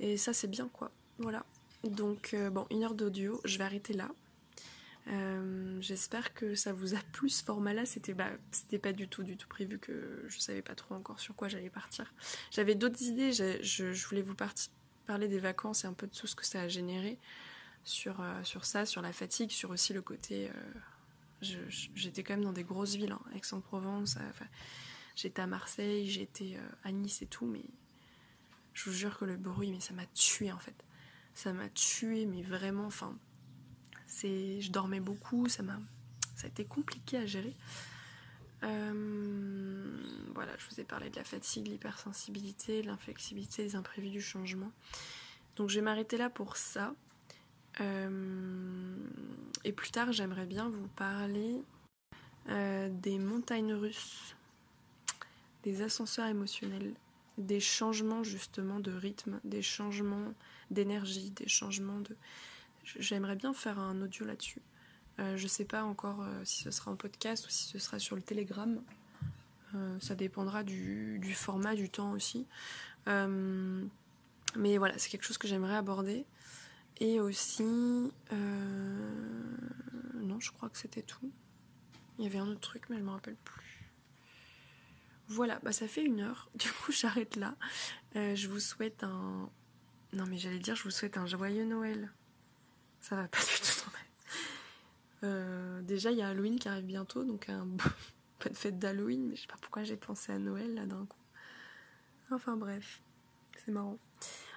et 0.00 0.16
ça 0.16 0.32
c'est 0.32 0.48
bien 0.48 0.68
quoi. 0.68 0.90
Voilà. 1.18 1.44
Donc 1.84 2.34
euh, 2.34 2.50
bon, 2.50 2.66
une 2.70 2.82
heure 2.82 2.94
d'audio, 2.94 3.40
je 3.44 3.58
vais 3.58 3.64
arrêter 3.64 3.92
là. 3.92 4.10
Euh, 5.08 5.76
j'espère 5.80 6.32
que 6.32 6.54
ça 6.54 6.72
vous 6.72 6.94
a 6.94 6.98
plu 7.12 7.28
ce 7.28 7.44
format-là. 7.44 7.84
C'était 7.84 8.14
bah, 8.14 8.30
pas 8.82 8.92
du 8.92 9.08
tout 9.08 9.22
du 9.22 9.36
tout 9.36 9.48
prévu 9.48 9.78
que 9.78 10.24
je 10.28 10.38
savais 10.38 10.62
pas 10.62 10.74
trop 10.74 10.94
encore 10.94 11.20
sur 11.20 11.34
quoi 11.34 11.48
j'allais 11.48 11.70
partir. 11.70 12.12
J'avais 12.50 12.74
d'autres 12.74 13.02
idées. 13.02 13.32
Je, 13.32 14.06
voulais 14.06 14.22
vous 14.22 14.34
parler 15.06 15.28
des 15.28 15.38
vacances 15.38 15.84
et 15.84 15.86
un 15.86 15.92
peu 15.92 16.06
de 16.06 16.14
tout 16.14 16.26
ce 16.26 16.34
que 16.34 16.44
ça 16.44 16.62
a 16.62 16.68
généré 16.68 17.18
sur 17.84 18.20
euh, 18.20 18.42
ça, 18.62 18.86
sur 18.86 19.02
la 19.02 19.12
fatigue, 19.12 19.50
sur 19.50 19.70
aussi 19.70 19.92
le 19.92 20.02
côté. 20.02 20.50
Euh, 20.50 21.68
j'étais 21.94 22.22
quand 22.22 22.34
même 22.34 22.44
dans 22.44 22.52
des 22.52 22.64
grosses 22.64 22.94
villes, 22.94 23.12
hein, 23.12 23.20
Aix-en-Provence. 23.34 24.16
j'étais 25.14 25.42
à 25.42 25.46
Marseille, 25.46 26.08
j'étais 26.08 26.56
à 26.84 26.92
Nice 26.92 27.20
et 27.22 27.26
tout, 27.26 27.46
mais 27.46 27.64
je 28.72 28.88
vous 28.88 28.96
jure 28.96 29.18
que 29.18 29.26
le 29.26 29.36
bruit, 29.36 29.70
mais 29.70 29.80
ça 29.80 29.92
m'a 29.92 30.06
tué 30.06 30.50
en 30.50 30.58
fait. 30.58 30.74
Ça 31.34 31.52
m'a 31.52 31.68
tué, 31.68 32.24
mais 32.24 32.42
vraiment. 32.42 32.86
Enfin 32.86 33.14
je 34.22 34.70
dormais 34.70 35.00
beaucoup, 35.00 35.48
ça 35.48 35.62
m'a, 35.62 35.78
ça 36.36 36.46
a 36.46 36.48
été 36.48 36.64
compliqué 36.64 37.18
à 37.18 37.26
gérer. 37.26 37.54
Euh, 38.64 40.02
voilà, 40.34 40.52
je 40.58 40.66
vous 40.68 40.80
ai 40.80 40.84
parlé 40.84 41.10
de 41.10 41.16
la 41.16 41.24
fatigue, 41.24 41.68
l'hypersensibilité, 41.68 42.82
l'inflexibilité, 42.82 43.62
les 43.62 43.76
imprévus 43.76 44.10
du 44.10 44.20
changement. 44.20 44.72
Donc 45.56 45.70
je 45.70 45.76
vais 45.76 45.82
m'arrêter 45.82 46.16
là 46.16 46.30
pour 46.30 46.56
ça. 46.56 46.94
Euh, 47.80 48.96
et 49.64 49.72
plus 49.72 49.90
tard, 49.90 50.12
j'aimerais 50.12 50.46
bien 50.46 50.68
vous 50.68 50.88
parler 50.88 51.62
euh, 52.48 52.88
des 52.90 53.18
montagnes 53.18 53.74
russes, 53.74 54.36
des 55.62 55.82
ascenseurs 55.82 56.26
émotionnels, 56.26 56.94
des 57.38 57.60
changements 57.60 58.22
justement 58.22 58.80
de 58.80 58.92
rythme, 58.92 59.40
des 59.44 59.62
changements 59.62 60.34
d'énergie, 60.70 61.30
des 61.30 61.48
changements 61.48 62.00
de 62.00 62.16
J'aimerais 62.98 63.36
bien 63.36 63.54
faire 63.54 63.78
un 63.78 64.00
audio 64.02 64.26
là-dessus. 64.26 64.60
Euh, 65.20 65.36
je 65.36 65.46
sais 65.46 65.64
pas 65.64 65.84
encore 65.84 66.22
euh, 66.22 66.44
si 66.44 66.62
ce 66.64 66.70
sera 66.72 66.90
en 66.90 66.96
podcast 66.96 67.46
ou 67.46 67.50
si 67.50 67.68
ce 67.68 67.78
sera 67.78 67.98
sur 67.98 68.16
le 68.16 68.22
Telegram. 68.22 68.82
Euh, 69.74 69.98
ça 70.00 70.14
dépendra 70.14 70.62
du, 70.62 71.34
format, 71.34 71.74
du 71.74 71.90
temps 71.90 72.12
aussi. 72.12 72.46
mais 73.06 74.78
voilà, 74.78 74.98
c'est 74.98 75.10
quelque 75.10 75.24
chose 75.24 75.38
que 75.38 75.48
j'aimerais 75.48 75.76
aborder. 75.76 76.24
Et 77.00 77.20
aussi. 77.20 77.64
Non, 77.64 78.10
je 80.40 80.52
crois 80.52 80.68
que 80.68 80.78
c'était 80.78 81.02
tout. 81.02 81.30
Il 82.18 82.24
y 82.24 82.26
avait 82.26 82.38
un 82.38 82.46
autre 82.48 82.60
truc, 82.60 82.84
mais 82.88 82.96
je 82.96 83.02
me 83.02 83.10
rappelle 83.10 83.36
plus. 83.36 83.90
Voilà, 85.26 85.58
bah 85.62 85.72
ça 85.72 85.88
fait 85.88 86.04
une 86.04 86.20
heure. 86.20 86.48
Du 86.58 86.70
coup, 86.70 86.92
j'arrête 86.92 87.36
là. 87.36 87.56
je 88.14 88.46
vous 88.48 88.60
souhaite 88.60 89.02
un. 89.02 89.50
Non, 90.12 90.26
mais 90.26 90.38
j'allais 90.38 90.60
dire, 90.60 90.76
je 90.76 90.84
vous 90.84 90.92
souhaite 90.92 91.16
un 91.16 91.26
joyeux 91.26 91.64
Noël. 91.64 92.12
Ça 93.00 93.16
va 93.16 93.26
pas 93.26 93.40
du 93.40 93.60
tout 93.60 93.90
euh, 95.24 95.82
déjà, 95.82 96.10
il 96.10 96.18
y 96.18 96.22
a 96.22 96.28
Halloween 96.28 96.58
qui 96.58 96.68
arrive 96.68 96.84
bientôt, 96.84 97.24
donc 97.24 97.48
un 97.48 97.66
bonne 98.44 98.54
fête 98.54 98.78
d'Halloween, 98.78 99.28
mais 99.28 99.36
je 99.36 99.42
sais 99.42 99.48
pas 99.48 99.58
pourquoi 99.60 99.84
j'ai 99.84 99.96
pensé 99.96 100.32
à 100.32 100.38
Noël 100.38 100.74
là 100.74 100.86
d'un 100.86 101.06
coup. 101.06 101.18
Enfin 102.30 102.56
bref, 102.56 103.00
c'est 103.64 103.72
marrant. 103.72 103.98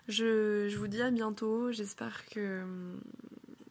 Je, 0.07 0.73
vous 0.75 0.87
dis 0.87 1.01
à 1.01 1.11
bientôt, 1.11 1.71
j'espère 1.71 2.25
que, 2.27 2.65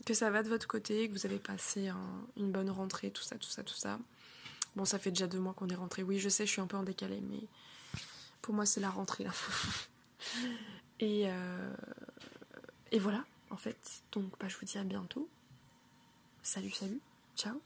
que 0.05 0.15
ça 0.15 0.31
va 0.31 0.43
de 0.43 0.49
votre 0.49 0.67
côté, 0.67 1.09
que 1.09 1.13
vous 1.13 1.25
avez 1.25 1.39
passé 1.39 1.91
une 2.37 2.53
bonne 2.53 2.71
rentrée, 2.71 3.11
tout 3.11 3.23
ça, 3.23 3.37
tout 3.37 3.49
ça, 3.49 3.63
tout 3.63 3.75
ça. 3.75 3.99
Bon, 4.75 4.85
ça 4.85 4.99
fait 4.99 5.11
déjà 5.11 5.27
deux 5.27 5.39
mois 5.39 5.55
qu'on 5.55 5.69
est 5.69 5.75
rentré. 5.75 6.03
Oui, 6.03 6.19
je 6.19 6.29
sais, 6.29 6.45
je 6.45 6.53
suis 6.53 6.61
un 6.61 6.67
peu 6.67 6.77
en 6.77 6.83
décalé, 6.83 7.23
mais 7.23 7.49
pour 8.43 8.55
moi, 8.55 8.67
c'est 8.67 8.81
la 8.81 8.91
rentrée 8.91 9.25
et, 11.01 11.25
euh, 11.27 11.75
et 12.93 12.99
voilà 12.99 13.25
en 13.51 13.57
fait. 13.57 14.03
Donc 14.13 14.33
bah, 14.39 14.49
je 14.49 14.57
vous 14.57 14.67
dis 14.67 14.79
à 14.79 14.85
bientôt. 14.85 15.29
Salut, 16.49 16.71
salut, 16.71 17.01
ciao. 17.35 17.61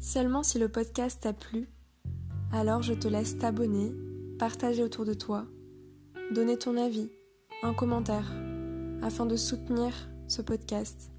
Seulement 0.00 0.42
si 0.42 0.58
le 0.58 0.70
podcast 0.70 1.20
t'a 1.20 1.34
plu, 1.34 1.68
alors 2.50 2.80
je 2.80 2.94
te 2.94 3.06
laisse 3.06 3.36
t'abonner, 3.36 3.92
partager 4.38 4.82
autour 4.82 5.04
de 5.04 5.12
toi, 5.12 5.44
donner 6.30 6.56
ton 6.56 6.78
avis, 6.78 7.10
un 7.62 7.74
commentaire, 7.74 8.32
afin 9.02 9.26
de 9.26 9.36
soutenir 9.36 9.92
ce 10.28 10.40
podcast 10.40 11.12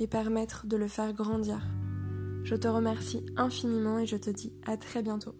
et 0.00 0.06
permettre 0.06 0.66
de 0.66 0.76
le 0.76 0.86
faire 0.86 1.14
grandir. 1.14 1.62
Je 2.44 2.56
te 2.56 2.68
remercie 2.68 3.24
infiniment 3.38 3.98
et 3.98 4.04
je 4.06 4.18
te 4.18 4.28
dis 4.28 4.52
à 4.66 4.76
très 4.76 5.02
bientôt. 5.02 5.34